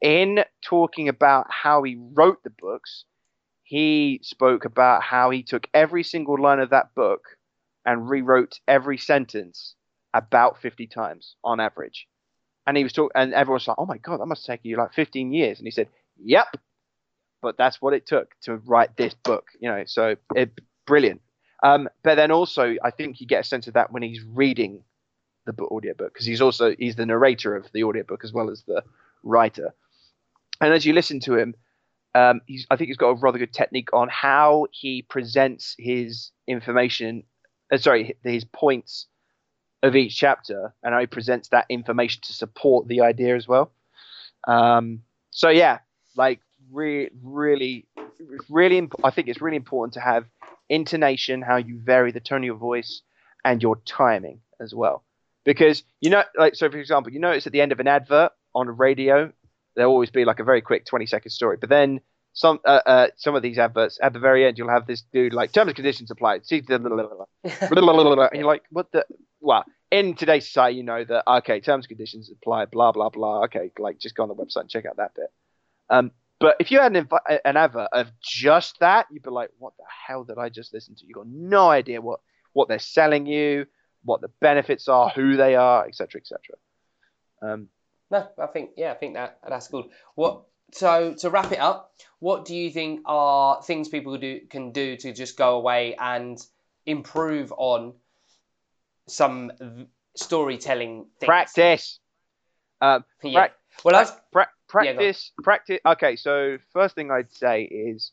[0.00, 3.04] in talking about how he wrote the books,
[3.62, 7.36] he spoke about how he took every single line of that book
[7.84, 9.74] and rewrote every sentence
[10.14, 12.06] about 50 times on average.
[12.66, 14.92] And he was talking, and everyone's like, "Oh my god, that must take you like
[14.92, 15.88] 15 years." And he said,
[16.18, 16.56] "Yep,
[17.40, 20.50] but that's what it took to write this book." You know, so it
[20.86, 21.22] brilliant.
[21.62, 24.82] Um, but then also, I think you get a sense of that when he's reading
[25.46, 28.62] the book, audiobook because he's also he's the narrator of the audiobook as well as
[28.64, 28.84] the
[29.22, 29.74] writer.
[30.60, 31.54] And as you listen to him,
[32.14, 32.40] um,
[32.70, 37.22] I think he's got a rather good technique on how he presents his information,
[37.72, 39.06] uh, sorry, his points
[39.82, 43.70] of each chapter, and how he presents that information to support the idea as well.
[44.46, 45.78] Um, so yeah,
[46.16, 46.40] like
[46.72, 47.86] re- really,
[48.48, 50.24] really, imp- I think it's really important to have
[50.68, 53.02] intonation, how you vary the tone of your voice,
[53.44, 55.04] and your timing as well.
[55.44, 58.32] Because you know, like so, for example, you notice at the end of an advert
[58.54, 59.32] on a radio,
[59.78, 61.56] there'll always be like a very quick 20 second story.
[61.56, 62.00] But then
[62.32, 65.32] some uh, uh, some of these adverts at the very end, you'll have this dude
[65.32, 66.44] like terms and conditions applied.
[66.46, 66.60] See,
[68.32, 69.06] and you're like, what the?
[69.40, 72.66] Well, in today's society, you know that okay, terms and conditions apply.
[72.66, 73.44] Blah blah blah.
[73.44, 75.32] Okay, like just go on the website and check out that bit.
[75.90, 76.10] Um,
[76.40, 79.72] but if you had an, inv- an advert of just that, you'd be like, what
[79.76, 81.06] the hell did I just listen to?
[81.06, 82.20] You got no idea what
[82.52, 83.66] what they're selling you,
[84.04, 86.20] what the benefits are, who they are, etc.
[86.20, 86.38] etc.
[87.42, 87.68] Um,
[88.10, 89.86] no, I think yeah, I think that that's good.
[90.14, 94.72] What so to wrap it up, what do you think are things people do can
[94.72, 96.38] do to just go away and
[96.86, 97.94] improve on
[99.06, 99.52] some
[100.14, 101.28] storytelling things?
[101.28, 102.00] practice.
[102.80, 103.40] Um, Yeah.
[103.40, 104.50] prac- well, I was, pra-
[104.84, 105.78] Yeah, practice, practice.
[105.84, 108.12] Okay, so first thing I'd say is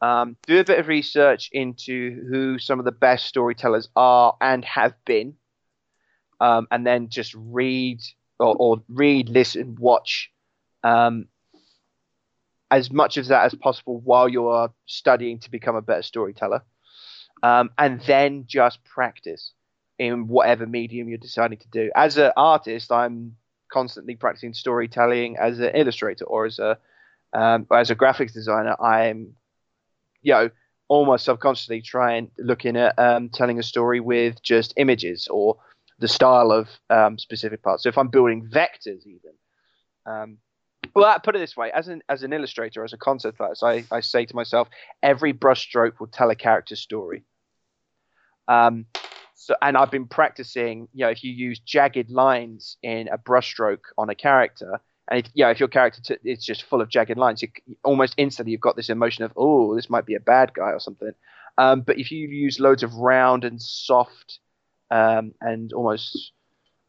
[0.00, 4.64] um, do a bit of research into who some of the best storytellers are and
[4.64, 5.36] have been,
[6.40, 8.00] um, and then just read
[8.38, 10.30] or, or read, listen, watch
[10.84, 11.26] um,
[12.70, 16.62] as much of that as possible while you are studying to become a better storyteller,
[17.42, 19.52] um, and then just practice
[19.98, 21.90] in whatever medium you're deciding to do.
[21.94, 23.36] As an artist, I'm
[23.72, 26.78] constantly practicing storytelling as an illustrator or as a
[27.32, 28.76] um, or as a graphics designer.
[28.80, 29.36] I'm,
[30.22, 30.50] you know,
[30.88, 35.56] almost subconsciously trying looking at um, telling a story with just images or
[35.98, 37.82] the style of um, specific parts.
[37.82, 39.32] So if I'm building vectors, even.
[40.04, 40.38] Um,
[40.94, 43.62] well, I put it this way: as an as an illustrator, as a concept artist,
[43.62, 44.68] I, I say to myself,
[45.02, 47.24] every brushstroke will tell a character's story.
[48.48, 48.86] Um,
[49.34, 50.88] so, and I've been practicing.
[50.94, 55.30] You know, if you use jagged lines in a brushstroke on a character, and if,
[55.34, 57.48] you know, if your character t- it's just full of jagged lines, you,
[57.84, 60.80] almost instantly you've got this emotion of, oh, this might be a bad guy or
[60.80, 61.12] something.
[61.58, 64.40] Um, but if you use loads of round and soft
[64.90, 66.32] um, and almost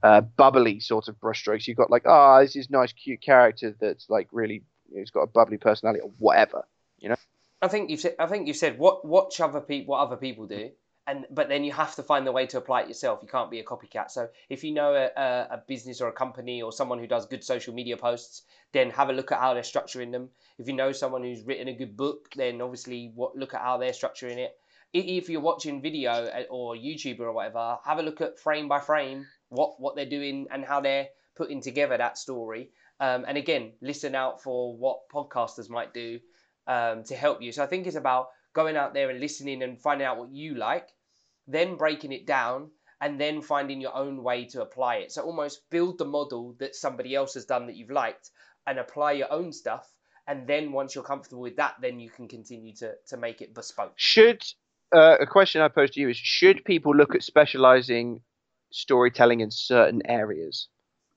[0.04, 4.10] uh, bubbly sort of brushstrokes, you've got like, oh, this is nice, cute character that's
[4.10, 4.64] like really,
[4.94, 6.68] he's got a bubbly personality or whatever.
[7.00, 7.16] You know.
[7.62, 10.46] I think you've said, I think you've said what watch other people what other people
[10.46, 10.70] do,
[11.08, 13.20] and but then you have to find the way to apply it yourself.
[13.24, 14.12] You can't be a copycat.
[14.12, 17.26] So if you know a, a, a business or a company or someone who does
[17.26, 18.44] good social media posts,
[18.74, 20.30] then have a look at how they're structuring them.
[20.60, 23.78] If you know someone who's written a good book, then obviously what look at how
[23.78, 24.56] they're structuring it.
[24.94, 28.80] If you're watching video uh, or YouTuber or whatever, have a look at frame by
[28.80, 32.72] frame what what they're doing and how they're putting together that story.
[33.00, 36.20] Um, and again, listen out for what podcasters might do
[36.66, 37.52] um, to help you.
[37.52, 40.56] So I think it's about going out there and listening and finding out what you
[40.56, 40.90] like,
[41.48, 45.12] then breaking it down, and then finding your own way to apply it.
[45.12, 48.32] So almost build the model that somebody else has done that you've liked
[48.66, 49.88] and apply your own stuff.
[50.26, 53.54] And then once you're comfortable with that, then you can continue to, to make it
[53.54, 53.94] bespoke.
[53.96, 54.42] Should
[54.96, 58.22] uh, a question I pose to you is: Should people look at specializing
[58.72, 60.68] storytelling in certain areas,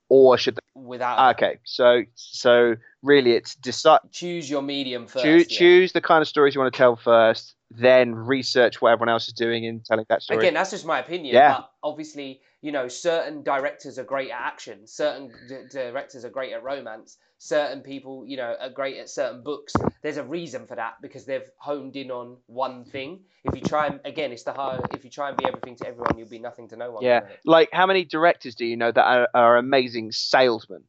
[0.09, 0.61] or should they?
[0.73, 5.25] Without Okay, so so really, it's decide choose your medium first.
[5.25, 5.57] choose, yeah.
[5.57, 9.27] choose the kind of stories you want to tell first, then research what everyone else
[9.27, 10.39] is doing in telling that story.
[10.39, 11.35] Again, that's just my opinion.
[11.35, 11.57] Yeah.
[11.57, 14.87] But obviously, you know, certain directors are great at action.
[14.87, 17.17] Certain d- directors are great at romance.
[17.43, 19.73] Certain people, you know, are great at certain books.
[20.03, 23.21] There's a reason for that because they've honed in on one thing.
[23.43, 24.81] If you try and again, it's the hard.
[24.93, 27.03] If you try and be everything to everyone, you'll be nothing to no one.
[27.03, 27.21] Yeah.
[27.43, 30.83] like how many directors do you know that are, are amazing salesmen?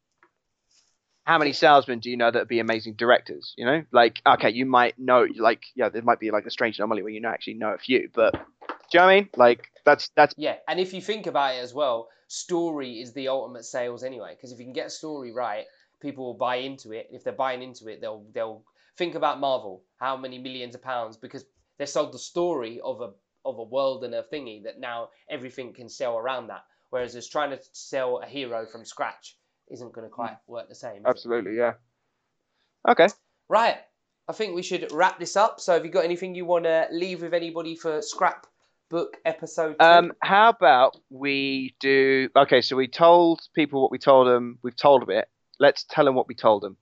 [1.24, 3.54] How many salesmen do you know that would be amazing directors?
[3.56, 6.78] You know, like okay, you might know, like yeah, there might be like a strange
[6.78, 8.38] anomaly where you know actually know a few, but do
[8.92, 9.28] you know what I mean?
[9.38, 13.28] Like that's that's Yeah, and if you think about it as well, story is the
[13.28, 14.34] ultimate sales anyway.
[14.34, 15.64] Because if you can get a story right,
[16.02, 17.08] people will buy into it.
[17.10, 18.64] If they're buying into it, they'll they'll
[18.98, 21.44] think about Marvel, how many millions of pounds because
[21.78, 23.10] they sold the story of a
[23.44, 26.64] of a world and a thingy that now everything can sell around that.
[26.90, 29.36] Whereas just trying to sell a hero from scratch
[29.70, 30.96] isn't going to quite work the same.
[30.96, 31.06] it?
[31.06, 31.72] Absolutely, yeah.
[32.86, 33.08] Okay.
[33.48, 33.76] Right.
[34.28, 35.58] I think we should wrap this up.
[35.58, 39.76] So, have you got anything you want to leave with anybody for scrapbook episode?
[39.80, 39.86] Two?
[39.86, 42.28] Um, how about we do?
[42.36, 44.58] Okay, so we told people what we told them.
[44.62, 45.28] We've told a it.
[45.62, 46.76] Let's tell them what we told them.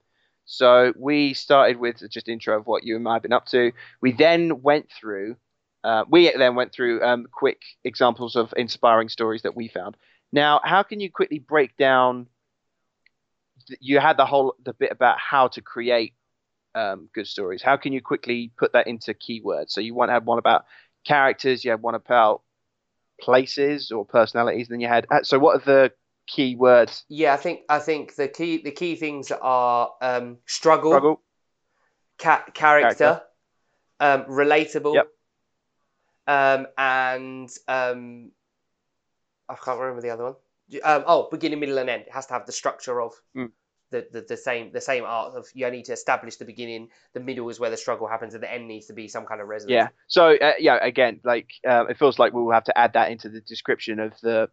[0.45, 3.71] So we started with just intro of what you and I have been up to.
[4.01, 5.37] We then went through.
[5.83, 9.97] Uh, we then went through um, quick examples of inspiring stories that we found.
[10.31, 12.27] Now, how can you quickly break down?
[13.79, 16.13] You had the whole the bit about how to create
[16.73, 17.61] um, good stories.
[17.61, 19.69] How can you quickly put that into keywords?
[19.69, 20.65] So you want to have one about
[21.05, 21.63] characters.
[21.63, 22.41] You had one about
[23.19, 24.67] places or personalities.
[24.67, 25.05] Then you had.
[25.11, 25.91] uh, So what are the
[26.31, 27.03] key words?
[27.09, 31.21] yeah, I think I think the key the key things are um, struggle, Struggle.
[32.19, 33.21] ca- character, Character.
[33.99, 35.07] Um, relatable, Yep.
[36.27, 38.31] um, and um,
[39.47, 40.35] I can't remember the other one.
[40.83, 42.03] Um, oh, beginning, middle, and end.
[42.07, 43.51] It has to have the structure of Mm.
[43.91, 46.87] the, the, the same the same art of you need to establish the beginning.
[47.13, 49.41] The middle is where the struggle happens, and the end needs to be some kind
[49.41, 49.73] of resonance.
[49.73, 49.87] Yeah.
[50.07, 53.29] So uh, yeah, again, like um, it feels like we'll have to add that into
[53.29, 54.49] the description of the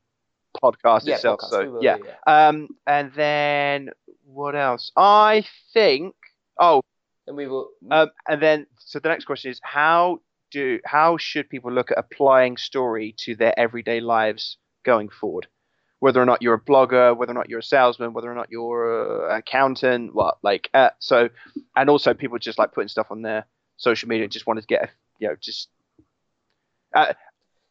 [0.63, 1.15] podcast yeah.
[1.15, 1.41] itself.
[1.41, 1.97] podcast, so will yeah.
[2.05, 2.49] yeah.
[2.49, 3.91] Um, and then
[4.25, 4.93] what else?
[4.97, 6.15] I think.
[6.59, 6.83] Oh,
[7.27, 7.71] And we will.
[7.91, 10.21] um, and then so the next question is how
[10.51, 15.47] do how should people look at applying story to their everyday lives going forward?
[16.01, 18.51] Whether or not you're a blogger, whether or not you're a salesman, whether or not
[18.51, 21.29] you're an accountant, what like uh, so,
[21.77, 24.85] and also people just like putting stuff on their social media, just wanted to get
[24.85, 25.69] a, you know just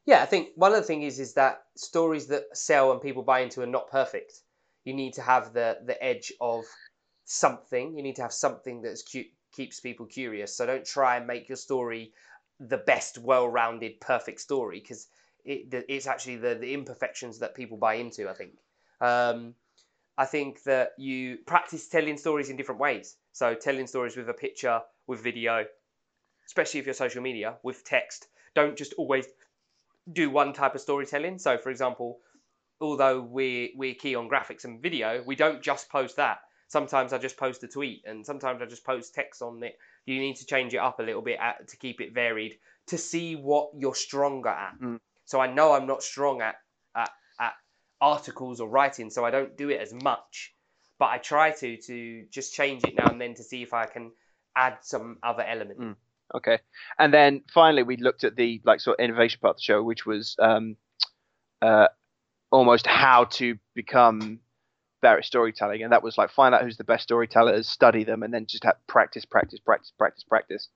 [0.07, 3.23] Yeah, I think one of the things is is that stories that sell and people
[3.23, 4.41] buy into are not perfect.
[4.85, 6.63] You need to have the the edge of
[7.25, 7.95] something.
[7.95, 8.97] You need to have something that
[9.51, 10.55] keeps people curious.
[10.55, 12.13] So don't try and make your story
[12.59, 15.07] the best, well-rounded, perfect story because
[15.43, 18.29] it, it's actually the the imperfections that people buy into.
[18.29, 18.53] I think.
[19.01, 19.55] Um,
[20.17, 23.17] I think that you practice telling stories in different ways.
[23.33, 25.65] So telling stories with a picture, with video,
[26.47, 28.27] especially if you're social media, with text.
[28.55, 29.27] Don't just always
[30.11, 31.39] do one type of storytelling.
[31.39, 32.19] So, for example,
[32.79, 36.39] although we're we're key on graphics and video, we don't just post that.
[36.69, 39.77] Sometimes I just post a tweet, and sometimes I just post text on it.
[40.05, 42.57] You need to change it up a little bit at, to keep it varied
[42.87, 44.79] to see what you're stronger at.
[44.81, 44.99] Mm.
[45.25, 46.55] So I know I'm not strong at,
[46.95, 47.09] at
[47.39, 47.53] at
[48.01, 50.53] articles or writing, so I don't do it as much.
[50.99, 53.85] But I try to to just change it now and then to see if I
[53.85, 54.11] can
[54.55, 55.79] add some other element.
[55.79, 55.95] Mm.
[56.35, 56.59] Okay.
[56.99, 59.81] And then finally, we looked at the like sort of innovation part of the show,
[59.83, 60.75] which was um,
[61.61, 61.87] uh,
[62.51, 64.39] almost how to become
[65.01, 68.23] better at storytelling, and that was like find out who's the best storytellers, study them,
[68.23, 70.69] and then just have practice, practice, practice, practice, practice.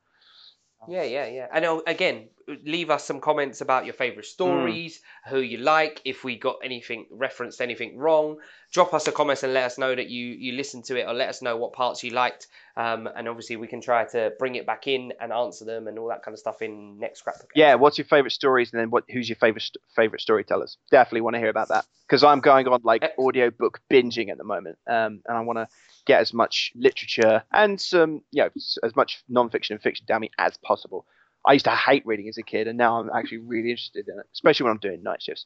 [0.87, 1.47] Yeah, yeah, yeah.
[1.53, 2.29] And uh, again,
[2.65, 7.05] leave us some comments about your favourite stories, who you like, if we got anything
[7.11, 8.37] referenced anything wrong.
[8.71, 11.13] Drop us a comment and let us know that you you listened to it, or
[11.13, 12.47] let us know what parts you liked.
[12.77, 15.99] Um, and obviously, we can try to bring it back in and answer them and
[15.99, 17.49] all that kind of stuff in next scrapbook.
[17.53, 17.75] Yeah.
[17.75, 19.03] What's your favorite stories, and then what?
[19.09, 20.77] Who's your favorite st- favorite storytellers?
[20.89, 24.43] Definitely want to hear about that because I'm going on like audiobook binging at the
[24.43, 25.67] moment, um, and I want to
[26.05, 28.49] get as much literature and some, you know,
[28.83, 31.05] as much non-fiction and fiction down me as possible.
[31.45, 34.19] I used to hate reading as a kid, and now I'm actually really interested in
[34.19, 35.45] it, especially when I'm doing night shifts.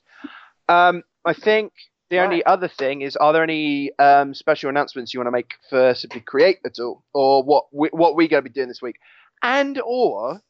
[0.67, 1.71] Um, I think
[2.09, 5.53] the only other thing is, are there any um, special announcements you want to make
[5.69, 8.81] for Simply Create at all, or what we, what we going to be doing this
[8.81, 8.97] week,
[9.41, 10.41] and or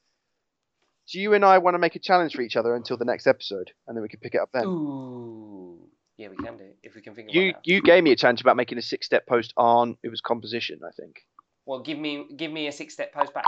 [1.11, 3.27] do you and I want to make a challenge for each other until the next
[3.27, 4.65] episode, and then we can pick it up then?
[4.65, 5.84] Ooh,
[6.17, 8.55] yeah, we can do if we can think You you gave me a challenge about
[8.55, 11.21] making a six step post on it was composition, I think.
[11.65, 13.45] Well, give me give me a six step post back.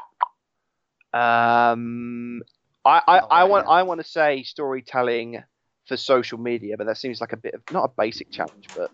[1.14, 2.42] Um,
[2.84, 3.72] I I, Oh, I want yeah.
[3.72, 5.44] I want to say storytelling
[5.88, 8.92] for social media, but that seems like a bit of not a basic challenge, but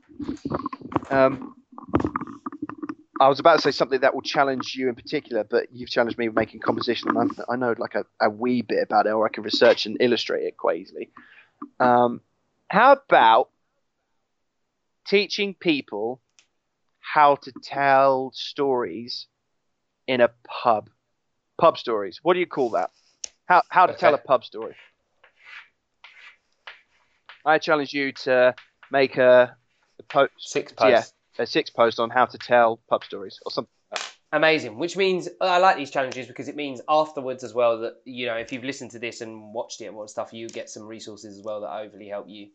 [1.09, 1.55] um,
[3.19, 6.19] I was about to say something that will challenge you in particular, but you've challenged
[6.19, 9.11] me with making composition, and I'm, I know like a, a wee bit about it,
[9.11, 11.09] or I can research and illustrate it quite easily.
[11.79, 12.21] Um,
[12.69, 13.49] how about
[15.05, 16.21] teaching people
[16.99, 19.27] how to tell stories
[20.07, 20.89] in a pub?
[21.59, 22.19] Pub stories.
[22.23, 22.89] What do you call that?
[23.45, 24.75] How how to tell a pub story?
[27.45, 28.55] I challenge you to
[28.89, 29.55] make a,
[29.99, 31.03] a post, Six Yeah.
[31.37, 33.69] a six post on how to tell pub stories or something.
[34.31, 34.79] Amazing.
[34.79, 38.35] Which means I like these challenges because it means afterwards as well that you know
[38.35, 41.37] if you've listened to this and watched it and what stuff, you get some resources
[41.37, 42.49] as well that overly help you.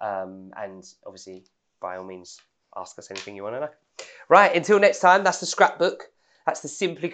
[0.00, 1.44] Um, and obviously,
[1.84, 2.40] by all means,
[2.74, 3.68] ask us anything you want to know.
[4.30, 4.56] Right.
[4.56, 5.22] Until next time.
[5.22, 6.04] That's the scrapbook.
[6.46, 7.10] That's the simply.